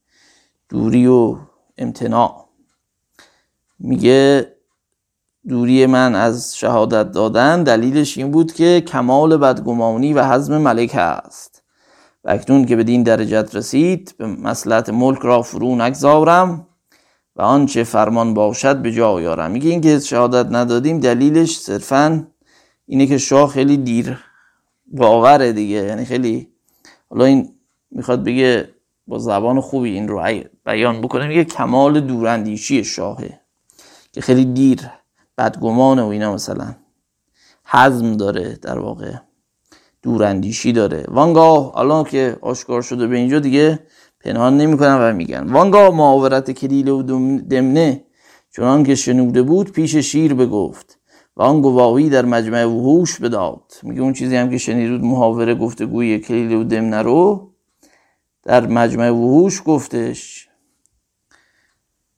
دوری 0.69 1.07
و 1.07 1.37
امتناع. 1.77 2.45
میگه 3.79 4.47
دوری 5.47 5.85
من 5.85 6.15
از 6.15 6.57
شهادت 6.57 7.11
دادن 7.11 7.63
دلیلش 7.63 8.17
این 8.17 8.31
بود 8.31 8.53
که 8.53 8.83
کمال 8.87 9.37
بدگمانی 9.37 10.13
و 10.13 10.23
حزم 10.23 10.57
ملک 10.57 10.95
است 10.95 11.63
و 12.23 12.29
اکنون 12.29 12.65
که 12.65 12.75
به 12.75 12.83
دین 12.83 13.03
درجت 13.03 13.55
رسید 13.55 14.15
به 14.17 14.27
مسلحت 14.27 14.89
ملک 14.89 15.19
را 15.19 15.41
فرو 15.41 15.75
نگذارم. 15.75 16.67
و 17.35 17.41
آنچه 17.41 17.83
فرمان 17.83 18.33
باشد 18.33 18.81
به 18.81 18.91
جا 18.91 19.21
یارم 19.21 19.51
میگه 19.51 19.69
این 19.69 19.81
که 19.81 19.99
شهادت 19.99 20.51
ندادیم 20.51 20.99
دلیلش 20.99 21.59
صرفا 21.59 22.27
اینه 22.85 23.07
که 23.07 23.17
شاه 23.17 23.49
خیلی 23.49 23.77
دیر 23.77 24.17
باوره 24.87 25.53
دیگه. 25.53 25.75
یعنی 25.75 26.05
خیلی 26.05 26.47
حالا 27.09 27.25
این 27.25 27.49
می‌خواد 27.91 28.23
بگه 28.23 28.69
با 29.07 29.19
زبان 29.19 29.61
خوبی 29.61 29.89
این 29.89 30.07
رو 30.07 30.23
بیان 30.65 31.01
بکنه. 31.01 31.27
میگه 31.27 31.43
کمال 31.43 31.99
دوراندیشی 31.99 32.83
شاهه 32.83 33.39
که 34.11 34.21
خیلی 34.21 34.45
دیر 34.45 34.89
بدگمانه 35.37 36.01
و 36.01 36.07
اینا 36.07 36.33
مثلا 36.33 36.75
حزم 37.65 38.17
داره 38.17 38.59
در 38.61 38.79
واقع 38.79 39.13
دوراندیشی 40.01 40.71
داره. 40.71 41.05
وانگاه 41.07 41.77
الان 41.77 42.03
که 42.03 42.37
آشکار 42.41 42.81
شده 42.81 43.07
به 43.07 43.17
اینجا 43.17 43.39
دیگه 43.39 43.79
پنهان 44.23 44.57
نمی‌کنن 44.57 44.97
و 45.01 45.13
میگن. 45.13 45.53
وانگاه 45.53 45.95
معاورت 45.95 46.51
کلیل 46.51 46.89
و 46.89 47.03
دمنه. 47.39 48.03
چنان 48.55 48.83
که 48.83 48.95
شنوده 48.95 49.41
بود 49.41 49.71
پیش 49.71 49.95
شیر 49.95 50.33
بگفت. 50.33 50.99
و 51.37 51.41
آن 51.41 51.61
گواهی 51.61 52.09
در 52.09 52.25
مجمع 52.25 52.65
وحوش 52.65 53.19
بداد. 53.19 53.63
میگه 53.83 54.01
اون 54.01 54.13
چیزی 54.13 54.35
هم 54.35 54.49
که 54.49 54.57
شنیدود 54.57 55.03
محاوره 55.03 55.55
گفتگوی 55.55 56.19
کلیل 56.19 56.53
و 56.53 56.63
دمنه 56.63 57.01
رو 57.01 57.49
در 58.43 58.67
مجمع 58.67 59.09
وحوش 59.09 59.61
گفتش. 59.65 60.49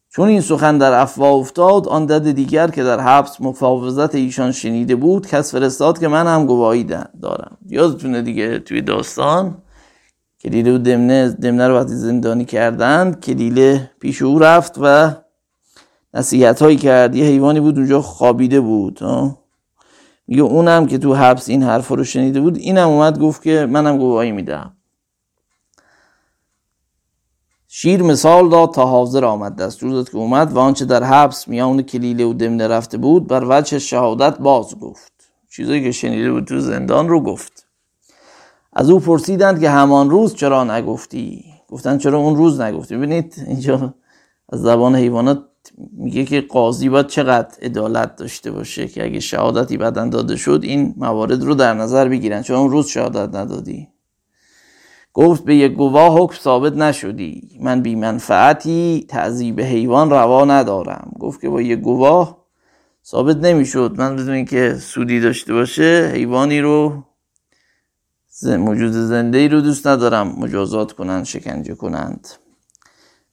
چون 0.10 0.28
این 0.28 0.42
سخن 0.42 0.78
در 0.78 0.94
افواه 0.94 1.34
افتاد 1.34 1.88
آن 1.88 2.06
دد 2.06 2.32
دیگر 2.32 2.68
که 2.68 2.84
در 2.84 3.00
حبس 3.00 3.42
مفاوضت 3.42 4.16
ایشان 4.16 4.52
شنیده 4.52 4.96
بود 4.96 5.28
کس 5.28 5.52
فرستاد 5.52 6.00
که 6.00 6.08
من 6.08 6.28
هم 6.28 6.46
گواهی 6.46 6.84
دارم. 7.22 7.58
یادتونه 7.70 8.22
دیگه 8.22 8.60
توی 8.60 8.82
داستان؟ 8.82 9.58
کلیله 10.46 10.76
و 10.76 10.78
دمنه 10.78 11.30
دمنه 11.30 11.68
رو 11.68 11.76
وقتی 11.76 11.96
زندانی 11.96 12.46
کردند 12.46 13.20
کلیله 13.20 13.92
پیش 14.00 14.22
او 14.22 14.40
رفت 14.40 14.76
و 14.82 15.12
نصیحت 16.14 16.62
هایی 16.62 16.78
کرد. 16.78 17.16
یه 17.16 17.26
حیوانی 17.26 17.60
بود 17.60 17.78
اونجا 17.78 18.02
خوابیده 18.02 18.62
بود 18.62 19.00
میگه 20.28 20.42
اونم 20.42 20.88
که 20.88 20.98
تو 20.98 21.16
حبس 21.16 21.50
این 21.50 21.64
حرف 21.64 21.88
رو 21.88 22.04
شنیده 22.04 22.42
بود 22.42 22.58
اینم 22.58 22.88
اومد 22.88 23.20
گفت 23.20 23.44
که 23.44 23.66
منم 23.66 23.98
گواهی 23.98 24.32
میدم. 24.32 24.74
شیر 27.68 28.04
مثال 28.04 28.50
داد 28.50 28.74
تا 28.74 28.86
حاضر 28.86 29.26
آمد. 29.26 29.56
دستور 29.56 29.92
داد 29.92 30.10
که 30.10 30.18
اومد 30.18 30.54
و 30.54 30.60
آنچه 30.60 30.86
در 30.86 31.04
حبس 31.04 31.48
میان 31.48 31.82
کلیله 31.82 32.26
و 32.26 32.34
دمنه 32.34 32.68
رفته 32.68 32.98
بود 32.98 33.28
بر 33.28 33.46
وجه 33.50 33.80
شهادت 33.80 34.40
باز 34.40 34.80
گفت. 34.80 35.14
چیزایی 35.52 35.84
که 35.84 35.92
شنیده 35.92 36.32
بود 36.32 36.46
تو 36.46 36.60
زندان 36.60 37.10
رو 37.10 37.22
گفت. 37.22 37.65
از 38.76 38.90
او 38.90 39.00
پرسیدند 39.00 39.62
که 39.62 39.70
همان 39.70 40.10
روز 40.10 40.36
چرا 40.36 40.64
نگفتی؟ 40.64 41.46
گفتن 41.70 41.98
چرا 41.98 42.18
اون 42.18 42.36
روز 42.36 42.62
نگفتی؟ 42.62 42.98
ببینید 42.98 43.44
اینجا 43.48 43.94
از 44.50 44.62
زبان 44.62 44.96
حیوانات 44.96 45.44
میگه 45.92 46.26
که 46.26 46.42
قاضی 46.42 46.90
باید 46.90 47.08
چقدر 47.08 47.58
عدالت 47.62 48.16
داشته 48.16 48.52
باشه 48.52 48.88
که 48.88 49.04
اگه 49.04 49.20
شهادتی 49.20 49.78
بدن 49.78 50.10
داده 50.10 50.36
شد 50.36 50.60
این 50.64 50.94
موارد 50.98 51.44
رو 51.44 51.56
در 51.56 51.74
نظر 51.74 52.10
بگیرن. 52.10 52.42
چون 52.42 52.56
اون 52.56 52.72
روز 52.72 52.88
شهادت 52.88 53.36
ندادی؟ 53.36 53.88
گفت 55.14 55.46
به 55.46 55.56
یک 55.56 55.74
گواه 55.74 56.20
حکم 56.20 56.36
ثابت 56.36 56.74
نشدی. 56.74 57.60
من 57.62 57.82
بی 57.82 57.96
منفعتی 57.96 59.06
تعذیب 59.10 59.62
حیوان 59.62 60.10
روا 60.10 60.46
ندارم. 60.46 61.12
گفت 61.20 61.42
که 61.42 61.50
با 61.50 61.62
یک 61.62 61.80
گواه 61.80 62.38
ثابت 63.06 63.38
نمی‌شد. 63.38 63.94
من 63.98 64.16
بدون 64.16 64.46
که 64.46 64.76
سودی 64.80 65.20
داشته 65.20 65.54
باشه 65.54 66.12
حیوانی 66.14 66.62
رو 66.62 67.04
موجود 68.44 68.92
زنده 68.92 69.38
ای 69.38 69.48
رو 69.48 69.62
دوست 69.62 69.88
ندارم. 69.88 70.28
مجازات 70.28 70.92
کنند 70.92 71.26
شکنجه 71.26 71.76
کنند. 71.76 72.28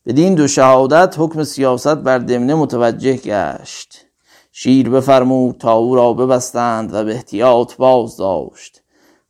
بدین 0.06 0.34
دو 0.34 0.48
شهادت 0.48 1.14
حکم 1.18 1.44
سیاست 1.44 1.94
بر 1.94 2.18
دمنه 2.18 2.54
متوجه 2.54 3.16
گشت. 3.16 4.06
شیر 4.52 4.90
بفرمود 4.90 5.58
تا 5.58 5.72
او 5.72 5.94
را 5.94 6.12
ببستند 6.12 6.94
و 6.94 7.04
به 7.04 7.14
احتیاط 7.14 7.76
باز 7.76 8.16
داشت 8.16 8.82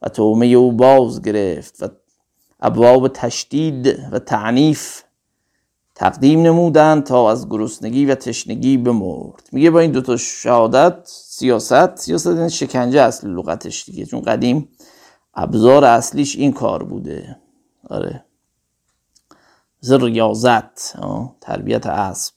و 0.03 0.09
تومه 0.09 0.47
او 0.47 0.73
باز 0.73 1.23
گرفت 1.23 1.83
و 1.83 1.89
ابواب 2.61 3.09
تشدید 3.09 3.99
و 4.13 4.19
تعنیف 4.19 5.03
تقدیم 5.95 6.43
نمودند 6.43 7.05
تا 7.05 7.31
از 7.31 7.49
گرسنگی 7.49 8.07
و 8.07 8.15
تشنگی 8.15 8.77
بمرد. 8.77 9.49
میگه 9.53 9.71
با 9.71 9.81
این 9.81 9.93
دوتا 9.93 10.17
شهادت 10.17 10.99
سیاست 11.05 11.97
سیاست 11.97 12.27
این 12.27 12.49
شکنجه 12.49 13.01
اصل 13.01 13.29
لغتش 13.29 13.85
دیگه. 13.85 14.07
چون 14.07 14.21
قدیم 14.21 14.69
ابزار 15.35 15.85
اصلیش 15.85 16.37
این 16.37 16.53
کار 16.53 16.83
بوده. 16.83 17.37
آره. 17.89 18.25
مثل 19.83 20.01
ریاضت 20.05 20.97
تربیت 21.41 21.87
اسب. 21.87 22.35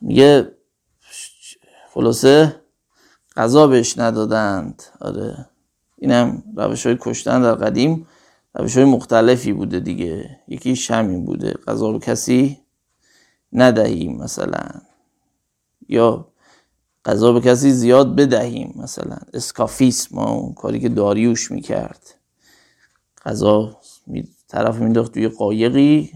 میگه 0.00 0.52
خلاصه 1.94 2.60
غذا 3.36 3.66
بهش 3.66 3.98
ندادند. 3.98 4.82
آره. 5.00 5.48
اینم 5.98 6.42
روش 6.56 6.86
های 6.86 6.96
کشتن 7.00 7.42
در 7.42 7.54
قدیم 7.54 8.06
روش 8.54 8.76
های 8.76 8.86
مختلفی 8.86 9.52
بوده 9.52 9.80
دیگه. 9.80 10.40
یکیش 10.48 10.90
همین 10.90 11.24
بوده. 11.24 11.54
غذا 11.66 11.92
به 11.92 11.98
کسی 11.98 12.60
ندهیم 13.52 14.16
مثلا. 14.16 14.68
یا 15.88 16.28
غذا 17.04 17.32
به 17.32 17.40
کسی 17.40 17.70
زیاد 17.70 18.16
بدهیم 18.16 18.74
مثلا 18.76 19.16
اسکافیسم 19.32 20.18
اون 20.18 20.54
کاری 20.54 20.80
که 20.80 20.88
داریوش 20.88 21.50
می‌کرد. 21.50 22.14
غذا 23.24 23.80
می... 24.06 24.28
طرف 24.48 24.78
مینداخت 24.78 25.14
توی 25.14 25.28
قایقی 25.28 26.12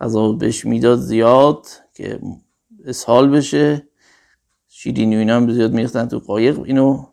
غذا 0.00 0.32
بهش 0.32 0.64
می‌داد 0.64 0.98
زیاد 0.98 1.66
که 1.94 2.20
اسهال 2.84 3.30
بشه. 3.30 3.88
شیرینی 4.68 5.16
و 5.16 5.18
اینا 5.18 5.36
هم 5.36 5.52
زیاد 5.52 5.72
میختن 5.72 6.06
تو 6.06 6.18
قایق 6.18 6.60
اینو 6.60 7.06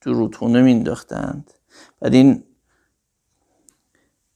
تو 0.00 0.12
رودخونه 0.12 0.62
مینداختند. 0.62 1.50
بعد 2.00 2.14
این 2.14 2.44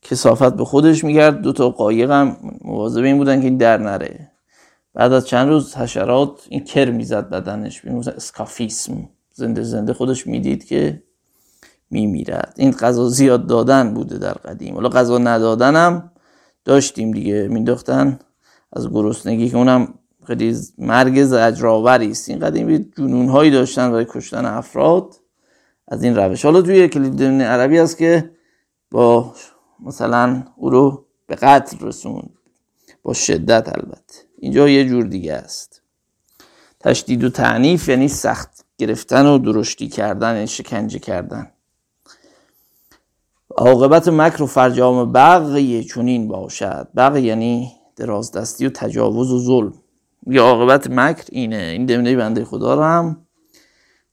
کسافت 0.02 0.54
به 0.54 0.64
خودش 0.64 1.04
میگرد 1.04 1.40
دو 1.40 1.52
تا 1.52 1.70
قایق 1.70 2.10
هم 2.10 2.36
مواظب 2.60 3.02
این 3.02 3.18
بودن 3.18 3.40
که 3.40 3.46
این 3.46 3.56
در 3.56 3.78
نره. 3.78 4.27
بعد 4.98 5.12
از 5.12 5.26
چند 5.26 5.48
روز 5.48 5.74
حشرات 5.74 6.46
این 6.48 6.64
کر 6.64 6.90
می‌زد 6.90 7.28
بدنش 7.30 7.84
می‌گفتن 7.84 8.10
اسکافیسم. 8.10 9.08
زنده 9.32 9.62
زنده 9.62 9.92
خودش 9.92 10.26
می‌دید 10.26 10.64
که 10.64 11.02
میمیرد. 11.90 12.54
این 12.56 12.70
غذا 12.70 13.08
زیاد 13.08 13.46
دادن 13.46 13.94
بوده 13.94 14.18
در 14.18 14.32
قدیم. 14.32 14.74
حالا 14.74 14.88
غذا 14.88 15.18
ندادن 15.18 15.76
هم 15.76 16.10
داشتیم 16.64 17.10
دیگه. 17.10 17.48
مینداختن 17.48 18.18
از 18.72 18.90
گرسنگی 18.90 19.48
که 19.48 19.56
اونم 19.56 19.94
خیلی 20.26 20.56
مرگ 20.78 21.24
زجرآوری 21.24 22.10
است. 22.10 22.28
این 22.28 22.38
قدیم 22.38 22.90
جنون 22.96 23.28
هایی 23.28 23.50
داشتن 23.50 23.90
برای 23.90 24.06
کشتن 24.08 24.44
افراد. 24.44 25.14
از 25.88 26.02
این 26.02 26.16
روش. 26.16 26.44
حالا 26.44 26.62
توی 26.62 26.88
کلید 26.88 27.22
عربی 27.42 27.78
هست 27.78 27.98
که 27.98 28.30
با 28.90 29.34
مثلا 29.80 30.42
او 30.56 30.70
رو 30.70 31.06
به 31.26 31.34
قتل 31.34 31.86
رسوند. 31.86 32.30
با 33.02 33.12
شدت 33.12 33.68
البته. 33.68 34.27
اینجا 34.40 34.68
یه 34.68 34.88
جور 34.88 35.04
دیگه 35.06 35.34
است. 35.34 35.82
تشدید 36.80 37.24
و 37.24 37.28
تعنیف 37.28 37.88
یعنی 37.88 38.08
سخت 38.08 38.64
گرفتن 38.78 39.26
و 39.26 39.38
درشتی 39.38 39.88
کردن 39.88 40.34
یعنی 40.34 40.46
شکنجه 40.46 40.98
کردن. 40.98 41.50
عاقبت 43.56 44.08
مکر 44.08 44.42
و 44.42 44.46
فرجام 44.46 45.12
بقیه 45.12 45.84
چونین 45.84 46.28
باشد. 46.28 46.88
بقیه 46.96 47.24
یعنی 47.24 47.72
درازدستی 47.96 48.66
و 48.66 48.70
تجاوز 48.70 49.32
و 49.32 49.38
ظلم. 49.38 49.74
یه 50.26 50.40
عاقبت 50.40 50.90
مکر 50.90 51.24
اینه. 51.32 51.56
این 51.56 51.86
دمنه 51.86 52.16
بنده 52.16 52.44
خدا 52.44 52.74
رو 52.74 52.82
هم 52.82 53.26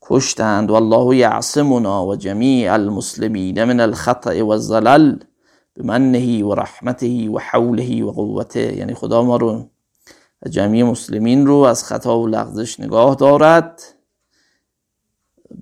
کشتند. 0.02 0.72
والله 0.72 1.18
یعصمنا 1.18 2.08
و 2.08 2.16
جمیع 2.16 2.74
المسلمین 2.74 3.64
من 3.64 3.80
الخطأ 3.80 4.44
و 4.44 4.50
الزلل 4.50 5.20
بمنه 5.76 6.44
و 6.44 6.56
رحمته 6.56 7.30
و 7.30 7.40
حوله 7.40 8.04
و 8.04 8.12
قوته. 8.12 8.78
یعنی 8.78 8.94
خدا 8.94 9.24
ما 9.24 9.38
رو 9.38 9.70
جمعی 10.50 10.84
مسلمین 10.84 11.48
رو 11.48 11.56
از 11.56 11.84
خطا 11.84 12.20
و 12.20 12.28
لغزش 12.28 12.80
نگاه 12.80 13.16
دارد 13.16 13.82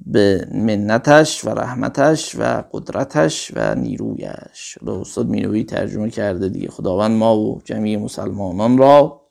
به 0.06 0.48
منتش 0.54 1.46
و 1.46 1.50
رحمتش 1.50 2.36
و 2.40 2.64
قدرتش 2.72 3.52
و 3.56 3.76
نیرویش. 3.76 4.78
استاد 4.88 5.28
مینوی 5.28 5.64
ترجمه 5.64 6.10
کرده 6.10 6.50
دیگه. 6.50 6.70
خداوند 6.70 7.18
ما 7.18 7.38
و 7.38 7.62
جمعی 7.66 7.98
مسلمانان 7.98 8.78
را 8.78 9.22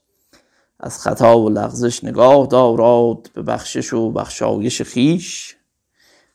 از 0.81 0.99
خطا 0.99 1.41
و 1.41 1.49
لغزش 1.49 2.05
نگاه 2.05 2.47
دارد 2.47 3.31
به 3.35 3.43
بخشش 3.43 3.93
و 3.93 4.11
بخشایش 4.11 4.83
خیش 4.83 5.57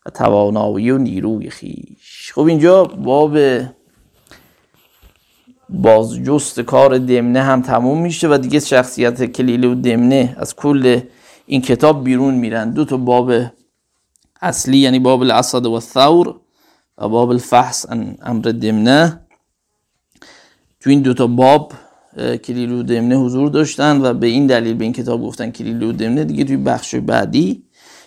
و 0.05 0.09
توانایی 0.09 0.91
و 0.91 0.97
نیروی 0.97 1.49
خیش. 1.49 2.31
خب 2.35 2.41
اینجا 2.41 2.83
باب 2.83 3.37
بازجست 5.69 6.59
کار 6.59 6.97
دمنه 6.97 7.41
هم 7.41 7.61
تموم 7.61 8.01
میشه 8.01 8.27
و 8.27 8.37
دیگه 8.37 8.59
شخصیت 8.59 9.25
کلیله 9.25 9.67
و 9.67 9.75
دمنه 9.75 10.35
از 10.37 10.55
کل 10.55 10.99
این 11.45 11.61
کتاب 11.61 12.03
بیرون 12.03 12.33
میرن. 12.33 12.71
دو 12.71 12.85
تا 12.85 12.97
باب 12.97 13.31
اصلی 14.41 14.77
یعنی 14.77 14.99
باب 14.99 15.21
الاسد 15.21 15.65
و 15.65 15.71
الثور 15.71 16.35
و 16.97 17.09
باب 17.09 17.29
الفحص 17.29 17.85
امر 18.21 18.41
دمنه. 18.41 19.21
تو 20.79 20.89
این 20.89 21.01
دو 21.01 21.13
تا 21.13 21.27
باب 21.27 21.73
کلیل 22.17 22.71
و 22.71 22.83
دمنه 22.83 23.15
حضور 23.15 23.49
داشتن 23.49 24.05
و 24.05 24.13
به 24.13 24.27
این 24.27 24.47
دلیل 24.47 24.73
به 24.73 24.83
این 24.83 24.93
کتاب 24.93 25.21
گفتن 25.21 25.51
کلیل 25.51 25.83
و 25.83 25.91
دمنه. 25.91 26.23
دیگه 26.23 26.43
توی 26.43 26.57
بخش 26.57 26.95
بعدی 26.95 27.63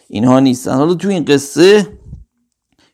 اینها 0.09 0.41
نیستن. 0.41 0.75
حالا 0.75 0.95
تو 0.95 1.09
این 1.09 1.25
قصه 1.25 1.87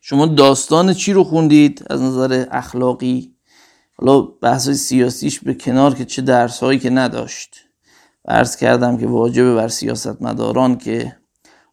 شما 0.01 0.25
داستان 0.25 0.93
چی 0.93 1.13
رو 1.13 1.23
خوندید؟ 1.23 1.85
از 1.89 2.01
نظر 2.01 2.45
اخلاقی 2.51 3.36
حالا 4.01 4.21
بحث 4.21 4.69
سیاسیش 4.69 5.39
به 5.39 5.53
کنار 5.53 5.93
که 5.93 6.05
چه 6.05 6.21
درسهایی 6.21 6.79
که 6.79 6.89
نداشت. 6.89 7.55
عرض 8.27 8.55
کردم 8.55 8.97
که 8.97 9.07
واجبه 9.07 9.55
بر 9.55 9.67
سیاست 9.67 10.21
مداران 10.21 10.77
که 10.77 11.15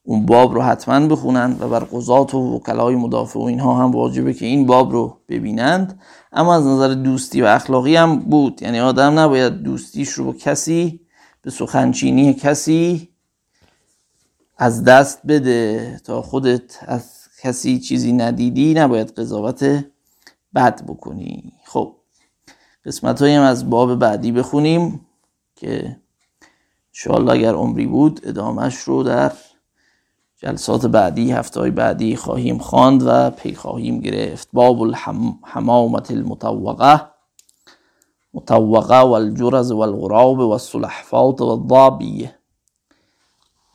اون 0.03 0.27
باب 0.27 0.55
رو 0.55 0.62
حتما 0.62 1.07
بخونند 1.07 1.62
و 1.62 1.68
بر 1.68 1.79
قضات 1.79 2.35
و 2.35 2.57
وکلای 2.57 2.95
مدافع 2.95 3.39
و 3.41 3.43
اینها 3.43 3.75
هم 3.75 3.91
واجبه 3.91 4.35
که 4.35 4.47
این 4.47 4.66
باب 4.66 4.93
رو 4.93 5.20
ببینند. 5.29 6.01
اما 6.33 6.55
از 6.55 6.66
نظر 6.66 6.95
دوستی 6.95 7.43
و 7.43 7.45
اخلاقی 7.45 7.97
هم 7.97 8.18
بود. 8.18 8.62
یعنی 8.62 8.81
آدم 8.81 9.18
نباید 9.18 9.53
دوستیش 9.53 10.09
رو 10.09 10.25
با 10.25 10.33
کسی 10.33 11.01
به 11.43 11.51
سخنچینی 11.51 12.35
کسی 12.35 13.09
از 14.59 14.85
دست 14.85 15.20
بده. 15.27 16.01
تا 16.05 16.22
خودت 16.22 16.79
از 16.87 17.11
کسی 17.43 17.79
چیزی 17.79 18.12
ندیدی 18.12 18.75
نباید 18.75 19.11
قضاوت 19.11 19.85
بد 20.55 20.87
بکنی. 20.87 21.53
خب 21.64 21.97
قسمت 22.87 23.22
هم 23.22 23.43
از 23.43 23.70
باب 23.70 23.95
بعدی 23.95 24.32
بخونیم 24.32 25.07
که 25.57 25.97
انشاءالله 26.95 27.32
اگر 27.32 27.55
عمری 27.55 27.87
بود 27.87 28.20
ادامش 28.24 28.76
رو 28.76 29.03
در 29.03 29.32
جلسات 30.37 30.87
بعدی 30.87 31.32
هفته 31.32 31.61
های 31.61 31.70
بعدی 31.70 32.16
خواهیم 32.16 32.59
خواند 32.59 33.03
و 33.07 33.30
پی 33.30 33.55
خواهیم 33.55 34.01
گرفت. 34.01 34.49
باب 34.53 34.82
الحمامت 34.82 36.11
المطوقه 36.11 37.01
مطوقه 38.35 39.01
والجرز 39.01 39.72
والغراب 39.72 40.39
والسلحفات 40.39 41.41
والضابیه 41.41 42.35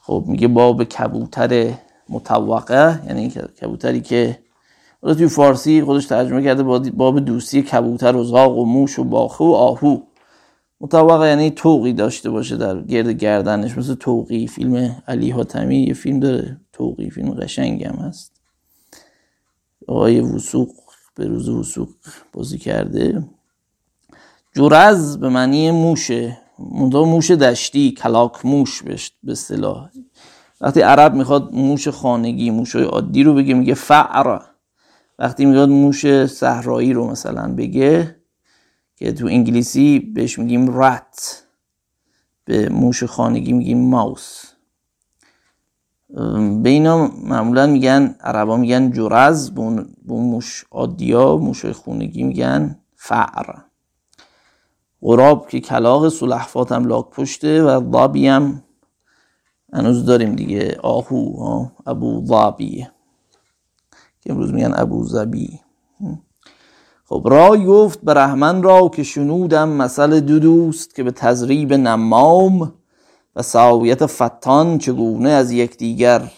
خب 0.02 0.24
میگه 0.28 0.48
باب 0.48 0.84
کبوتر 0.84 1.74
مطوقه 2.10 3.02
یعنی 3.08 3.30
کبوتری 3.30 4.02
که 4.02 4.40
توی 5.04 5.28
فارسی 5.28 5.82
خودش 5.82 6.06
ترجمه 6.06 6.44
کرده 6.44 6.64
باب 6.92 7.20
دوستی 7.20 7.62
کبوتر 7.62 8.16
و 8.16 8.24
زاغ 8.24 8.58
و 8.58 8.66
موش 8.66 9.00
و 9.00 9.04
باخه 9.04 9.44
و 9.44 9.52
آهو. 9.52 9.98
مطوقه 10.82 11.28
یعنی 11.28 11.52
توقی 11.52 11.94
داشته 11.94 12.30
باشه 12.30 12.58
در 12.58 12.82
گرد 12.82 13.10
گردنش. 13.10 13.78
مثل 13.78 13.96
توقی 13.96 14.48
فیلم 14.48 15.02
علی 15.08 15.30
حاتمی 15.30 15.78
یه 15.78 15.94
فیلم 15.94 16.20
داره. 16.20 16.62
توقی 16.74 17.10
فیلم 17.10 17.32
قشنگی 17.32 17.84
هم 17.84 17.96
هست. 17.96 18.42
آقای 19.88 20.20
وسوق 20.20 20.70
به 21.16 21.28
روز 21.28 21.50
وسوق 21.50 21.90
بازی 22.34 22.58
کرده. 22.58 23.24
جورز 24.56 25.18
به 25.18 25.30
معنی 25.30 25.72
موشه. 25.72 26.38
منطقه 26.60 27.06
موش 27.06 27.32
دشتی 27.32 27.92
کلاک 27.92 28.46
موش 28.46 28.84
به 29.24 29.32
اصطلاح. 29.32 29.90
وقتی 30.62 30.82
عرب 30.82 31.14
می‌خواد 31.14 31.54
موش 31.54 31.88
خانگی 31.88 32.50
موش 32.50 32.76
عادی 32.76 33.24
رو 33.24 33.34
بگه 33.34 33.54
میگه 33.54 33.74
فعر. 33.74 34.40
وقتی 35.20 35.46
می‌خواد 35.46 35.70
موش 35.70 36.26
صحرایی 36.26 36.94
رو 36.94 37.08
مثلا 37.08 37.54
بگه 37.54 38.16
که 38.96 39.12
تو 39.12 39.26
انگلیسی 39.26 40.00
بهش 40.00 40.40
میگیم 40.40 40.68
رات 40.68 41.44
به 42.46 42.70
موش 42.70 43.04
خانگی 43.04 43.54
میگیم 43.54 43.90
ماوس. 43.90 44.44
به 46.64 46.70
اینا 46.70 47.08
معمولا 47.24 47.68
میگن 47.68 48.16
عربا 48.22 48.58
میگن 48.58 48.92
جرز 48.92 49.52
به 49.52 49.62
اون 49.62 49.96
موش 50.08 50.66
عادیا 50.72 51.38
موش 51.38 51.66
خونگی 51.66 52.24
میگن 52.24 52.80
فعر. 52.96 53.56
غراب 55.02 55.50
که 55.50 55.60
کلاق 55.60 56.10
سلحفات 56.10 56.72
هم 56.72 56.86
لاک 56.86 57.10
پشته 57.10 57.64
و 57.64 57.92
ضابی 57.92 58.28
هم 58.28 58.64
هنوز 59.74 60.06
داریم 60.06 60.36
دیگه 60.36 60.78
آهو 60.84 61.66
ابو 61.88 62.26
ضابیه. 62.26 62.92
که 64.22 64.32
امروز 64.32 64.54
میگن 64.54 64.74
ابو 64.76 65.04
زبی 65.04 65.60
خب 67.06 67.24
رای 67.26 67.66
گفت 67.66 68.02
به 68.02 68.14
رحمن 68.14 68.64
را 68.64 68.90
که 68.90 69.04
شنودم 69.04 69.70
مثل 69.70 70.20
دو 70.20 70.40
دوست 70.40 70.96
که 70.96 71.04
به 71.04 71.12
تزریب 71.12 71.74
نمام 71.74 72.74
و 73.36 73.42
ساویت 73.42 74.06
فتان 74.06 74.78
چگونه 74.78 75.30
از 75.30 75.52
یکدیگر 75.52 76.32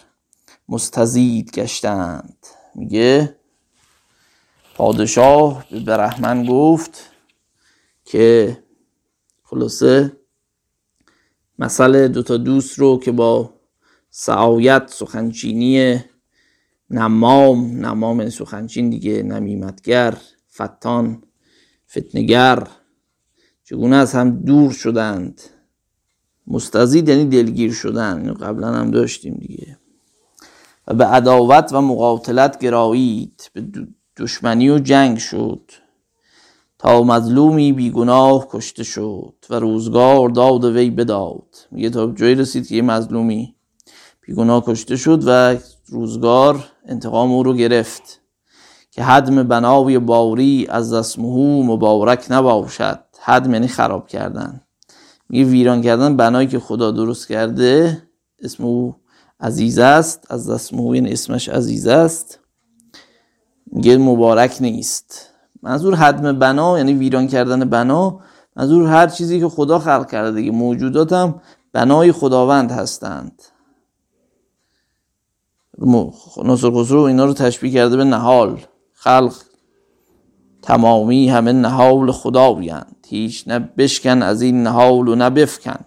مستزید 0.68 1.52
گشتند. 1.52 2.46
میگه 2.74 3.36
پادشاه 4.74 5.64
به 5.86 5.96
رحمن 5.96 6.46
گفت 6.46 7.10
که 8.04 8.58
خلاصه 9.42 10.16
مثل 11.58 12.08
دوتا 12.08 12.36
دوست 12.36 12.78
رو 12.78 12.98
که 12.98 13.12
با 13.12 13.50
سعایت 14.10 14.90
سخنچینی 14.90 16.04
نمام 16.92 17.86
نمام 17.86 18.28
سخنچین 18.28 18.90
دیگه 18.90 19.22
نمیمتگر 19.22 20.14
فتان 20.54 21.22
فتنگر 21.90 22.68
چگونه 23.64 23.96
از 23.96 24.12
هم 24.12 24.30
دور 24.30 24.72
شدند؟ 24.72 25.40
مستزید 26.46 27.08
یعنی 27.08 27.24
دلگیر 27.24 27.72
شدن 27.72 28.34
قبلا 28.34 28.72
هم 28.72 28.90
داشتیم 28.90 29.34
دیگه. 29.34 29.78
و 30.88 30.94
به 30.94 31.04
عداوت 31.04 31.72
و 31.72 31.80
مقاتلت 31.80 32.58
گرایید 32.58 33.50
به 33.52 33.64
دشمنی 34.16 34.70
و 34.70 34.78
جنگ 34.78 35.18
شد. 35.18 35.70
تا 36.78 37.02
مظلومی 37.02 37.72
بیگناه 37.72 38.48
کشته 38.50 38.84
شد 38.84 39.34
و 39.50 39.54
روزگار 39.54 40.28
داد 40.28 40.64
وی 40.64 40.90
بداد. 40.90 41.56
میگه 41.70 41.90
تا 41.90 42.12
جایی 42.12 42.34
رسید 42.34 42.66
که 42.66 42.74
یه 42.74 42.82
مظلومی 42.82 43.54
بیگناه 44.20 44.64
کشته 44.66 44.96
شد 44.96 45.22
و 45.26 45.56
روزگار 45.92 46.64
انتقام 46.86 47.32
او 47.32 47.42
رو 47.42 47.54
گرفت 47.54 48.20
که 48.90 49.02
حدم 49.02 49.42
بناوی 49.42 49.98
باوری 49.98 50.66
از 50.70 50.92
اسمهو 50.92 51.62
مبارک 51.62 52.26
نباشد. 52.30 52.98
حدم 53.20 53.52
یعنی 53.54 53.68
خراب 53.68 54.08
کردن. 54.08 54.60
میگه 55.28 55.44
ویران 55.44 55.82
کردن 55.82 56.16
بنایی 56.16 56.48
که 56.48 56.58
خدا 56.58 56.90
درست 56.90 57.28
کرده 57.28 58.02
اسم 58.42 58.64
او 58.64 58.96
عزیز 59.40 59.78
است 59.78 60.26
از 60.30 60.50
اسمهو 60.50 60.94
یعنی 60.94 61.12
اسمش 61.12 61.48
عزیز 61.48 61.86
است. 61.86 62.40
میگه 63.72 63.98
مبارک 63.98 64.56
نیست. 64.60 65.28
منظور 65.62 65.94
حدم 65.94 66.38
بنا 66.38 66.78
یعنی 66.78 66.94
ویران 66.94 67.26
کردن 67.26 67.64
بنا. 67.64 68.20
منظور 68.56 68.86
هر 68.88 69.06
چیزی 69.06 69.40
که 69.40 69.48
خدا 69.48 69.78
خلق 69.78 70.10
کرده 70.10 70.32
دیگه. 70.32 70.50
موجودات 70.50 71.12
هم 71.12 71.40
بنای 71.72 72.12
خداوند 72.12 72.70
هستند. 72.70 73.42
خسرو 76.70 77.00
اینا 77.00 77.24
رو 77.24 77.32
تشبیه 77.32 77.72
کرده 77.72 77.96
به 77.96 78.04
نهال. 78.04 78.60
خلق 78.92 79.34
تمامی 80.62 81.28
همه 81.28 81.52
نهال 81.52 82.12
خدا 82.12 82.52
بیند 82.52 82.96
هیچ 83.08 83.48
نه 83.48 83.58
بشکن 83.58 84.22
از 84.22 84.42
این 84.42 84.62
نهال 84.62 85.08
و 85.08 85.14
نه 85.14 85.30
بفکن. 85.30 85.84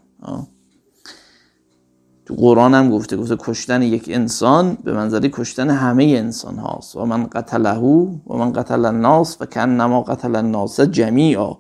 تو 2.26 2.36
قرآن 2.36 2.74
هم 2.74 2.90
گفته 2.90 3.18
گفته 3.18 3.36
کشتن 3.40 3.82
یک 3.82 4.06
انسان 4.08 4.78
به 4.84 4.94
منظری 4.94 5.30
کشتن 5.34 5.70
همه 5.70 6.04
انسان 6.04 6.58
هاست. 6.58 6.96
و 6.96 7.06
من 7.06 7.28
قتله 7.28 7.80
و 8.28 8.38
من 8.38 8.54
قتل 8.54 8.86
الناس 8.86 9.38
و 9.42 9.66
نما 9.66 10.02
قتل 10.02 10.36
الناس 10.36 10.80
جمیعا. 10.82 11.58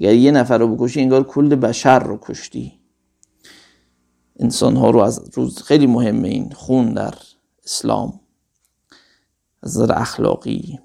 اگر 0.00 0.14
یه 0.14 0.30
نفر 0.30 0.58
رو 0.58 0.76
بکشی 0.76 1.00
انگار 1.00 1.22
کل 1.22 1.54
بشر 1.54 1.98
رو 1.98 2.18
کشتی. 2.22 2.72
انسان 4.40 4.76
ها 4.76 4.90
رو 4.90 5.00
از 5.00 5.30
روز 5.34 5.62
خیلی 5.62 5.86
مهمه 5.86 6.28
این 6.28 6.52
خون 6.52 6.92
در 6.92 7.14
اسلام 7.66 8.20
از 9.62 9.80
اخلاقی. 9.90 10.78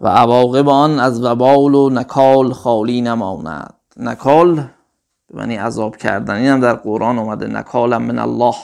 و 0.00 0.08
عواقب 0.08 0.68
آن 0.68 1.00
از 1.00 1.24
وبال 1.24 1.74
و 1.74 1.90
نکال 1.90 2.52
خالی 2.52 3.00
نماند. 3.00 3.74
نکال 3.96 4.54
به 4.54 5.34
معنی 5.34 5.56
عذاب 5.56 5.96
کردن. 5.96 6.34
این 6.34 6.46
هم 6.46 6.60
در 6.60 6.74
قرآن 6.74 7.18
اومده. 7.18 7.46
نکالم 7.46 8.02
من 8.02 8.18
الله. 8.18 8.54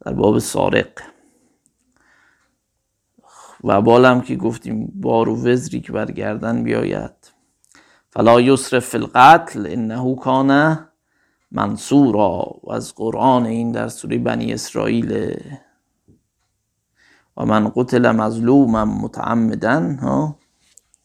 در 0.00 0.12
باب 0.12 0.38
سارق. 0.38 1.00
و 3.64 3.82
بالم 3.82 4.20
که 4.20 4.36
گفتیم 4.36 4.92
بار 4.94 5.28
و 5.28 5.46
وزری 5.46 5.80
که 5.80 5.92
برگردن 5.92 6.64
بیاید. 6.64 7.32
فلا 8.10 8.40
یسرف 8.40 8.88
فی 8.88 8.98
القتل. 8.98 9.66
انه 9.66 10.16
کان 10.16 10.78
منصورا 11.54 12.56
و 12.64 12.72
از 12.72 12.94
قرآن 12.94 13.46
این 13.46 13.72
در 13.72 13.88
سوره 13.88 14.18
بنی 14.18 14.52
اسرائیل. 14.52 15.36
و 17.36 17.44
من 17.44 17.72
قتل 17.76 18.10
مظلوما 18.10 18.84
متعمدا 18.84 19.96
ها 20.02 20.36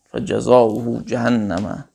فجزاؤه 0.06 1.04
جهنم. 1.06 1.86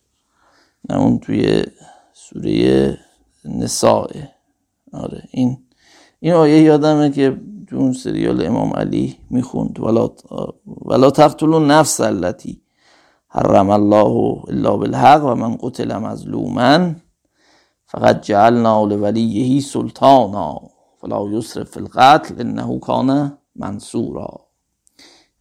نه 0.90 0.98
اون 0.98 1.18
توی 1.18 1.64
سوره 2.12 2.98
نساء. 3.44 4.08
آره 4.92 5.22
این 5.30 5.58
این 6.20 6.32
آیه 6.32 6.62
یادمه 6.62 7.10
که 7.10 7.40
تو 7.68 7.76
اون 7.76 7.92
سریال 7.92 8.46
امام 8.46 8.72
علی 8.72 9.16
می‌خوند. 9.30 9.80
ولا 9.80 10.10
ولا 10.66 11.10
تقتلوا 11.10 11.58
نفس 11.58 12.00
التي 12.00 12.60
حرم 13.28 13.70
الله 13.70 14.44
الا 14.48 14.76
بالحق 14.76 15.24
و 15.24 15.34
من 15.34 15.56
قتل 15.60 15.96
مظلوما. 15.96 16.94
فقط 17.94 18.22
جعلنا 18.22 18.84
لولیه 18.84 19.60
سلطانا 19.60 20.60
فلا 21.00 21.28
یسرف 21.30 21.70
فی 21.70 21.80
القتل 21.80 22.40
انه 22.40 22.78
کان 22.78 23.38
منصورا. 23.56 24.46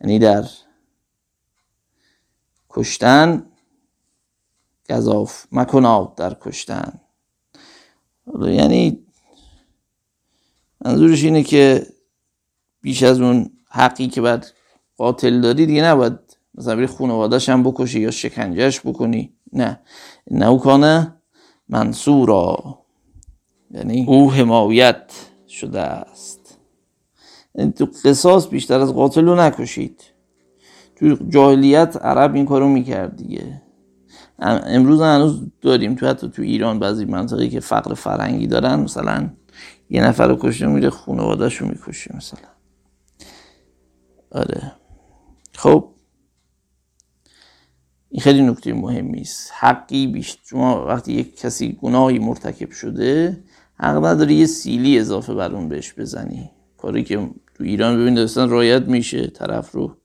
یعنی 0.01 0.20
در 0.20 0.45
کشتن 2.70 3.45
گذاف 4.89 5.45
مکناد 5.51 6.16
در 6.16 6.34
کشتن. 6.41 7.01
یعنی 8.41 9.06
منظورش 10.86 11.24
اینه 11.24 11.43
که 11.43 11.88
بیش 12.82 13.04
از 13.04 13.22
اون 13.22 13.51
حقی 13.70 14.08
که 14.08 14.22
بعد 14.22 14.47
قاتل 14.97 15.41
داری 15.41 15.66
دیگه 15.66 15.84
نباید 15.84 16.20
مثلا 16.56 16.76
بری 16.76 16.88
خانوادش 16.88 17.49
هم 17.49 17.64
بکشی 17.64 17.99
یا 17.99 18.12
شکنجهش 18.12 18.80
بکنی. 18.80 19.34
نه. 19.54 19.80
نه 20.32 20.60
کانه 20.60 21.23
منصورا 21.70 22.80
یعنی 23.72 24.05
او 24.07 24.32
حمایت 24.32 25.11
شده 25.47 25.82
است. 25.82 26.57
یعنی 27.55 27.72
تو 27.72 27.88
قصاص 28.05 28.47
بیشتر 28.47 28.80
از 28.80 28.93
قاتل 28.93 29.26
رو 29.26 29.36
نکشید. 29.36 30.03
تو 30.95 31.18
جاهلیت 31.30 31.97
عرب 32.01 32.36
این 32.36 32.45
کارو 32.45 32.68
می‌کرد 32.70 33.16
دیگه. 33.16 33.61
امروز 34.39 35.01
هنوز 35.01 35.51
داریم 35.61 35.95
تو 35.95 36.07
حتی 36.07 36.30
تو 36.30 36.41
ایران 36.41 36.80
بعضی 36.80 37.05
منطقه 37.05 37.49
که 37.49 37.59
فقر 37.59 37.93
فرنگی 37.93 38.47
دارن 38.47 38.76
مثلا 38.80 39.30
یه 39.89 40.03
نفر 40.03 40.28
رو 40.28 40.36
کشته 40.36 40.68
میره 40.68 40.89
خانوادهش 40.89 41.55
رو 41.55 41.68
می‌کشه 41.68 42.16
مثلا. 42.16 42.49
آره. 44.32 44.72
خب 45.55 45.93
این 48.14 48.22
خیلی 48.22 48.41
نکته 48.41 48.74
مهمی 48.74 49.22
است. 49.22 49.51
حقی 49.59 50.07
بیشتر 50.07 50.41
شما 50.45 50.86
وقتی 50.86 51.14
یک 51.14 51.39
کسی 51.39 51.78
گناهی 51.82 52.20
مرتکب 52.20 52.72
شده 52.72 53.43
حق 53.80 54.05
نداری 54.05 54.34
یه 54.34 54.45
سیلی 54.45 54.99
اضافه 54.99 55.34
بر 55.34 55.51
اون 55.51 55.70
بهش 55.70 55.93
بزنی. 55.97 56.49
کاری 56.78 57.03
که 57.03 57.30
تو 57.55 57.64
ایران 57.64 57.99
ببین 58.01 58.14
داستان 58.14 58.49
رایت 58.49 58.82
میشه 58.82 59.28
طرف 59.28 59.72
رو 59.72 59.95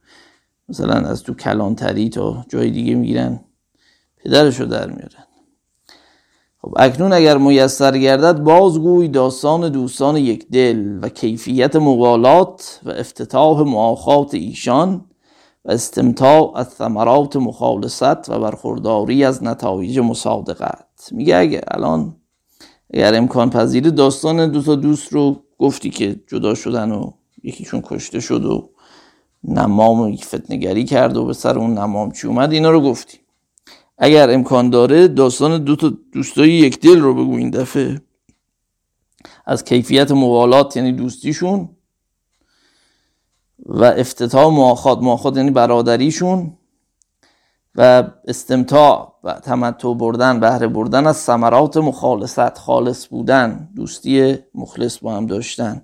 مثلا 0.69 0.95
از 0.95 1.23
تو 1.23 1.35
کلانتری 1.35 2.09
تا 2.09 2.47
جای 2.49 2.71
دیگه 2.71 2.95
می‌گیرن 2.95 3.41
پدرشو 4.17 4.65
در 4.65 4.87
میارن. 4.87 5.25
خب 6.59 6.75
اکنون 6.77 7.13
اگر 7.13 7.39
میسر 7.39 7.99
گردد 7.99 8.39
بازگوی 8.39 9.09
داستان 9.09 9.69
دوستان 9.69 10.17
یک 10.17 10.49
دل 10.49 10.99
و 11.03 11.09
کیفیت 11.09 11.77
مقالات 11.77 12.81
و 12.85 12.91
افتتاح 12.91 13.63
معاخات 13.63 14.35
ایشان 14.35 15.05
و 15.69 15.71
استمتاع 15.71 16.53
از 16.57 16.69
ثمرات 16.69 17.37
مخالصت 17.37 18.29
و 18.29 18.41
برخورداری 18.41 19.25
از 19.25 19.45
نتایج 19.45 19.99
مصادقت. 19.99 21.09
میگه 21.13 21.37
اگر 21.37 21.63
الان 21.69 22.17
اگر 22.95 23.15
امکان 23.15 23.51
پذیر 23.51 23.91
داستان 23.91 24.51
دو 24.51 24.63
تا 24.63 24.75
دوست 24.75 25.13
رو 25.13 25.43
گفتی 25.59 25.91
که 25.91 26.21
جدا 26.27 26.55
شدن 26.55 26.93
و 26.93 27.11
یکیشون 27.43 27.83
کشته 27.85 28.21
شد 28.21 28.45
و 28.45 28.71
نمام 29.45 30.17
فتنگری 30.17 30.85
کرد 30.85 31.17
و 31.17 31.25
به 31.25 31.33
سر 31.33 31.59
اون 31.59 31.79
نمام 31.79 32.13
چی 32.13 32.27
اومد 32.27 32.53
اینا 32.53 32.71
رو 32.71 32.81
گفتی. 32.81 33.19
اگر 33.99 34.31
امکان 34.31 34.71
داره 34.71 35.09
داستان 35.09 35.65
دو 35.65 35.77
تا 35.77 35.93
دوستای 36.13 36.51
یک 36.51 36.81
دل 36.81 37.01
رو 37.01 37.15
بگو 37.15 37.35
این 37.35 37.51
دفعه. 37.51 38.01
از 39.47 39.65
کیفیت 39.65 40.11
موالات 40.11 40.77
یعنی 40.77 40.93
دوستیشون 40.93 41.69
و 43.67 43.85
افتتاح 43.85 44.55
مواخات 44.55 44.99
مواخات 44.99 45.37
یعنی 45.37 45.51
برادریشون 45.51 46.53
و 47.75 48.05
استمتاع 48.25 49.15
و 49.25 49.33
تمتع 49.33 49.95
بردن 49.95 50.41
بهره 50.41 50.67
بردن 50.67 51.07
از 51.07 51.17
ثمرات 51.17 51.77
مخالصت 51.77 52.59
خالص 52.59 53.07
بودن 53.07 53.69
دوستی 53.77 54.39
مخلص 54.55 54.99
با 54.99 55.17
هم 55.17 55.27
داشتن 55.27 55.83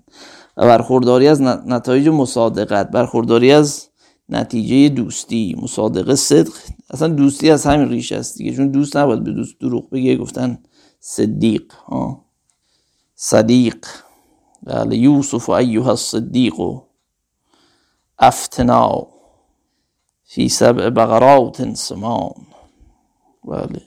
و 0.56 0.66
برخورداری 0.66 1.28
از 1.28 1.42
نتایج 1.42 2.08
مصادقت 2.08 2.90
برخورداری 2.90 3.52
از 3.52 3.88
نتیجه 4.28 4.88
دوستی 4.88 5.56
مصادقه 5.62 6.14
صدق. 6.14 6.52
اصلا 6.90 7.08
دوستی 7.08 7.50
از 7.50 7.66
همین 7.66 7.88
ریش 7.88 8.12
است 8.12 8.38
دیگه 8.38 8.52
چون 8.56 8.68
دوست 8.68 8.96
نباید 8.96 9.24
به 9.24 9.32
دوست 9.32 9.60
دروغ 9.60 9.90
بگه 9.90 10.16
گفتن 10.16 10.58
صدیق 11.00 11.72
ها 11.72 12.24
صدیق. 13.14 13.86
بله 14.62 14.96
یوسف 14.96 15.48
و 15.48 15.52
ایوها 15.52 15.90
الصدیق. 15.90 16.60
و 16.60 16.80
افتنا 18.18 19.06
فی 20.24 20.48
سبع 20.48 20.90
بقرات 20.90 21.74
سمان. 21.74 22.46
بله. 23.44 23.82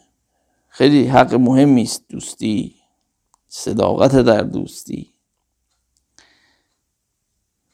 خیلی 0.68 1.08
حق 1.08 1.34
مهمی 1.34 1.82
است 1.82 2.06
دوستی 2.10 2.76
صداقت 3.48 4.16
در 4.16 4.42
دوستی. 4.42 5.14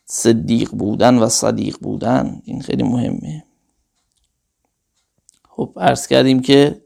صدیق 0.05 0.71
بودن 0.71 1.17
و 1.17 1.29
صدیق 1.29 1.77
بودن 1.81 2.41
این 2.45 2.61
خیلی 2.61 2.83
مهمه. 2.83 3.45
خب 5.49 5.77
عرض 5.77 6.07
کردیم 6.07 6.41
که 6.41 6.81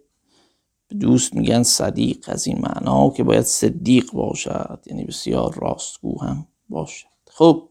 دوست 0.99 1.33
میگن 1.33 1.63
صدیق 1.63 2.25
از 2.27 2.47
این 2.47 2.59
معنا 2.61 3.09
که 3.09 3.23
باید 3.23 3.45
صدیق 3.45 4.11
باشد 4.11 4.83
یعنی 4.85 5.03
بسیار 5.03 5.53
راستگو 5.53 6.21
هم 6.21 6.47
باشد. 6.69 7.07
خب 7.27 7.69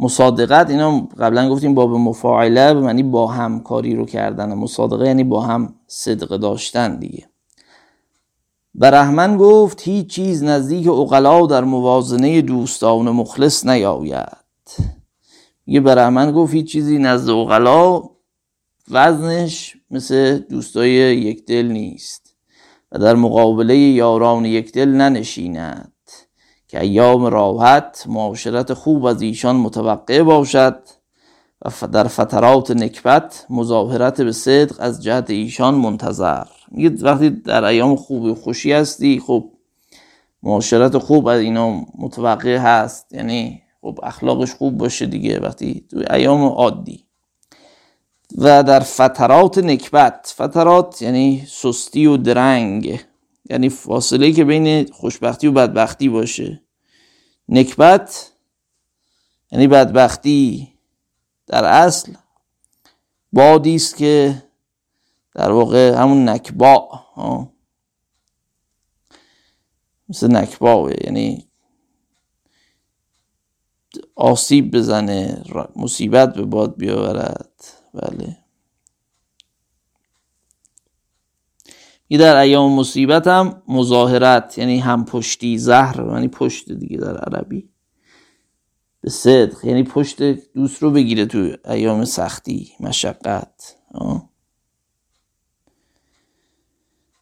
مصادقت 0.00 0.70
اینا 0.70 1.08
قبلا 1.18 1.50
گفتیم 1.50 1.74
باب 1.74 1.90
مفاعله 1.90 2.74
به 2.74 2.80
معنی 2.80 3.02
با 3.02 3.26
همکاری 3.26 3.94
رو 3.96 4.06
کردن. 4.06 4.54
مصادقه 4.54 5.06
یعنی 5.06 5.24
با 5.24 5.40
هم 5.40 5.74
صدق 5.86 6.36
داشتن 6.36 6.98
دیگه. 6.98 7.26
برهمن 8.74 9.36
گفت 9.36 9.82
هیچ 9.82 10.06
چیز 10.06 10.42
نزدیک 10.42 10.88
اقلا 10.88 11.46
در 11.46 11.64
موازنه 11.64 12.42
دوستان 12.42 13.10
مخلص 13.10 13.66
نیاید. 13.66 14.36
میگه 15.66 15.80
برهمن 15.80 16.32
گفت 16.32 16.54
هیچ 16.54 16.72
چیزی 16.72 16.98
نزد 16.98 17.30
اقلا 17.30 18.02
وزنش 18.90 19.76
مثل 19.90 20.38
دوستای 20.38 20.90
یک 21.16 21.46
دل 21.46 21.66
نیست 21.66 22.34
و 22.92 22.98
در 22.98 23.14
مقابله 23.14 23.76
یاران 23.76 24.44
یک 24.44 24.72
دل 24.72 24.88
ننشیند. 24.88 25.92
که 26.70 26.80
ایام 26.80 27.26
راحت 27.26 28.04
معاشرت 28.08 28.72
خوب 28.72 29.04
از 29.04 29.22
ایشان 29.22 29.56
متوقع 29.56 30.22
باشد 30.22 30.82
و 31.64 31.86
در 31.86 32.04
فترات 32.08 32.70
نکبت 32.70 33.46
مظاهرت 33.50 34.20
به 34.20 34.32
صدق 34.32 34.76
از 34.78 35.02
جهت 35.02 35.30
ایشان 35.30 35.74
منتظر. 35.74 36.44
میگه 36.70 37.04
وقتی 37.04 37.30
در 37.30 37.64
ایام 37.64 37.96
خوب 37.96 38.22
و 38.22 38.34
خوشی 38.34 38.72
هستی 38.72 39.22
خب 39.26 39.50
معاشرت 40.42 40.98
خوب 40.98 41.26
از 41.26 41.40
اینا 41.40 41.84
متوقع 41.98 42.56
هست. 42.56 43.12
یعنی 43.12 43.62
خب 43.80 43.98
اخلاقش 44.02 44.54
خوب 44.54 44.78
باشه 44.78 45.06
دیگه 45.06 45.40
وقتی 45.40 45.86
تو 45.90 46.14
ایام 46.14 46.44
عادی. 46.44 47.06
و 48.38 48.62
در 48.62 48.80
فترات 48.80 49.58
نکبت 49.58 50.34
فترات 50.36 51.02
یعنی 51.02 51.44
سستی 51.48 52.06
و 52.06 52.16
درنگ. 52.16 53.00
یعنی 53.50 53.68
فاصله 53.68 54.32
که 54.32 54.44
بین 54.44 54.92
خوشبختی 54.92 55.46
و 55.46 55.52
بدبختی 55.52 56.08
باشه. 56.08 56.62
نکبت 57.48 58.32
یعنی 59.52 59.66
بدبختی 59.66 60.68
در 61.46 61.64
اصل 61.64 62.12
بادی 63.32 63.74
است 63.74 63.96
که 63.96 64.42
در 65.34 65.50
واقع 65.50 65.94
همون 65.94 66.28
نکبا 66.28 67.00
مثل 70.08 70.36
نکبا 70.36 70.90
یعنی 71.04 71.46
آسیب 74.14 74.70
بزنه 74.76 75.42
مصیبت 75.76 76.34
به 76.34 76.42
باد 76.42 76.76
بیاورد. 76.76 77.64
بله. 77.94 78.39
در 82.18 82.36
ایام 82.36 82.72
مصیبت 82.72 83.26
هم 83.26 83.62
مظاهرت 83.68 84.58
یعنی 84.58 84.78
هم 84.78 85.04
پشتی 85.04 85.58
زهر 85.58 86.06
یعنی 86.12 86.28
پشت 86.28 86.72
دیگه 86.72 86.96
در 86.96 87.16
عربی. 87.16 87.68
به 89.00 89.10
صدق 89.10 89.64
یعنی 89.64 89.82
پشت 89.82 90.22
دوست 90.52 90.82
رو 90.82 90.90
بگیره 90.90 91.26
تو 91.26 91.50
ایام 91.68 92.04
سختی 92.04 92.72
مشقت. 92.80 93.76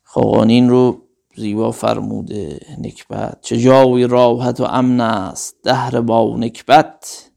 خاقانین 0.02 0.68
رو 0.68 1.08
زیبا 1.36 1.70
فرموده 1.70 2.60
نکبت. 2.78 3.38
چه 3.42 3.58
جای 3.60 4.06
راحت 4.06 4.60
و 4.60 4.64
امن 4.64 5.00
است 5.00 5.56
دهر 5.62 6.00
با 6.00 6.36
نکبت. 6.36 7.30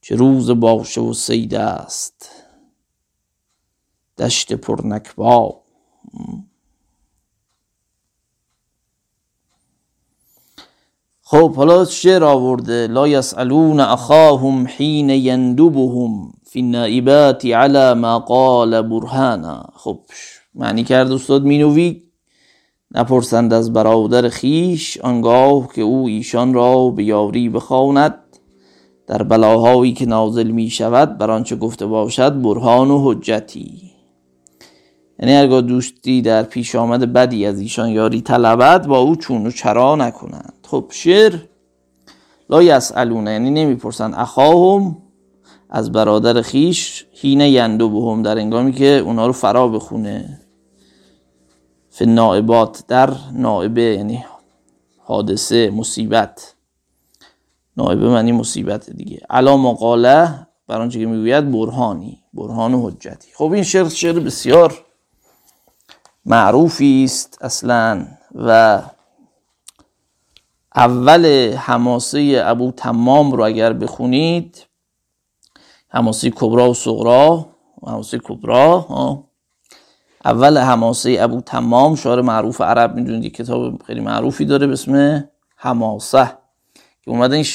چه 0.00 0.16
روز 0.16 0.50
باشه 0.50 1.00
و 1.00 1.12
سید 1.12 1.54
است. 1.54 2.35
دشت 4.18 4.52
پر 4.52 4.80
نکبا 4.84 5.60
خب 11.28 11.54
حالا 11.54 11.84
شعر 11.84 12.24
آورده. 12.24 12.86
لا 12.86 13.08
یسالون 13.08 13.80
اخاهم 13.80 14.66
حین 14.66 15.10
یندبهم 15.10 16.32
فی 16.44 16.60
النائبات 16.60 17.46
على 17.46 17.94
ما 17.94 18.18
قال 18.18 18.82
برهانا. 18.82 19.66
خب 19.76 20.00
معنی 20.54 20.84
کرد 20.84 21.12
استاد 21.12 21.44
مینوی 21.44 22.02
نپرسند 22.90 23.52
از 23.52 23.72
برادر 23.72 24.28
خیش 24.28 24.98
آنگاه 24.98 25.68
که 25.74 25.82
او 25.82 26.06
ایشان 26.06 26.54
را 26.54 26.90
به 26.90 27.04
یاری 27.04 27.48
بخواند. 27.48 28.14
در 29.06 29.22
بلاهایی 29.22 29.92
که 29.92 30.06
نازل 30.06 30.50
می 30.50 30.70
شود 30.70 31.18
بر 31.18 31.30
آنچه 31.30 31.56
گفته 31.56 31.86
باشد 31.86 32.42
برهان 32.42 32.90
و 32.90 33.12
حجتی. 33.12 33.85
یعنی 35.18 35.36
اگر 35.36 35.60
دوستی 35.60 36.22
در 36.22 36.42
پیش 36.42 36.74
آمد 36.74 37.12
بدی 37.12 37.46
از 37.46 37.60
ایشان 37.60 37.88
یاری 37.88 38.20
طلبد 38.20 38.86
با 38.86 38.98
او 38.98 39.16
چون 39.16 39.46
و 39.46 39.50
چرا 39.50 39.96
نکنند. 39.96 40.54
خب 40.62 40.86
شعر 40.90 41.34
لا 42.50 42.62
یسالونه 42.62 43.32
یعنی 43.32 43.50
نمی‌پرسند 43.50 44.14
اخاهم 44.16 44.96
از 45.70 45.92
برادر 45.92 46.42
خیش 46.42 47.06
هینه 47.12 47.50
یندو 47.50 47.88
بهم 47.88 48.22
در 48.22 48.38
انگامی 48.38 48.72
که 48.72 48.86
اونا 48.86 49.26
رو 49.26 49.32
فرا 49.32 49.68
بخونه. 49.68 50.40
فی 51.90 52.06
نائبات 52.06 52.84
در 52.88 53.10
نائبه 53.32 53.82
یعنی 53.82 54.24
حادثه 54.98 55.70
مصیبت. 55.70 56.54
نایبه 57.76 58.08
معنی 58.08 58.32
مصیبت 58.32 58.90
دیگه. 58.90 59.20
علا 59.30 59.56
مقاله 59.56 60.46
بر 60.68 60.80
آنچه 60.80 60.98
که 60.98 61.06
می‌گوید 61.06 61.50
برهانی 61.50 62.18
برهان 62.34 62.74
و 62.74 62.88
حجتی. 62.88 63.28
خب 63.34 63.52
این 63.52 63.62
شعر 63.62 63.88
شعر 63.88 64.18
بسیار 64.18 64.85
معروفی 66.26 67.04
است 67.04 67.38
اصلا 67.40 68.06
و 68.34 68.82
اول 70.76 71.52
حماسه 71.52 72.42
ابو 72.44 72.72
تمام 72.72 73.32
رو 73.32 73.44
اگر 73.44 73.72
بخونید 73.72 74.66
حماسه 75.88 76.30
کبرا 76.30 76.70
و 76.70 76.74
صغرا 76.74 77.46
حماسه 77.86 78.18
کبرا 78.18 78.86
اول 80.24 80.58
حماسه 80.58 81.16
ابو 81.20 81.40
تمام 81.40 81.94
شعر 81.94 82.20
معروف 82.20 82.60
عرب 82.60 82.94
می‌دونید 82.94 83.32
کتاب 83.32 83.82
خیلی 83.82 84.00
معروفی 84.00 84.44
داره 84.44 84.66
به 84.66 84.72
اسم 84.72 85.24
حماسه 85.56 86.30
که 87.02 87.10
اومده 87.10 87.36
این 87.36 87.46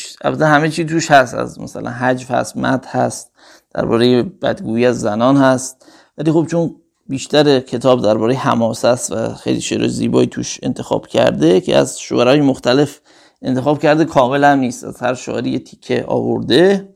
همه 0.42 0.70
چی 0.70 0.86
توش 0.86 1.12
هست 1.12 1.34
از 1.34 1.60
مثلا 1.60 1.90
حجف 1.90 2.32
هست 2.32 2.58
مد 2.58 2.86
هست 2.86 3.32
درباره 3.74 4.24
بدگویی 4.24 4.86
از 4.86 5.00
زنان 5.00 5.38
هست. 5.38 5.86
ولی 6.18 6.32
خب 6.32 6.48
چون 6.52 6.81
بیشتر 7.12 7.60
کتاب 7.60 8.02
درباره 8.02 8.36
حماسه 8.36 8.88
است 8.88 9.12
و 9.12 9.34
خیلی 9.34 9.62
شعر 9.62 9.88
زیبایی 9.88 10.28
توش 10.28 10.60
انتخاب 10.64 11.08
کرده 11.08 11.62
که 11.62 11.78
از 11.78 12.00
شعرهای 12.00 12.42
مختلف 12.42 13.00
انتخاب 13.42 13.82
کرده 13.82 14.06
کامل 14.06 14.44
هم 14.44 14.60
نیست. 14.60 14.84
از 14.84 15.02
هر 15.02 15.14
شعری 15.14 15.60
تیکه 15.60 16.06
آورده. 16.08 16.90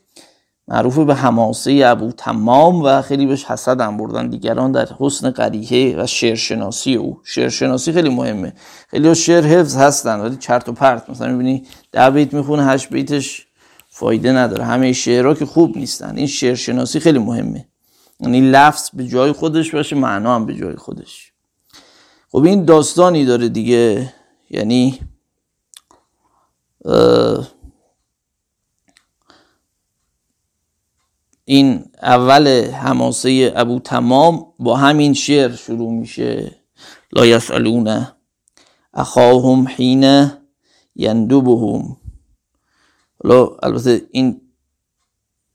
معروف 0.68 1.00
به 1.00 1.16
حماسه 1.16 1.82
ابو 1.86 2.12
تمام 2.12 2.82
و 2.82 3.02
خیلی 3.02 3.26
بهش 3.26 3.46
حسد 3.46 3.82
هم 3.82 3.98
بردن 3.98 4.30
دیگران 4.30 4.72
در 4.72 4.88
حسن 5.00 5.30
قریحه 5.30 6.04
و 6.04 6.06
شعرشناسی 6.06 6.96
او. 6.96 7.20
شعرشناسی 7.24 7.92
خیلی 7.92 8.10
مهمه. 8.10 8.54
خیلی 8.88 9.16
شعر 9.16 9.44
حفظ 9.44 9.76
هستن 9.76 10.20
ولی 10.20 10.36
چرت 10.36 10.70
و 10.70 10.74
پرت. 10.74 11.10
مثلا 11.10 11.28
می‌بینی 11.28 11.64
ده 11.92 12.10
بیت 12.10 12.34
می‌خونه 12.34 12.66
هشت 12.66 12.90
بیتش 12.90 13.46
فایده 13.90 14.32
نداره. 14.32 14.64
همه 14.64 14.94
شعرها 14.94 15.34
که 15.34 15.46
خوب 15.46 15.78
نیستن. 15.78 16.18
این 16.18 16.28
شعرشناسی 16.28 17.00
خیلی 17.00 17.20
مهمه. 17.20 17.66
یعنی 18.20 18.42
لفظ 18.42 18.90
به 18.94 19.08
جای 19.08 19.32
خودش 19.32 19.76
باشه 19.76 19.96
معنا 19.96 20.36
هم 20.36 20.46
به 20.46 20.56
جای 20.56 20.76
خودش. 20.76 21.34
خب 22.30 22.44
این 22.44 22.66
داستانی 22.66 23.26
داره 23.26 23.50
دیگه. 23.50 24.14
یعنی 24.50 25.00
این 31.46 31.86
اول 32.02 32.72
حماسه 32.72 33.54
ابو 33.56 33.80
تمام 33.80 34.54
با 34.60 34.78
همین 34.78 35.14
شعر 35.14 35.56
شروع 35.56 35.92
میشه. 35.92 36.56
لا 37.12 37.26
یسالون 37.26 38.08
اخاهم 38.94 39.68
حین 39.68 40.32
یندبهم. 40.96 41.98
حالا 43.24 43.48
البته 43.64 44.08
این 44.12 44.42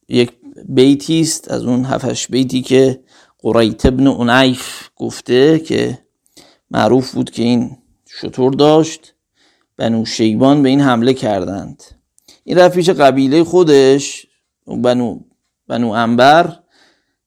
یک 0.09 0.40
بیتی 0.69 1.21
است 1.21 1.51
از 1.51 1.65
اون 1.65 1.85
هفتش 1.85 2.29
بیتی 2.29 2.63
که 2.63 3.01
قریت 3.39 3.87
ابن 3.87 4.07
اونیف 4.07 4.89
گفته 4.97 5.59
که 5.59 5.99
معروف 6.71 7.15
بود 7.15 7.31
که 7.31 7.43
این 7.43 7.77
شطور 8.07 8.53
داشت. 8.53 9.15
بنو 9.77 10.05
شیبان 10.05 10.63
به 10.63 10.69
این 10.69 10.81
حمله 10.81 11.15
کردند. 11.15 11.83
این 12.45 12.59
رفت 12.59 12.75
پیش 12.75 12.91
قبیله 12.91 13.45
خودش 13.45 14.27
بنو 14.67 15.21
بنو 15.69 15.89
انبر 15.91 16.59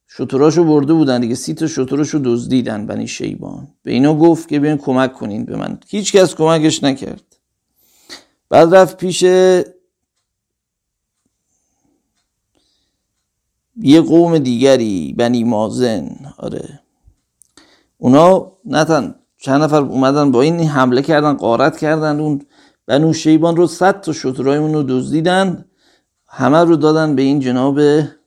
شطوراشو 0.08 0.64
برده 0.64 0.94
بودن 0.94 1.22
دیگه 1.22 1.36
سی 1.36 1.54
تا 1.54 1.68
شطوراشو 1.68 2.22
دزدیدن 2.24 2.86
بنی 2.88 3.08
شیبان. 3.08 3.68
به 3.84 3.92
اینا 3.92 4.16
گفت 4.16 4.48
که 4.48 4.60
بیاین 4.60 4.78
کمک 4.78 5.14
کنین 5.14 5.46
به 5.46 5.56
من. 5.56 5.80
هیچ 5.88 6.12
کس 6.12 6.36
کمکش 6.36 6.84
نکرد. 6.84 7.38
بعد 8.50 8.76
رفت 8.76 8.98
پیش 8.98 9.26
یه 13.76 14.02
قوم 14.02 14.38
دیگری 14.38 15.16
بنی 15.18 15.44
مازن 15.44 16.10
آره. 16.38 16.80
اونا 17.98 18.52
نتن 18.66 19.16
چند 19.38 19.62
نفر 19.62 19.82
اومدن 19.82 20.32
با 20.32 20.42
این 20.42 20.60
حمله 20.60 21.02
کردن 21.02 21.34
قارت 21.34 21.78
کردن. 21.78 22.20
اون 22.20 22.42
بنو 22.88 23.14
شیبان 23.14 23.56
رو 23.56 23.68
صد 23.68 24.02
تا 24.02 24.14
شترایمون 24.14 24.74
رو 24.74 24.84
دزدیدن. 24.84 25.66
همه 26.28 26.58
رو 26.58 26.76
دادن 26.76 27.16
به 27.16 27.22
این 27.22 27.40
جناب 27.40 27.80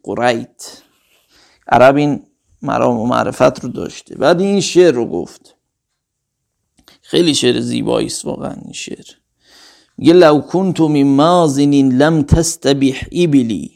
قریت. 0.02 0.82
عرب 1.68 1.96
این 1.96 2.22
مرام 2.62 3.00
و 3.00 3.06
معرفت 3.06 3.64
رو 3.64 3.68
داشته. 3.70 4.14
بعد 4.14 4.40
این 4.40 4.60
شعر 4.60 4.94
رو 4.94 5.06
گفت. 5.06 5.56
خیلی 7.02 7.34
شعر 7.34 7.60
زیبایی 7.60 8.06
است 8.06 8.24
واقعا 8.24 8.52
این 8.52 8.72
شعر. 8.72 9.06
میگه 9.98 10.12
لو 10.12 10.40
کنت 10.40 10.80
من 10.80 11.02
مازن 11.02 11.70
لم 11.72 12.22
تستبح 12.22 13.02
ابلی 13.12 13.75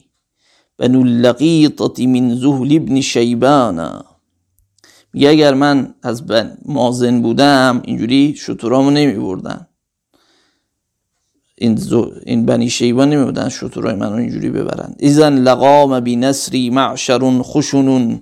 بنو 0.81 1.01
اللقیطت 1.01 2.01
من 2.01 2.35
زهل 2.35 2.77
ابن 2.77 3.01
شیبانا 3.01 4.05
میگه 5.13 5.29
اگر 5.29 5.55
من 5.55 5.95
از 6.03 6.27
بن 6.27 6.59
مازن 6.65 7.23
بودم 7.23 7.83
اینجوری 7.85 8.35
شطورامو 8.37 8.91
نمی 8.91 9.13
بردن 9.13 9.67
این, 11.59 11.79
این 12.27 12.47
بنی 12.47 12.71
شیبان 12.71 13.11
نمی 13.11 13.25
بودن 13.25 13.49
شطورای 13.49 13.95
منو 13.95 14.15
اینجوری 14.15 14.51
ببرن. 14.51 14.95
ایزن 14.99 15.39
لقام 15.39 16.01
بی 16.01 16.17
نسری 16.17 16.71
معشر 16.71 17.43
خشن 17.43 18.21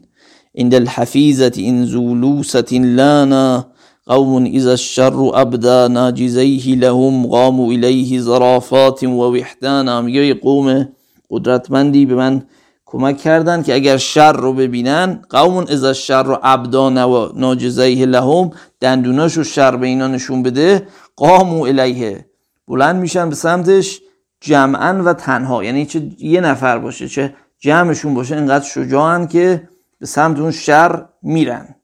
عند 0.54 0.74
الحفیزت 0.74 1.59
این 1.59 1.84
زولوست 1.84 2.72
لانا 2.72 3.66
قوم 4.06 4.44
اذا 4.44 4.70
الشر 4.70 5.14
ابدا 5.34 5.88
ناجزیه 5.88 6.76
لهم 6.76 7.26
قاموا 7.26 7.66
الیه 7.72 8.20
زرافات 8.20 9.02
و 9.02 9.36
وحدانا. 9.36 10.02
میگه 10.02 10.34
قوم 10.34 10.88
قدرتمندی 11.31 12.07
به 12.07 12.14
من 12.14 12.43
کمک 12.87 13.18
کردن 13.18 13.62
که 13.62 13.74
اگر 13.74 13.97
شر 13.97 14.33
رو 14.33 14.53
ببینن 14.53 15.22
قومون 15.31 15.68
از 15.68 15.85
شر 15.85 16.22
رو 16.22 16.39
ابدان 16.43 16.99
و 16.99 17.29
ناجزیه 17.35 18.07
لهم 18.07 18.51
دندوناشو 18.81 19.43
شر 19.43 19.76
به 19.76 19.87
اینا 19.87 20.07
نشون 20.07 20.43
بده 20.43 20.89
قامو 21.16 21.62
الیه. 21.62 22.26
بلند 22.68 22.97
میشن 22.97 23.29
به 23.29 23.35
سمتش 23.35 24.01
جمعا 24.41 25.03
و 25.05 25.12
تنها. 25.12 25.64
یعنی 25.64 25.87
چه 25.87 26.11
یه 26.18 26.41
نفر 26.41 26.79
باشه 26.79 27.09
چه 27.09 27.35
جمعشون 27.59 28.14
باشه 28.14 28.37
اینقدر 28.37 28.64
شجاعن 28.64 29.26
که 29.26 29.68
به 29.99 30.07
سمت 30.07 30.39
اون 30.39 30.51
شر 30.51 31.05
میرن. 31.22 31.74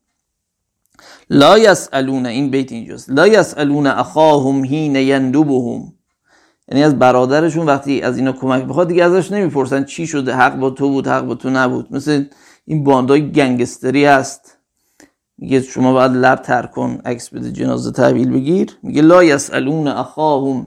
لا 1.30 1.58
یسالون 1.58 2.26
این 2.26 2.50
بیت 2.50 2.72
اینجاست 2.72 3.10
لا 3.10 3.26
یسالون 3.26 3.86
اخاهم 3.86 4.64
هین 4.64 4.96
یندبهم. 4.96 5.93
یعنی 6.68 6.84
از 6.84 6.98
برادرشون 6.98 7.66
وقتی 7.66 8.00
از 8.00 8.18
اینا 8.18 8.32
کمک 8.32 8.64
بخواد 8.64 8.88
دیگه 8.88 9.04
ازش 9.04 9.32
نمی‌پرسن 9.32 9.84
چی 9.84 10.06
شده 10.06 10.34
حق 10.34 10.56
با 10.56 10.70
تو 10.70 10.88
بود 10.88 11.06
حق 11.06 11.24
با 11.26 11.34
تو 11.34 11.50
نبود. 11.50 11.86
مثل 11.90 12.24
این 12.64 12.84
باندای 12.84 13.32
گنگستری 13.32 14.04
هست. 14.04 14.58
میگه 15.38 15.60
شما 15.60 15.92
باید 15.92 16.12
لب 16.12 16.42
تر 16.42 16.66
کن 16.66 16.98
عکس 17.04 17.28
بده 17.28 17.52
جنازه 17.52 17.92
تحویل 17.92 18.30
بگیر. 18.32 18.78
میگه 18.82 19.02
لا 19.02 19.24
یسالون 19.24 19.88
اخاهم 19.88 20.66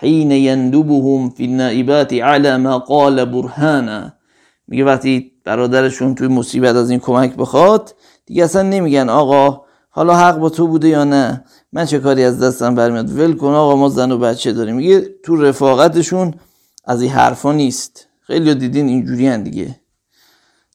حین 0.00 0.30
یندبهم 0.30 1.30
فی 1.30 1.44
النائبات 1.44 2.12
على 2.12 2.56
ما 2.56 2.78
قال 2.78 3.24
برهانا. 3.24 4.12
میگه 4.68 4.84
وقتی 4.84 5.32
برادرشون 5.44 6.14
توی 6.14 6.28
مصیبت 6.28 6.76
از 6.76 6.90
این 6.90 6.98
کمک 6.98 7.36
بخواد 7.36 7.94
دیگه 8.26 8.44
اصلا 8.44 8.62
نمیگن 8.62 9.08
آقا 9.08 9.67
حالا 9.98 10.16
حق 10.16 10.38
با 10.38 10.48
تو 10.48 10.66
بوده 10.66 10.88
یا 10.88 11.04
نه؟ 11.04 11.44
من 11.72 11.84
چه 11.84 11.98
کاری 11.98 12.24
از 12.24 12.42
دستم 12.42 12.74
برمیاد؟ 12.74 13.18
ول 13.18 13.32
کن 13.32 13.52
آقا 13.52 13.76
ما 13.76 13.88
زن 13.88 14.12
و 14.12 14.18
بچه 14.18 14.52
داریم. 14.52 14.76
میگه 14.76 15.00
تو 15.00 15.36
رفاقتشون 15.36 16.34
از 16.84 17.02
این 17.02 17.10
حرفا 17.10 17.52
نیست. 17.52 18.08
خیلی 18.20 18.54
دیدین 18.54 18.88
اینجوری 18.88 19.26
هن 19.26 19.42
دیگه. 19.42 19.80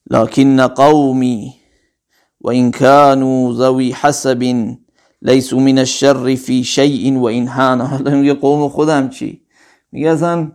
لکن 0.10 0.68
قومی 0.68 1.54
و 2.42 2.50
این 2.50 2.72
کانو 2.72 3.54
ذوی 3.54 3.92
حسب 3.92 4.44
لیسو 5.22 5.60
من 5.60 5.78
الشر 5.78 6.36
فی 6.36 6.64
شیء 6.64 7.20
و 7.20 7.24
این 7.24 7.48
حالا 7.48 8.12
میگه 8.12 8.34
قوم 8.34 8.70
خودم 8.70 9.10
چی؟ 9.10 9.42
میگه 9.92 10.10
اصلا 10.10 10.52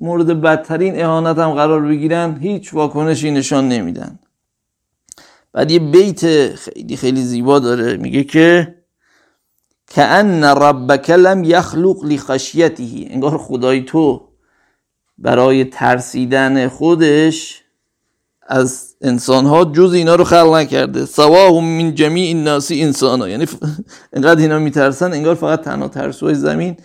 مورد 0.00 0.40
بدترین 0.40 1.02
اهانت 1.04 1.38
هم 1.38 1.50
قرار 1.50 1.82
بگیرن 1.82 2.38
هیچ 2.40 2.74
واکنشی 2.74 3.30
نشان 3.30 3.68
نمیدن. 3.68 4.18
بعد 5.52 5.70
یه 5.70 5.78
بیت 5.78 6.54
خیلی 6.54 6.96
خیلی 6.96 7.22
زیبا 7.22 7.58
داره 7.58 7.96
میگه 7.96 8.24
که 8.24 8.76
ان 9.96 10.44
ربک 10.44 11.10
لم 11.10 11.44
یخلق 11.44 12.04
لخشیته 12.04 12.84
انگار 13.10 13.38
خدای 13.38 13.82
تو 13.82 14.28
برای 15.18 15.64
ترسیدن 15.64 16.68
خودش 16.68 17.62
از 18.46 18.96
انسان 19.00 19.46
ها 19.46 19.64
جز 19.64 19.92
اینا 19.92 20.14
رو 20.14 20.24
خلق 20.24 20.54
نکرده. 20.54 21.06
سواهم 21.06 21.64
من 21.64 21.94
جمیع 21.94 22.36
الناس 22.36 22.70
انسان 22.74 23.20
ها 23.20 23.28
یعنی 23.28 23.46
انقدر 24.12 24.40
اینا 24.40 24.58
میترسن 24.58 25.12
انگار 25.12 25.34
فقط 25.34 25.60
تنها 25.62 25.88
ترسوی 25.88 26.34
زمین 26.34 26.76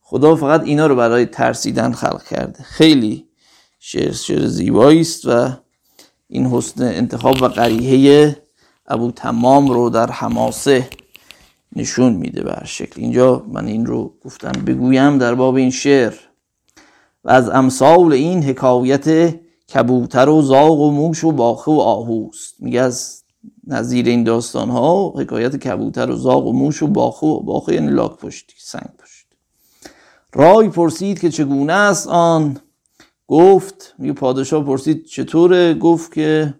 خدا 0.00 0.36
فقط 0.36 0.62
اینا 0.64 0.86
رو 0.86 0.96
برای 0.96 1.26
ترسیدن 1.26 1.92
خلق 1.92 2.24
کرده. 2.24 2.62
خیلی 2.62 3.28
شعر 3.78 4.12
شعر 4.12 4.46
زیبایی 4.46 5.00
است 5.00 5.26
و 5.26 5.50
این 6.28 6.46
حسن 6.46 6.82
انتخاب 6.82 7.42
و 7.42 7.48
قریحه 7.48 8.36
ابو 8.86 9.10
تمام 9.10 9.68
رو 9.68 9.90
در 9.90 10.10
حماسه 10.10 10.88
نشون 11.76 12.12
میده 12.12 12.42
به 12.42 12.60
شکل. 12.64 13.00
اینجا 13.00 13.44
من 13.48 13.66
این 13.66 13.86
رو 13.86 14.14
گفتم 14.24 14.52
بگویم 14.66 15.18
در 15.18 15.34
باب 15.34 15.54
این 15.54 15.70
شعر. 15.70 16.14
و 17.24 17.30
از 17.30 17.48
امثال 17.48 18.12
این 18.12 18.42
حکایت 18.42 19.34
کبوتر 19.74 20.28
و 20.28 20.42
زاغ 20.42 20.80
و 20.80 20.90
موش 20.90 21.24
و 21.24 21.32
باخه 21.32 21.72
و 21.72 21.80
آهوست. 21.80 22.54
میگه 22.58 22.80
از 22.80 23.22
نظیر 23.66 24.06
این 24.06 24.24
داستان 24.24 24.70
ها 24.70 25.14
حکایت 25.16 25.56
کبوتر 25.56 26.10
و 26.10 26.16
زاغ 26.16 26.46
و 26.46 26.52
موش 26.52 26.82
و 26.82 26.86
باخه 26.86 27.26
و 27.26 27.40
باخه 27.40 27.74
یعنی 27.74 27.90
لاک 27.90 28.16
پشتی 28.16 28.54
سنگ 28.58 28.90
پشت 28.98 29.26
رای 30.34 30.68
پرسید 30.68 31.20
که 31.20 31.30
چگونه 31.30 31.72
است 31.72 32.08
آن؟ 32.08 32.60
گفت 33.28 33.94
میگه 33.98 34.12
پادشاه 34.12 34.64
پرسید 34.64 35.04
چطوره؟ 35.04 35.74
گفت 35.74 36.12
که 36.14 36.54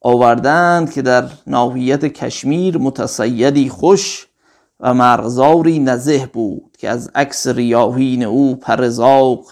آوردند 0.00 0.92
که 0.92 1.02
در 1.02 1.28
ناحیت 1.46 2.04
کشمیر 2.04 2.78
متصیدی 2.78 3.68
خوش 3.68 4.26
و 4.80 4.94
مرغزاری 4.94 5.78
نزه 5.78 6.30
بود 6.32 6.76
که 6.78 6.88
از 6.88 7.10
عکس 7.14 7.46
ریاهین 7.46 8.22
او 8.22 8.56
پرزاق 8.56 9.46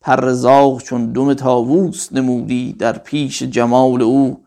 پرزاق 0.00 0.82
چون 0.82 1.12
دوم 1.12 1.34
تاووس 1.34 2.12
نمودی 2.12 2.72
در 2.72 2.98
پیش 2.98 3.42
جمال 3.42 4.02
او. 4.02 4.44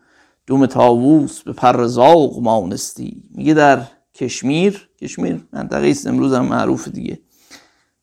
دوم 0.47 0.65
تاووس 0.65 1.41
به 1.43 1.53
پرزاق 1.53 2.39
مانستی 2.39 3.23
میگه 3.31 3.53
در 3.53 3.81
کشمیر 4.13 4.89
کشمیر 5.01 5.43
منطقه 5.53 5.87
است 5.87 6.07
امروز 6.07 6.33
هم 6.33 6.45
معروف 6.45 6.87
دیگه. 6.87 7.19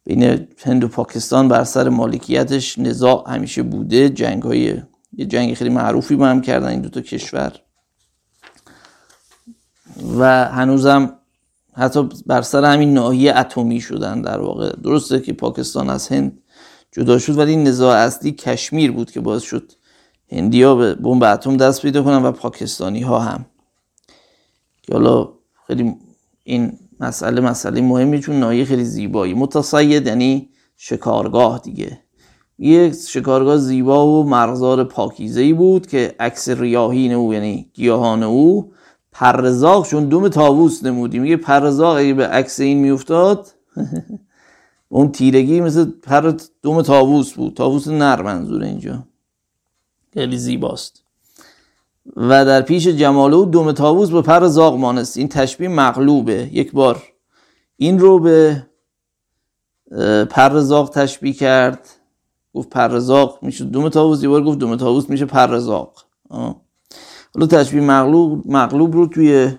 بین 0.04 0.48
هند 0.58 0.84
و 0.84 0.88
پاکستان 0.88 1.48
بر 1.48 1.64
سر 1.64 1.88
مالکیتش 1.88 2.78
نزاع 2.78 3.24
همیشه 3.30 3.62
بوده. 3.62 4.08
جنگ 4.08 4.42
های 4.42 4.82
یه 5.12 5.26
جنگ 5.26 5.54
خیلی 5.54 5.70
معروفی 5.70 6.16
با 6.16 6.26
هم 6.26 6.40
کردن 6.40 6.68
این 6.68 6.80
دوتا 6.80 7.00
کشور. 7.00 7.52
و 10.18 10.48
هنوزم 10.48 11.18
حتی 11.72 12.08
بر 12.26 12.42
سر 12.42 12.64
همین 12.64 12.94
ناحیه 12.94 13.38
اتمی 13.38 13.80
شدن 13.80 14.22
در 14.22 14.40
واقع. 14.40 14.72
درسته 14.72 15.20
که 15.20 15.32
پاکستان 15.32 15.90
از 15.90 16.08
هند 16.08 16.42
جدا 16.92 17.18
شد 17.18 17.38
ولی 17.38 17.56
نزاع 17.56 17.96
اصلی 17.96 18.32
کشمیر 18.32 18.92
بود 18.92 19.10
که 19.10 19.20
باعث 19.20 19.42
شد 19.42 19.72
هندیا 20.32 20.74
به 20.74 20.94
بمب 20.94 21.22
اتم 21.22 21.56
دست 21.56 21.82
پیدا 21.82 22.02
کنن 22.02 22.22
و 22.22 22.32
پاکستانی 22.32 23.00
ها 23.00 23.18
هم. 23.18 23.46
که 24.82 24.92
حالا 24.92 25.32
خیلی 25.66 25.96
این 26.44 26.78
مسئله 27.02 27.40
مسئله 27.40 27.80
مهمی 27.80 28.20
چون 28.20 28.40
ناحیه 28.40 28.64
خیلی 28.64 28.84
زیبایی. 28.84 29.34
متصید 29.34 30.06
یعنی 30.06 30.48
شکارگاه 30.76 31.58
دیگه. 31.58 31.98
یک 32.58 32.92
شکارگاه 32.92 33.56
زیبا 33.56 34.06
و 34.06 34.24
مرغزار 34.24 34.84
پاکیزه 34.84 35.54
بود 35.54 35.86
که 35.86 36.14
عکس 36.20 36.48
ریاهین 36.48 37.12
او 37.12 37.34
یعنی 37.34 37.70
گیاهان 37.74 38.22
او 38.22 38.72
پرزاق 39.12 39.86
چون 39.86 40.04
دوم 40.08 40.28
تاووس 40.28 40.84
نمودی. 40.84 41.18
میگه 41.18 41.36
پرزاق 41.36 41.96
اگه 41.96 42.14
به 42.14 42.26
عکس 42.26 42.60
این 42.60 42.78
میافتاد 42.78 43.48
اون 44.88 45.12
تیرگی 45.12 45.60
مثل 45.60 45.84
پر 45.84 46.34
دوم 46.62 46.82
تاووس 46.82 47.32
بود. 47.32 47.54
تاووس 47.54 47.88
نر 47.88 48.22
منظور 48.22 48.62
اینجا. 48.62 49.04
خیلی 50.14 50.38
زیباست. 50.38 51.01
و 52.16 52.44
در 52.44 52.62
پیش 52.62 52.88
جمال 52.88 53.34
او 53.34 53.44
دوم 53.44 53.72
تاووس 53.72 54.10
به 54.10 54.22
پر 54.22 54.46
زاغ 54.46 54.78
مانست 54.78 55.16
این 55.16 55.28
تشبیه 55.28 55.68
مغلوبه. 55.68 56.48
یک 56.52 56.72
بار 56.72 57.02
این 57.76 57.98
رو 57.98 58.18
به 58.18 58.66
پر 60.30 60.60
زاغ 60.60 60.90
تشبیه 60.90 61.32
کرد. 61.32 61.88
گفت 62.54 62.68
پرزاق 62.68 63.38
میشه. 63.42 63.64
دوم 63.64 63.88
تاووس 63.88 64.22
یه 64.22 64.28
بار 64.28 64.44
گفت 64.44 64.58
دوم 64.58 64.76
تاووس 64.76 65.10
میشه 65.10 65.24
پرزاق 65.24 66.04
حالا 67.34 67.46
تشبیه 67.50 67.80
مغلوب 67.80 68.42
مغلوب 68.46 68.94
رو 68.94 69.06
توی 69.06 69.52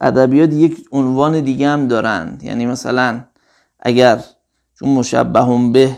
ادبیات 0.00 0.52
یک 0.52 0.88
عنوان 0.92 1.40
دیگه 1.40 1.68
هم 1.68 1.88
دارند 1.88 2.42
یعنی 2.42 2.66
مثلا 2.66 3.24
اگر 3.80 4.24
چون 4.78 4.88
مشبه 4.88 5.70
به 5.72 5.96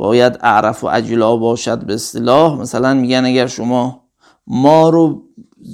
باید 0.00 0.38
اعرف 0.40 0.84
و 0.84 0.86
اجلا 0.86 1.36
باشد 1.36 1.84
به 1.84 1.94
اصطلاح. 1.94 2.60
مثلا 2.60 2.94
میگن 2.94 3.24
اگر 3.24 3.46
شما 3.46 4.08
ماه 4.46 4.92
رو 4.92 5.22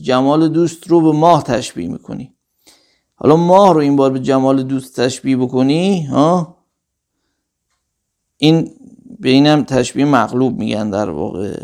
جمال 0.03 0.49
دوست 0.49 0.89
رو 0.89 1.01
به 1.01 1.18
ماه 1.18 1.43
تشبیه 1.43 1.89
می‌کنی. 1.89 2.35
حالا 3.14 3.37
ماه 3.37 3.74
رو 3.74 3.81
این 3.81 3.97
بار 3.97 4.11
به 4.11 4.20
جمال 4.20 4.62
دوست 4.62 5.01
تشبیه 5.01 5.37
بکنی 5.37 6.05
ها؟ 6.05 6.57
این 8.37 8.70
به 9.20 9.29
اینم 9.29 9.64
تشبیه 9.64 10.05
مغلوب 10.05 10.59
میگن 10.59 10.91
در 10.91 11.11
واقع 11.11 11.61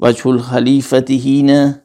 و 0.00 0.12
چول 0.12 0.38
خلیفت 0.38 1.10
هینه 1.10 1.82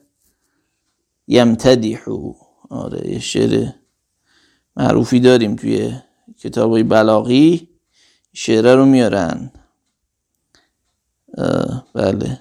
یمتدیحو 1.28 2.32
آره 2.70 3.10
یه 3.10 3.18
شعر 3.18 3.68
معروفی 4.76 5.20
داریم 5.20 5.56
توی 5.56 5.92
کتاب 6.38 6.82
بلاغی. 6.82 7.71
شعره 8.32 8.74
رو 8.74 8.84
میارن. 8.84 9.52
بله. 11.94 12.40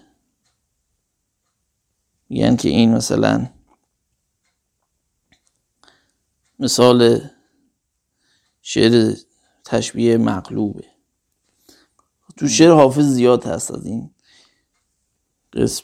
میگن 2.30 2.56
که 2.56 2.70
این 2.70 2.96
مثلا 2.96 3.50
مثال 6.60 7.30
شعر 8.62 9.16
تشبیه 9.66 10.18
مقلوبه 10.18 10.86
تو 12.38 12.48
شعر 12.48 12.72
حافظ 12.72 13.06
زیاد 13.06 13.46
هست 13.46 13.72
از 13.72 13.86
این 13.86 14.12
قسم 15.54 15.84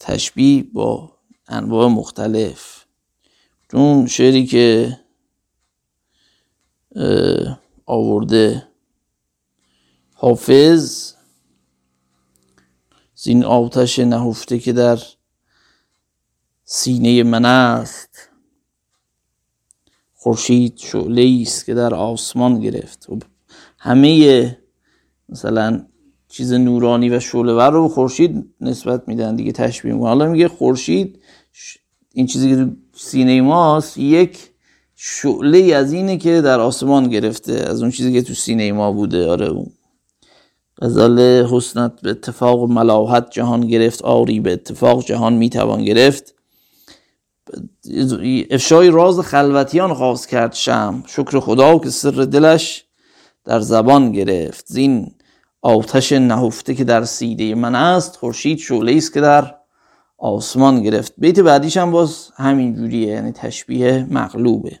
تشبیه 0.00 0.62
با 0.62 1.18
انواع 1.48 1.88
مختلف. 1.88 2.84
چون 3.70 4.06
شعری 4.06 4.46
که 4.46 4.98
آورده 7.86 8.67
حافظ. 10.20 11.12
زین 13.14 13.44
آتش 13.44 13.98
نهفته 13.98 14.58
که 14.58 14.72
در 14.72 14.98
سینه 16.64 17.22
من 17.22 17.44
است. 17.44 18.28
خورشید 20.14 20.78
شعله 20.78 21.38
است 21.42 21.66
که 21.66 21.74
در 21.74 21.94
آسمان 21.94 22.60
گرفت. 22.60 23.04
خب 23.06 23.22
همه 23.78 24.58
مثلا 25.28 25.86
چیز 26.28 26.52
نورانی 26.52 27.10
و 27.10 27.20
شعله 27.20 27.52
ور 27.52 27.70
رو 27.70 27.88
خورشید 27.88 28.54
نسبت 28.60 29.08
میدن 29.08 29.36
دیگه 29.36 29.52
تشبیه 29.52 29.92
می‌کنن. 29.92 30.08
حالا 30.08 30.26
میگه 30.26 30.48
خورشید 30.48 31.18
این 32.12 32.26
چیزی 32.26 32.56
که 32.56 32.76
سینه 32.92 33.40
ماست 33.40 33.98
یک 33.98 34.50
شعله 34.96 35.74
از 35.74 35.92
اینه 35.92 36.16
که 36.16 36.40
در 36.40 36.60
آسمان 36.60 37.08
گرفته 37.08 37.52
از 37.52 37.82
اون 37.82 37.90
چیزی 37.90 38.12
که 38.12 38.22
تو 38.22 38.34
سینه 38.34 38.72
ما 38.72 38.92
بوده. 38.92 39.28
آره 39.28 39.46
اون 39.46 39.72
غزال 40.82 41.20
حسنت 41.20 42.00
به 42.02 42.10
اتفاق 42.10 42.70
ملاحت 42.70 43.30
جهان 43.30 43.66
گرفت 43.66 44.02
آری 44.02 44.40
به 44.40 44.52
اتفاق 44.52 45.04
جهان 45.04 45.32
می‌توان 45.32 45.84
گرفت. 45.84 46.34
افشای 48.50 48.90
راز 48.90 49.20
خلوتیان 49.20 49.94
خواست 49.94 50.28
کرد 50.28 50.52
شم 50.52 51.02
شکر 51.06 51.40
خدا 51.40 51.78
که 51.78 51.90
سر 51.90 52.10
دلش 52.10 52.84
در 53.44 53.60
زبان 53.60 54.12
گرفت. 54.12 54.64
زین 54.66 55.14
آتش 55.62 56.12
نهفته 56.12 56.74
که 56.74 56.84
در 56.84 57.04
سیده 57.04 57.54
من 57.54 57.74
است 57.74 58.16
خورشید 58.16 58.58
شعله 58.58 58.96
است 58.96 59.14
که 59.14 59.20
در 59.20 59.54
آسمان 60.18 60.82
گرفت. 60.82 61.12
بیت 61.18 61.40
بعدیش 61.40 61.76
هم 61.76 61.90
باز 61.90 62.30
همین 62.36 62.74
جوریه 62.74 63.08
یعنی 63.08 63.32
تشبیه 63.32 64.06
مغلوبه. 64.10 64.78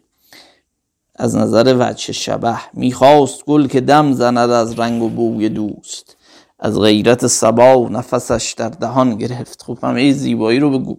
از 1.18 1.36
نظر 1.36 1.76
وجه 1.78 2.12
شبه 2.12 2.58
می‌خواست 2.74 3.44
گل 3.44 3.66
که 3.66 3.80
دم 3.80 4.12
زند 4.12 4.50
از 4.50 4.78
رنگ 4.78 5.02
و 5.02 5.08
بوی 5.08 5.48
دوست. 5.48 6.16
از 6.58 6.80
غیرت 6.80 7.26
سبا 7.26 7.88
نفسش 7.90 8.54
در 8.56 8.68
دهان 8.68 9.14
گرفت. 9.14 9.62
خب 9.62 9.78
همه 9.82 10.12
زیبایی 10.12 10.58
رو 10.58 10.78
به, 10.78 10.96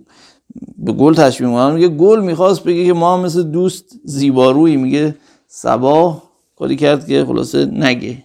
به 0.78 0.92
گل 0.92 1.14
تشبیه 1.14 1.48
می‌کنن 1.48 1.74
میگه 1.74 1.88
گل 1.88 2.20
می‌خواست 2.20 2.64
بگه 2.64 2.86
که 2.86 2.94
ما 2.94 3.18
مثل 3.18 3.44
دوست 3.44 3.86
زیبارویی 4.04 4.78
میگه 4.78 5.16
سبا 5.48 6.24
کاری 6.56 6.76
کرد 6.76 7.08
که 7.08 7.26
خلاصه 7.26 7.66
نگه. 7.66 8.24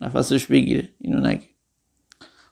نفسش 0.00 0.46
بگیره. 0.46 0.88
اینو 1.00 1.20
نگه. 1.20 1.48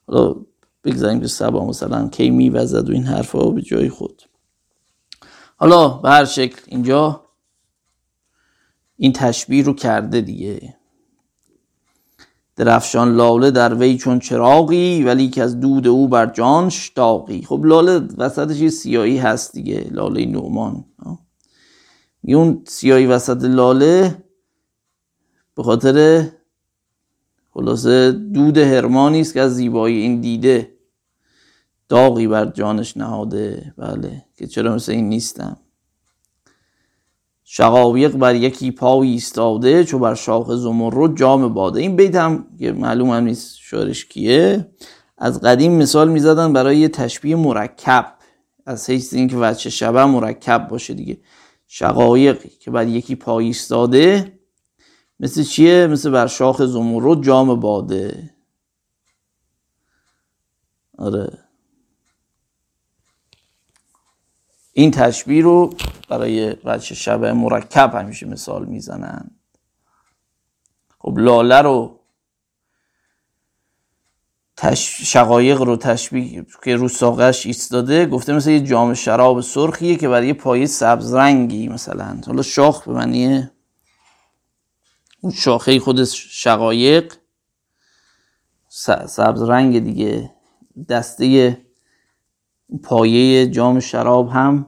حالا 0.06 0.36
بگذاریم 0.84 1.20
که 1.20 1.26
سبا 1.26 1.66
مثلا 1.66 2.08
کی 2.08 2.30
میوزد 2.30 2.90
و 2.90 2.92
این 2.92 3.04
حرفا 3.04 3.50
به 3.50 3.62
جای 3.62 3.88
خود. 3.88 4.22
حالا 5.56 5.88
به 5.88 6.10
هر 6.10 6.24
شکل 6.24 6.60
اینجا 6.66 7.20
این 9.02 9.12
تشبیه 9.12 9.64
رو 9.64 9.72
کرده 9.72 10.20
دیگه. 10.20 10.74
درفشان 12.56 13.14
لاله 13.14 13.50
در 13.50 13.74
وی 13.74 13.96
چون 13.96 14.18
چراغی 14.18 15.02
ولی 15.02 15.28
که 15.28 15.42
از 15.42 15.60
دود 15.60 15.86
او 15.86 16.08
بر 16.08 16.26
جانش 16.26 16.88
داغی 16.88 17.42
خب 17.42 17.64
لاله 17.64 18.08
وسطش 18.18 18.60
یه 18.60 18.70
سیایی 18.70 19.18
هست 19.18 19.52
دیگه 19.52 19.86
لاله 19.90 20.26
نومان 20.26 20.84
اون 22.22 22.62
سیایی 22.66 23.06
وسط 23.06 23.44
لاله 23.44 24.24
به 25.56 25.62
خاطر 25.62 26.26
خلاصه 27.50 28.12
دود 28.12 28.58
هرمانی 28.58 29.20
است 29.20 29.34
که 29.34 29.40
از 29.40 29.54
زیبایی 29.54 29.98
این 30.00 30.20
دیده 30.20 30.74
داغی 31.88 32.26
بر 32.26 32.46
جانش 32.46 32.96
نهاده. 32.96 33.74
بله 33.78 34.24
که 34.36 34.46
چرا 34.46 34.74
مثل 34.74 34.92
این 34.92 35.08
نیستم 35.08 35.56
شقایق 37.54 38.16
بر 38.16 38.34
یکی 38.34 38.70
پای 38.70 39.08
ایستاده 39.08 39.84
چو 39.84 39.98
بر 39.98 40.14
شاخ 40.14 40.50
زمرد 40.54 41.16
جام 41.16 41.54
باده. 41.54 41.80
این 41.80 41.96
بیت 41.96 42.14
هم 42.14 42.46
که 42.58 42.72
معلوم 42.72 43.10
هم 43.10 43.24
نیست 43.24 43.56
شعرش 43.58 44.04
کیه. 44.04 44.68
از 45.18 45.40
قدیم 45.40 45.72
مثال 45.72 46.08
می‌زدن 46.08 46.52
برای 46.52 46.76
یه 46.78 46.88
تشبیه 46.88 47.36
مرکب. 47.36 48.14
از 48.66 48.90
حیث 48.90 49.14
اینکه 49.14 49.36
وجه 49.40 49.70
شبه 49.70 50.04
مرکب 50.04 50.68
باشه 50.68 50.94
دیگه. 50.94 51.20
شقایقی 51.66 52.48
که 52.48 52.70
بر 52.70 52.88
یکی 52.88 53.14
پای 53.14 53.44
ایستاده 53.46 54.38
مثل 55.20 55.42
چیه؟ 55.42 55.86
مثل 55.86 56.10
بر 56.10 56.26
شاخ 56.26 56.62
زمرد 56.62 57.22
جام 57.22 57.60
باده. 57.60 58.30
آره. 60.98 61.38
این 64.72 64.90
تشبیه 64.90 65.42
رو 65.42 65.74
برای 66.08 66.56
وجه 66.64 66.94
شبه 66.94 67.32
مرکب 67.32 67.94
همیشه 67.94 68.26
مثال 68.26 68.64
می‌زنن. 68.64 69.30
خب 70.98 71.14
لاله 71.18 71.62
رو 71.62 72.00
تش... 74.56 75.12
شقایق 75.12 75.62
رو 75.62 75.76
تشبیه 75.76 76.46
که 76.64 76.76
رو 76.76 76.88
ساقش 76.88 77.46
ایستاده 77.46 78.06
گفته 78.06 78.32
مثل 78.32 78.50
یه 78.50 78.60
جام 78.60 78.94
شراب 78.94 79.40
سرخیه 79.40 79.96
که 79.96 80.08
برای 80.08 80.26
یه 80.26 80.34
پایه 80.34 80.66
سبز 80.66 81.14
رنگی 81.14 81.68
مثلا. 81.68 82.20
حالا 82.26 82.42
شاخ 82.42 82.88
به 82.88 82.92
معنی 82.92 83.48
اون 85.20 85.32
شاخه 85.32 85.80
خود 85.80 86.04
شقایق 86.04 87.14
سبز 89.06 89.42
رنگ 89.42 89.78
دیگه 89.78 90.30
دسته 90.88 91.58
پایه 92.82 93.46
جام 93.46 93.80
شراب 93.80 94.28
هم 94.28 94.66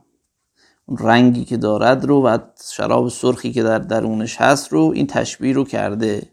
اون 0.87 0.99
رنگی 0.99 1.45
که 1.45 1.57
دارد 1.57 2.05
رو 2.05 2.23
و 2.23 2.39
شراب 2.73 3.09
سرخی 3.09 3.53
که 3.53 3.63
در 3.63 3.79
درونش 3.79 4.37
هست 4.41 4.73
رو 4.73 4.93
این 4.95 5.07
تشبیه 5.07 5.53
رو 5.53 5.65
کرده. 5.65 6.31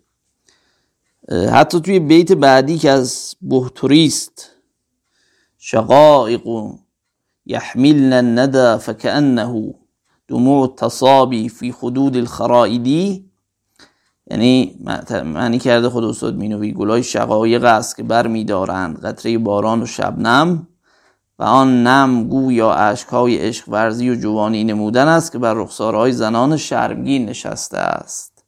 حتی 1.54 1.82
توی 1.82 2.00
بیت 2.00 2.32
بعدی 2.32 2.78
که 2.78 2.92
از 2.92 3.36
بهتریست 3.42 4.50
شقائق 5.58 6.42
یحملن 7.46 8.14
الندى 8.14 8.78
فكأنه 8.78 9.74
دموع 10.28 10.62
التصابی 10.62 11.50
فی 11.50 11.72
خدود 11.72 12.18
الخرائدی. 12.18 13.32
یعنی 14.32 14.76
معنی 15.26 15.60
کرده 15.60 15.90
خود 15.90 16.04
استاد 16.04 16.36
مینوی 16.36 16.72
گلای 16.72 17.04
شقایق 17.04 17.64
است 17.64 17.96
که 17.96 18.04
بر 18.04 18.28
میدارند 18.28 19.00
قطره 19.00 19.38
باران 19.38 19.82
و 19.82 19.86
شبنم. 19.86 20.68
و 21.42 21.44
آن 21.44 21.88
نم 21.88 22.28
گویا 22.28 22.74
اشکهای 22.74 23.38
عشق 23.38 23.70
ورزی 23.70 24.10
و 24.10 24.16
جوانی 24.16 24.64
نمودن 24.64 25.08
است 25.08 25.32
که 25.32 25.38
بر 25.38 25.54
رخسارهای 25.54 26.12
زنان 26.12 26.58
شرمگین 26.58 27.26
نشسته 27.26 27.78
است. 27.78 28.44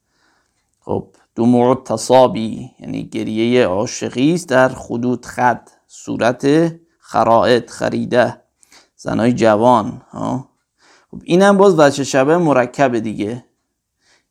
خب 0.80 1.08
دموع 1.36 1.84
تصابی 1.84 2.72
یعنی 2.80 3.04
گریه 3.04 3.66
عاشقی 3.66 4.34
است 4.34 4.50
در 4.50 4.70
خدود 4.70 5.26
خد 5.26 5.70
صورت 5.88 6.72
خرائط 7.00 7.70
خریده 7.70 8.42
زنای 8.96 9.34
جوان 9.34 10.02
ها؟ 10.12 10.50
خب 11.12 11.22
اینم 11.24 11.58
باز 11.58 11.80
وچه 11.80 12.04
شبه 12.04 12.38
مرکب 12.38 13.00
دیگه. 13.00 13.46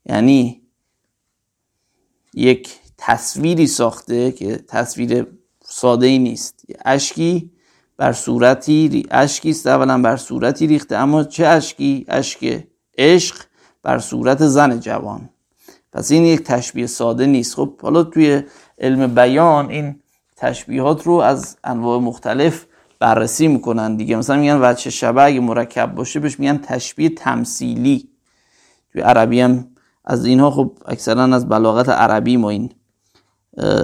یعنی 0.07 0.63
یک 2.35 2.79
تصویری 2.99 3.67
ساخته 3.67 4.33
که 4.33 4.57
تصویر 4.57 5.27
ساده 5.65 6.07
ای 6.07 6.19
نیست 6.19 6.65
اشکی 6.85 7.53
بر 7.97 8.13
صورتی 8.13 9.07
اشکی 9.11 9.51
است. 9.51 9.67
اولا 9.67 10.03
بر 10.03 10.17
صورتی 10.17 10.67
ریخته. 10.67 10.97
اما 10.97 11.25
چه 11.25 11.47
اشکی؟ 11.47 12.05
اشک 12.09 12.65
عشق 12.99 13.37
بر 13.83 13.99
صورت 13.99 14.47
زن 14.47 14.81
جوان. 14.81 15.29
پس 15.93 16.11
این 16.11 16.25
یک 16.25 16.43
تشبیه 16.43 16.87
ساده 16.87 17.27
نیست. 17.27 17.55
خب 17.55 17.81
حالا 17.81 18.03
توی 18.05 18.43
علم 18.79 19.15
بیان 19.15 19.71
این 19.71 20.01
تشبیهات 20.37 21.07
رو 21.07 21.13
از 21.13 21.57
انواع 21.65 22.01
مختلف 22.01 22.67
بررسی 22.99 23.49
می‌کنن 23.49 23.97
دیگه. 23.97 24.17
مثلا 24.17 24.37
میگن 24.37 24.59
وجه 24.63 24.91
شبه 24.91 25.23
اگه 25.23 25.41
مرکب 25.41 25.95
باشه 25.95 26.21
بهش 26.21 26.41
میگن 26.41 26.59
تشبیه 26.59 27.09
تمثیلی. 27.09 28.09
توی 28.93 29.03
عربی 29.03 29.41
هم 29.41 29.69
از 30.05 30.25
اینها 30.25 30.51
خب 30.51 30.73
اکثرا 30.87 31.25
از 31.25 31.49
بلاغت 31.49 31.89
عربی 31.89 32.37
ما 32.37 32.51
این 32.51 32.73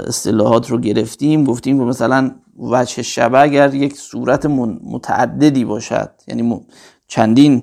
اصطلاحات 0.07 0.71
رو 0.71 0.79
گرفتیم. 0.79 1.45
گفتیم 1.45 1.77
مثلا 1.77 2.31
وجه 2.59 3.03
شبه 3.03 3.41
اگر 3.41 3.75
یک 3.75 3.97
صورت 3.97 4.47
متعددی 4.47 5.65
باشد 5.65 6.11
یعنی 6.27 6.67
چندین 7.07 7.63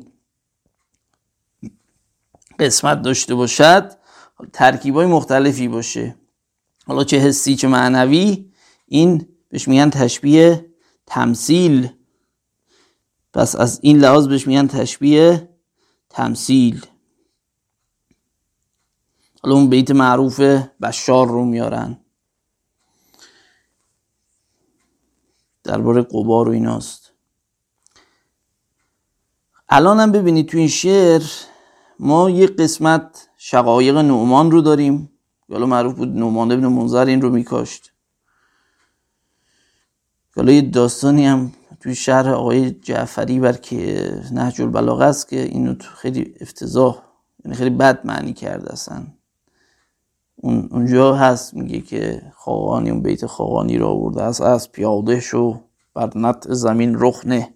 قسمت 2.59 3.01
داشته 3.01 3.35
باشد 3.35 3.91
ترکیب 4.53 4.95
های 4.95 5.05
مختلفی 5.05 5.67
باشه. 5.67 6.15
حالا 6.87 7.03
چه 7.03 7.17
حسی 7.17 7.55
چه 7.55 7.67
معنوی 7.67 8.51
این 8.85 9.27
بهش 9.49 9.67
میگن 9.67 9.89
تشبیه 9.89 10.65
تمثیل. 11.05 11.89
پس 13.33 13.55
از 13.55 13.79
این 13.83 13.97
لحاظ 13.97 14.27
بهش 14.27 14.47
میگن 14.47 14.67
تشبیه 14.67 15.49
تمثیل. 16.09 16.85
حالا 19.43 19.55
اون 19.55 19.69
بیت 19.69 19.91
معروف 19.91 20.39
بشار 20.81 21.27
رو 21.27 21.45
میارن. 21.45 22.04
درباره 25.65 26.01
قبار 26.01 26.49
و 26.49 26.51
ایناست. 26.51 27.11
الان 29.69 29.99
هم 29.99 30.11
ببینید 30.11 30.47
تو 30.47 30.57
این 30.57 30.67
شعر 30.67 31.23
ما 31.99 32.29
یه 32.29 32.47
قسمت 32.47 33.29
شقایق 33.37 33.97
نومان 33.97 34.51
رو 34.51 34.61
داریم. 34.61 35.09
حالا 35.49 35.65
معروف 35.65 35.93
بود 35.93 36.09
نومان 36.09 36.51
ابن 36.51 36.67
منظر 36.67 37.05
این 37.05 37.21
رو 37.21 37.29
میکاشت. 37.29 37.91
حالا 40.35 40.51
یه 40.51 40.61
داستانی 40.61 41.25
هم 41.25 41.51
توی 41.79 41.95
شهر 41.95 42.29
آقای 42.29 42.71
جعفری 42.71 43.39
بر 43.39 43.53
که 43.53 44.11
نهج 44.31 44.61
البلاغه 44.61 45.05
است 45.05 45.29
که 45.29 45.41
اینو 45.41 45.75
خیلی 45.95 46.33
افتضاح 46.41 47.01
یعنی 47.45 47.57
خیلی 47.57 47.69
بد 47.69 48.05
معنی 48.05 48.33
کرده 48.33 48.73
اصلا. 48.73 49.07
اون 50.35 50.69
اونجا 50.71 51.15
هست 51.15 51.53
میگه 51.53 51.81
که 51.81 52.21
خاقانی 52.35 52.89
اون 52.89 53.01
بیت 53.01 53.25
خاقانی 53.25 53.77
را 53.77 53.87
آورده 53.87 54.21
است 54.21 54.41
از 54.41 54.71
پیاده 54.71 55.19
شو 55.19 55.61
بر 55.93 56.09
نط 56.15 56.47
زمین 56.49 56.95
رخنه 56.99 57.53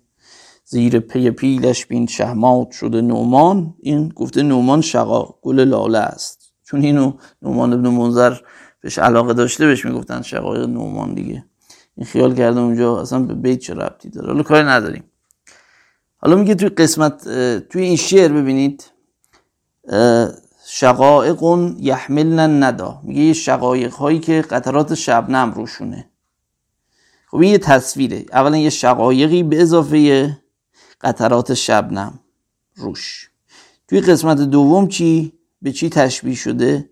زیر 0.65 0.99
پی 0.99 1.31
پیلش 1.31 1.85
بین 1.85 2.07
شهمات 2.07 2.71
شده 2.71 3.01
نومان 3.01 3.73
این 3.79 4.09
گفته 4.09 4.43
نومان 4.43 4.81
شقا 4.81 5.35
گل 5.41 5.59
لاله 5.59 5.97
است. 5.97 6.53
چون 6.63 6.81
اینو 6.81 7.13
نومان 7.41 7.73
ابن 7.73 7.87
منظر 7.87 8.37
بهش 8.81 8.97
علاقه 8.99 9.33
داشته 9.33 9.65
بهش 9.65 9.85
می‌گفتن 9.85 10.21
شقایق 10.21 10.65
نومان 10.65 11.13
دیگه. 11.13 11.45
این 11.95 12.05
خیال 12.05 12.35
کرده 12.35 12.59
اونجا 12.59 13.01
اصلا 13.01 13.19
به 13.19 13.33
بیت 13.33 13.59
چه 13.59 13.73
ربطی 13.73 14.09
داره. 14.09 14.27
حالا 14.27 14.43
کاری 14.43 14.67
نداریم. 14.67 15.03
حالا 16.17 16.35
میگه 16.35 16.55
توی 16.55 16.69
قسمت 16.69 17.23
توی 17.59 17.81
این 17.81 17.95
شعر 17.95 18.31
ببینید 18.33 18.91
شقایق 20.71 21.43
یحملن 21.79 22.63
ندا 22.63 23.01
میگه 23.03 23.21
یه 23.21 23.33
شقایق 23.33 23.93
هایی 23.93 24.19
که 24.19 24.41
قطرات 24.41 24.93
شبنم 24.93 25.51
روشونه. 25.51 26.09
خب 27.27 27.37
این 27.37 27.51
یه 27.51 27.57
تصویره. 27.57 28.25
اولا 28.31 28.57
یه 28.57 28.69
شقایقی 28.69 29.43
به 29.43 29.61
اضافه 29.61 30.37
قطرات 31.01 31.53
شبنم 31.53 32.19
روش. 32.75 33.29
توی 33.87 34.01
قسمت 34.01 34.37
دوم 34.37 34.87
چی؟ 34.87 35.33
به 35.61 35.71
چی 35.71 35.89
تشبیه 35.89 36.35
شده؟ 36.35 36.89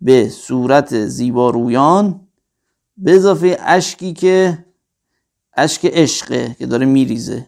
به 0.00 0.28
صورت 0.28 1.06
زیبا 1.06 1.50
رویان. 1.50 2.28
به 2.96 3.14
اضافه 3.14 3.58
اشکی 3.60 4.12
که 4.12 4.64
اشک 5.56 5.84
عشقه 5.84 6.56
که 6.58 6.66
داره 6.66 6.86
میریزه. 6.86 7.46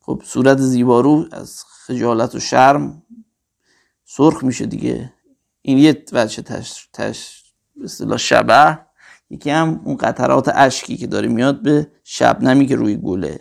خب 0.00 0.22
صورت 0.24 0.58
زیبارو 0.58 1.26
از 1.32 1.64
خجالت 1.86 2.34
و 2.34 2.40
شرم 2.40 3.02
سرخ 4.16 4.44
میشه 4.44 4.66
دیگه. 4.66 5.12
این 5.62 5.78
یه 5.78 6.04
وجه 6.12 6.42
تش, 6.42 6.88
تش 6.92 7.44
به 8.06 8.16
شبه. 8.16 8.78
یکی 9.30 9.50
هم 9.50 9.80
اون 9.84 9.96
قطرات 9.96 10.50
اشکی 10.54 10.96
که 10.96 11.06
داره 11.06 11.28
میاد 11.28 11.62
به 11.62 11.86
شبنمی 12.04 12.66
که 12.66 12.76
روی 12.76 12.96
گله. 12.96 13.40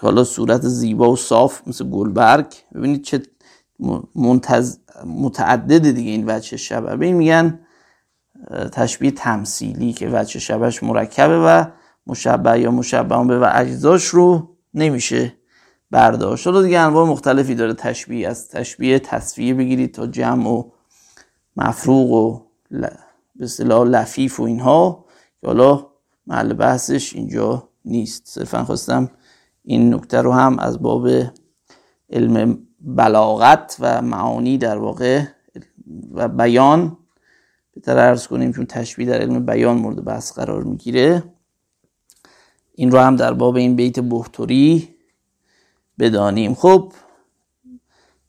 حالا 0.00 0.24
صورت 0.24 0.60
زیبا 0.60 1.12
و 1.12 1.16
صاف 1.16 1.68
مثل 1.68 1.84
گلبرگ. 1.84 2.46
ببینید 2.74 3.02
چه 3.02 3.22
منتز... 4.14 4.78
متعدد 5.06 5.90
دیگه 5.90 6.10
این 6.10 6.24
وجه 6.26 6.56
شبه. 6.56 6.96
به 6.96 7.06
این 7.06 7.16
میگن 7.16 7.60
تشبیه 8.72 9.10
تمثیلی 9.10 9.92
که 9.92 10.08
وجه 10.12 10.40
شبهش 10.40 10.82
مرکبه 10.82 11.38
و 11.38 11.64
مشبه 12.06 12.60
یا 12.60 12.70
مشبه 12.70 13.24
به 13.24 13.38
و 13.38 13.50
اجزاش 13.54 14.04
رو 14.04 14.56
نمیشه 14.74 15.43
برداشت. 15.94 16.46
حالا 16.46 16.62
دیگه 16.62 16.78
انواع 16.78 17.06
مختلفی 17.06 17.54
داره. 17.54 17.74
تشبیه 17.74 18.28
از 18.28 18.48
تشبیه 18.48 18.98
تصفیه 18.98 19.54
بگیرید 19.54 19.94
تا 19.94 20.06
جمع 20.06 20.48
و 20.48 20.70
مفروغ 21.56 22.10
و 22.10 22.40
به 23.36 23.44
اصطلاح 23.44 23.88
لفیف 23.88 24.40
و 24.40 24.42
اینها. 24.42 25.04
که 25.40 25.46
حالا 25.46 25.86
محل 26.26 26.52
بحثش 26.52 27.14
اینجا 27.14 27.68
نیست. 27.84 28.22
صرفا 28.26 28.64
خواستم 28.64 29.10
این 29.64 29.94
نکته 29.94 30.22
رو 30.22 30.32
هم 30.32 30.58
از 30.58 30.82
باب 30.82 31.08
علم 32.10 32.58
بلاغت 32.80 33.76
و 33.80 34.02
معانی 34.02 34.58
در 34.58 34.78
واقع 34.78 35.22
و 36.14 36.28
بیان 36.28 36.96
بهتر 37.74 37.98
ارز 37.98 38.26
کنیم 38.26 38.52
چون 38.52 38.66
تشبیه 38.66 39.06
در 39.06 39.20
علم 39.20 39.46
بیان 39.46 39.76
مورد 39.76 40.04
بحث 40.04 40.32
قرار 40.32 40.62
می‌گیره. 40.64 41.22
این 42.74 42.90
رو 42.90 42.98
هم 42.98 43.16
در 43.16 43.32
باب 43.32 43.56
این 43.56 43.76
بیت 43.76 44.00
بهتوری 44.00 44.93
بدانیم. 45.98 46.54
خب 46.54 46.92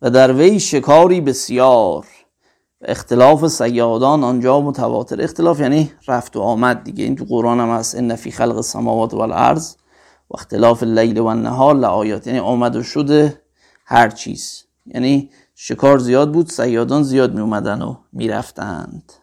و 0.02 0.10
در 0.10 0.34
وی 0.34 0.60
شکاری 0.60 1.22
بسیار 1.22 2.06
اختلاف 2.82 3.48
سیادان 3.48 4.24
آنجا 4.24 4.62
متواتر. 4.62 5.22
اختلاف 5.22 5.60
یعنی 5.60 5.92
رفت 6.08 6.36
و 6.36 6.42
آمد 6.42 6.84
دیگه. 6.84 7.04
این 7.04 7.16
تو 7.16 7.26
قرآن 7.26 7.60
هم 7.60 7.70
هست. 7.70 7.96
ان 7.96 8.16
فی 8.16 8.32
خلق 8.32 8.56
السماوات 8.56 9.14
والارض 9.14 9.76
و 10.30 10.34
اختلاف 10.34 10.84
اللیل 10.84 11.20
و 11.20 11.26
النهار 11.26 11.76
لآیات. 11.76 12.28
یعنی 12.28 12.40
آمد 12.40 12.76
و 12.76 12.84
شده 12.84 13.42
هر 13.86 14.10
چیز. 14.10 14.64
یعنی 14.86 15.30
شکار 15.56 15.98
زیاد 15.98 16.32
بود 16.32 16.50
سیادان 16.50 17.04
زیاد 17.04 17.34
می 17.34 17.42
اومدن 17.42 17.82
و 17.82 17.96
می‌رفتند. 18.14 19.14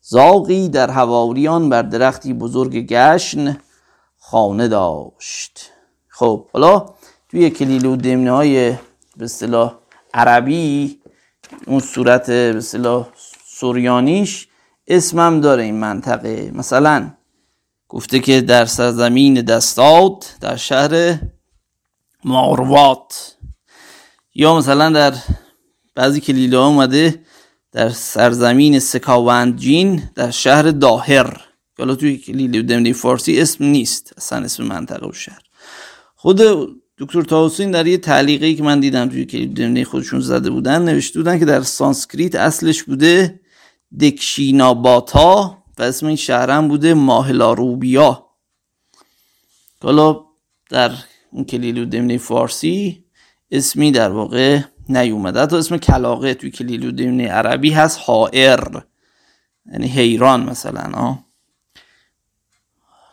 زاقی 0.00 0.68
در 0.68 0.90
هواریان 0.90 1.68
بر 1.68 1.82
درختی 1.82 2.34
بزرگ 2.34 2.86
گشن 2.86 3.56
خانه 4.18 4.68
داشت. 4.68 5.70
خب 6.08 6.46
حالا 6.52 6.86
توی 7.34 7.50
کلیل 7.50 7.86
و 7.86 7.96
دمنه 7.96 8.30
های 8.30 8.70
به 9.16 9.24
اصطلاح 9.24 9.74
عربی 10.14 10.98
اون 11.66 11.80
صورت 11.80 12.26
به 12.26 12.54
اصطلاح 12.56 13.08
سوریانیش 13.46 14.48
اسمم 14.86 15.40
داره 15.40 15.62
این 15.62 15.74
منطقه. 15.74 16.50
مثلا 16.54 17.10
گفته 17.88 18.18
که 18.18 18.40
در 18.40 18.64
سرزمین 18.64 19.34
دستاد 19.34 20.24
در 20.40 20.56
شهر 20.56 21.18
ماروات. 22.24 23.36
یا 24.34 24.56
مثلا 24.56 24.90
در 24.90 25.14
بعضی 25.94 26.20
کلیله 26.20 26.56
اومده 26.56 27.24
در 27.72 27.88
سرزمین 27.88 28.78
سکاوندجین 28.78 30.02
در 30.14 30.30
شهر 30.30 30.62
داهر. 30.62 31.40
حالا 31.78 31.94
توی 31.94 32.16
کلیله 32.18 32.62
دمنی 32.62 32.92
فارسی 32.92 33.40
اسم 33.40 33.64
نیست 33.64 34.12
اصلا 34.16 34.44
اسم 34.44 34.64
منطقه 34.64 35.08
و 35.08 35.12
شهر. 35.12 35.42
خود 36.16 36.40
دکتر 36.98 37.22
تاوسین 37.22 37.70
در 37.70 37.86
یه 37.86 37.96
تعلیقی 37.96 38.54
که 38.54 38.62
من 38.62 38.80
دیدم 38.80 39.08
توی 39.08 39.24
کلیله 39.24 39.54
دمنی 39.54 39.84
خودشون 39.84 40.20
زده 40.20 40.50
بودن 40.50 40.82
نوشته 40.82 41.18
بودن 41.18 41.38
که 41.38 41.44
در 41.44 41.62
سانسکریت 41.62 42.34
اصلش 42.34 42.82
بوده 42.82 43.40
دکشیناباتا 44.00 45.64
و 45.78 45.82
اسم 45.82 46.06
این 46.06 46.16
شهرم 46.16 46.68
بوده 46.68 46.94
ماهلاروبیا 46.94 48.26
حالا 49.82 50.24
در 50.70 50.92
اون 51.30 51.44
کلیل 51.44 51.84
دمنی 51.84 52.18
فارسی 52.18 53.04
اسمی 53.50 53.92
در 53.92 54.10
واقع 54.10 54.60
نیومده 54.88 55.40
حتی 55.40 55.56
اسم 55.56 55.76
کلاقه 55.76 56.34
توی 56.34 56.50
کلیل 56.50 56.90
دمنی 56.90 57.24
عربی 57.24 57.70
هست 57.70 58.00
حائر 58.02 58.82
یعنی 59.72 59.86
حیران 59.86 60.44
مثلا 60.44 60.92
آه. 60.94 61.23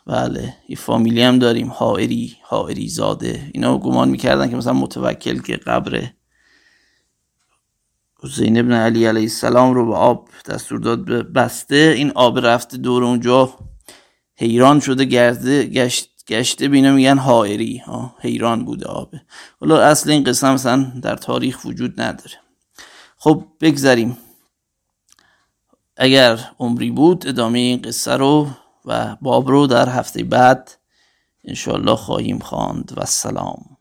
بله 0.06 0.56
یه 0.68 0.76
فامیلی 0.76 1.22
هم 1.22 1.38
داریم 1.38 1.70
حائری 1.70 2.36
حائری 2.42 2.88
زاده. 2.88 3.50
اینا 3.52 3.78
گمان 3.78 4.08
می‌کردن 4.08 4.50
که 4.50 4.56
مثلا 4.56 4.72
متوکل 4.72 5.38
که 5.38 5.56
قبر 5.56 6.10
حسین 8.22 8.58
ابن 8.58 8.72
علی 8.72 9.06
علیه 9.06 9.22
السلام 9.22 9.74
رو 9.74 9.86
به 9.86 9.94
آب 9.94 10.28
دستور 10.48 10.80
داد 10.80 11.04
بسته. 11.32 11.94
این 11.96 12.12
آب 12.14 12.46
رفته 12.46 12.76
دور 12.76 13.04
اونجا. 13.04 13.54
حیران 14.36 14.80
شده 14.80 15.04
گرده 15.04 15.64
گشت 15.64 16.08
گشته 16.28 16.68
بینا 16.68 16.92
میگن 16.92 17.18
حائری. 17.18 17.76
ها 17.76 18.16
حیران 18.20 18.64
بوده 18.64 18.86
آبه. 18.86 19.22
حالا 19.60 19.82
اصل 19.82 20.10
این 20.10 20.24
قصه 20.24 20.52
مثلا 20.52 20.92
در 21.02 21.16
تاریخ 21.16 21.64
وجود 21.64 22.00
نداره. 22.00 22.34
خب 23.16 23.44
بگذریم. 23.60 24.18
اگر 25.96 26.50
عمری 26.58 26.90
بود 26.90 27.26
ادامه 27.26 27.58
این 27.58 27.82
قصه 27.82 28.12
رو 28.12 28.48
و 28.84 29.16
باب 29.20 29.48
رو 29.48 29.66
در 29.66 29.88
هفته 29.88 30.24
بعد 30.24 30.70
انشالله 31.44 31.96
خواهیم 31.96 32.38
خواند. 32.38 32.92
و 32.96 33.04
سلام. 33.06 33.71